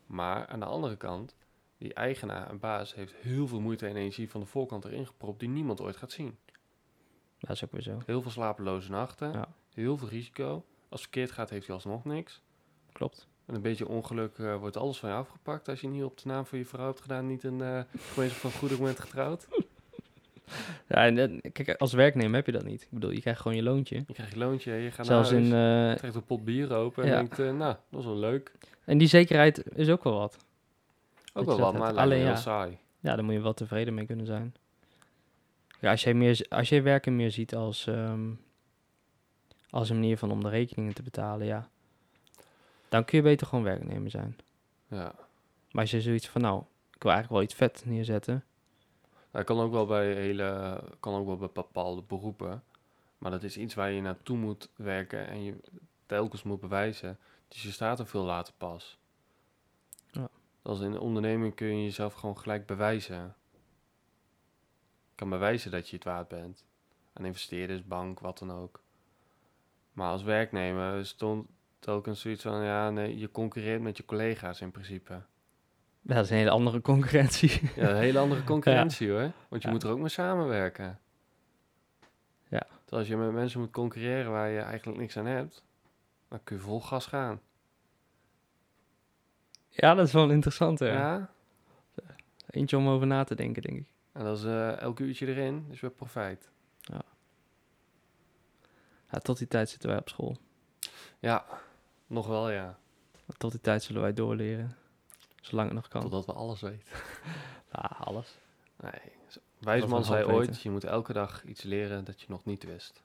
Maar 0.07 0.47
aan 0.47 0.61
de 0.61 0.67
andere 0.67 0.97
kant, 0.97 1.37
die 1.79 1.95
eigenaar 1.95 2.49
en 2.51 2.59
baas 2.59 2.95
heeft 2.95 3.15
heel 3.15 3.49
veel 3.49 3.61
moeite 3.61 3.87
en 3.87 3.97
energie 3.97 4.31
van 4.31 4.41
de 4.41 4.47
voorkant 4.47 4.85
erin 4.85 5.07
gepropt 5.07 5.41
die 5.41 5.49
niemand 5.49 5.81
ooit 5.81 5.97
gaat 5.97 6.13
zien. 6.13 6.39
dat 7.39 7.51
is 7.51 7.65
ook 7.65 7.73
weer 7.73 7.83
zo. 7.83 8.03
Heel 8.07 8.23
veel 8.23 8.31
slapeloze 8.31 8.91
nachten, 8.91 9.33
Ja. 9.33 9.49
heel 9.75 9.97
veel 9.97 10.09
risico. 10.09 10.65
Als 10.95 11.03
het 11.03 11.13
verkeerd 11.13 11.33
gaat, 11.33 11.51
heeft 11.51 11.67
hij 11.67 11.75
alsnog 11.75 12.05
niks. 12.05 12.41
Klopt. 12.93 13.27
En 13.47 13.55
een 13.55 13.63
beetje 13.63 13.89
ongeluk 13.89 14.39
eh, 14.39 14.57
wordt 14.57 14.77
alles 14.77 14.99
van 14.99 15.09
je 15.09 15.15
afgepakt 15.15 15.69
als 15.69 15.81
je 15.81 15.89
niet 15.89 16.03
op 16.05 16.17
de 16.23 16.29
naam 16.29 16.47
van 16.47 16.59
je 16.59 16.65
vrouw 16.65 16.87
hebt 16.87 17.01
gedaan, 17.01 17.27
niet 17.27 17.45
een 17.45 17.59
uh, 17.73 17.81
gemeenschap 18.13 18.41
van 18.51 18.61
goede 18.61 18.77
moment 18.77 19.01
getrouwd. 19.01 19.47
Ja, 20.89 21.05
en, 21.07 21.19
eh, 21.19 21.53
kijk, 21.53 21.75
als 21.77 21.93
werknemer 21.93 22.35
heb 22.35 22.47
je 22.47 22.53
dat 22.53 22.65
niet. 22.65 22.83
Ik 22.83 22.89
bedoel, 22.91 23.11
je 23.11 23.21
krijgt 23.21 23.41
gewoon 23.41 23.57
je 23.57 23.63
loontje. 23.63 23.97
Je 24.07 24.13
krijgt 24.15 24.33
je 24.33 24.39
loontje, 24.39 24.73
je 24.73 24.91
gaat 24.91 25.07
Zelfs 25.07 25.31
naar 25.31 25.41
huis, 25.41 25.53
in... 25.89 25.91
eh, 25.93 25.97
trekt 25.99 26.15
een 26.15 26.25
pot 26.25 26.45
bier 26.45 26.73
open 26.75 27.03
en 27.03 27.09
Ja. 27.09 27.17
denkt, 27.17 27.39
eh, 27.39 27.53
nou, 27.53 27.77
dat 27.91 28.01
is 28.01 28.07
wel 28.07 28.17
leuk. 28.17 28.53
en 28.85 28.99
die 28.99 29.09
zekerheid 29.09 29.77
is 29.77 29.89
ook 29.89 30.05
wel 30.05 30.19
wat. 30.19 30.37
Ook 31.33 31.45
wel 31.45 31.59
wat, 31.59 31.79
maar 31.79 31.95
Alleen 31.97 32.19
heel 32.19 32.27
ja. 32.27 32.37
saai. 32.37 32.79
Ja, 33.01 33.15
daar 33.15 33.25
moet 33.25 33.35
je 33.35 33.41
wel 33.41 33.55
tevreden 33.55 33.95
mee 33.95 34.07
kunnen 34.07 34.27
zijn. 34.27 34.55
Ja, 35.81 35.91
als 35.91 36.03
jij, 36.03 36.15
meer, 36.15 36.47
als 36.49 36.69
jij 36.69 36.83
werken 36.83 37.17
meer 37.17 37.31
ziet 37.31 37.55
als, 37.55 37.87
ehm, 37.87 38.31
als 39.75 39.91
een 39.91 39.97
manier 39.97 40.19
van 40.19 40.31
om 40.31 40.43
de 40.43 40.49
rekeningen 40.49 40.95
te 40.95 41.03
betalen, 41.03 41.47
ja. 41.47 41.69
Dan 42.89 43.05
kun 43.05 43.19
je 43.19 43.25
beter 43.25 43.47
gewoon 43.47 43.65
werknemer 43.65 44.11
zijn. 44.11 44.37
Ja. 44.89 45.15
Maar 45.71 45.83
als 45.83 45.91
je 45.91 46.01
zoiets 46.01 46.29
van, 46.29 46.41
nou, 46.41 46.63
ik 46.93 47.03
wil 47.03 47.13
eigenlijk 47.13 47.31
wel 47.31 47.43
iets 47.43 47.55
vet 47.55 47.83
neerzetten. 47.87 48.45
Dat 49.31 49.45
kan 49.45 49.61
ook 49.61 49.73
wel 49.73 49.87
bij 49.87 50.15
hele, 50.15 50.81
kan 51.01 51.15
ook 51.15 51.27
wel 51.27 51.37
bij 51.37 51.51
bepaalde 51.53 52.03
beroepen. 52.03 52.65
Maar 53.19 53.31
dat 53.31 53.43
is 53.43 53.57
iets 53.57 53.75
waar 53.75 53.91
je 53.91 54.01
naartoe 54.01 54.37
moet 54.37 54.69
werken 54.77 55.27
en 55.27 55.43
je 55.43 55.55
telkens 56.07 56.43
moet 56.43 56.61
bewijzen. 56.61 57.19
Dus 57.49 57.63
je 57.63 57.71
staat 57.71 57.99
er 57.99 58.07
veel 58.07 58.25
later 58.25 58.55
pas. 58.57 58.99
Ja. 60.11 60.29
Als 60.63 60.81
in 60.81 60.93
de 60.93 61.01
onderneming 61.01 61.55
kun 61.55 61.67
je 61.67 61.85
jezelf 61.85 62.15
gewoon 62.15 62.39
gelijk 62.39 62.67
bewijzen. 62.67 63.35
Je 65.09 65.15
kan 65.15 65.29
bewijzen 65.29 65.71
dat 65.71 65.89
je 65.89 65.97
het 65.97 66.05
waard 66.05 66.29
bent. 66.29 66.65
Aan 67.13 67.25
investeerders, 67.25 67.85
bank, 67.85 68.21
wat 68.21 68.39
dan 68.39 68.53
ook. 68.53 68.83
Maar 69.95 70.11
als 70.11 70.23
werknemer 70.23 71.07
stond 71.07 71.47
telkens 71.79 72.21
zoiets 72.21 72.43
van, 72.43 72.65
ja, 72.65 72.91
nee, 72.91 73.19
je 73.19 73.31
concurreert 73.31 73.81
met 73.83 73.97
je 73.97 74.05
collega's 74.05 74.61
in 74.61 74.71
principe. 74.71 75.13
Ja, 76.03 76.15
dat 76.15 76.25
is 76.25 76.31
een 76.31 76.37
hele 76.37 76.51
andere 76.51 76.81
concurrentie. 76.81 77.61
Ja, 77.77 77.89
een 77.91 77.97
hele 77.97 78.19
andere 78.19 78.45
concurrentie 78.55 79.11
hoor. 79.11 79.31
Want 79.49 79.63
je 79.63 79.69
Ja. 79.69 79.71
moet 79.75 79.83
er 79.83 79.91
ook 79.91 79.99
mee 79.99 80.09
samenwerken. 80.09 80.99
Ja. 82.49 82.61
Terwijl 82.61 83.03
als 83.03 83.09
je 83.09 83.17
met 83.17 83.33
mensen 83.33 83.61
moet 83.61 83.71
concurreren 83.71 84.31
waar 84.31 84.49
je 84.51 84.61
eigenlijk 84.61 84.99
niks 84.99 85.17
aan 85.17 85.27
hebt, 85.27 85.65
dan 86.29 86.41
kun 86.45 86.57
je 86.57 86.63
vol 86.63 86.81
gas 86.81 87.07
gaan. 87.07 87.41
ja, 89.69 89.95
dat 89.95 90.07
is 90.07 90.13
wel 90.13 90.31
interessant, 90.31 90.79
hè. 90.79 90.89
Ja. 90.93 91.31
Eentje 92.51 92.77
om 92.77 92.89
over 92.89 93.07
na 93.07 93.25
te 93.25 93.35
denken, 93.35 93.63
denk 93.63 93.79
ik. 93.79 93.87
En 94.13 94.25
dat 94.25 94.39
is 94.39 94.45
eh, 94.45 94.81
elk 94.81 94.99
uurtje 95.01 95.27
erin, 95.27 95.67
is 95.71 95.81
weer 95.81 95.91
profijt. 95.91 96.51
Ja, 99.15 99.21
tot 99.21 99.39
die 99.39 99.49
tijd 99.49 99.71
zitten 99.71 99.89
wij 99.89 99.99
op 99.99 100.09
school. 100.09 100.37
Ja, 101.19 101.45
nog 102.07 102.27
wel 102.27 102.51
ja. 102.51 102.79
Tot 103.37 103.51
die 103.51 103.61
tijd 103.61 103.83
zullen 103.83 104.03
wij 104.03 104.13
doorleren. 104.13 104.77
Zolang 105.41 105.69
het 105.69 105.77
nog 105.77 105.89
kan. 105.89 106.01
Totdat 106.01 106.27
we 106.27 106.33
alles 106.33 106.61
weten. 106.61 106.97
Alles. 107.99 108.39
Nee. 108.77 109.13
Wijsman 109.59 110.05
zei 110.05 110.25
ooit, 110.25 110.47
weten. 110.47 110.63
je 110.63 110.71
moet 110.71 110.85
elke 110.85 111.13
dag 111.13 111.45
iets 111.45 111.63
leren 111.63 112.05
dat 112.05 112.21
je 112.21 112.27
nog 112.29 112.45
niet 112.45 112.63
wist. 112.65 113.03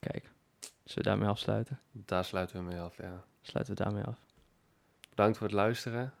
Kijk, 0.00 0.30
zullen 0.60 0.72
we 0.94 1.02
daarmee 1.02 1.28
afsluiten? 1.28 1.80
Daar 1.92 2.24
sluiten 2.24 2.56
we 2.56 2.62
mee 2.62 2.80
af, 2.80 2.96
ja. 2.96 3.24
Sluiten 3.42 3.76
we 3.76 3.82
daarmee 3.82 4.04
af. 4.04 4.18
Bedankt 5.08 5.36
voor 5.38 5.46
het 5.46 5.56
luisteren. 5.56 6.14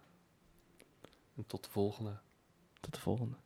En 1.36 1.46
tot 1.46 1.64
de 1.64 1.70
volgende. 1.70 2.18
Tot 2.80 2.94
de 2.94 3.00
volgende. 3.00 3.36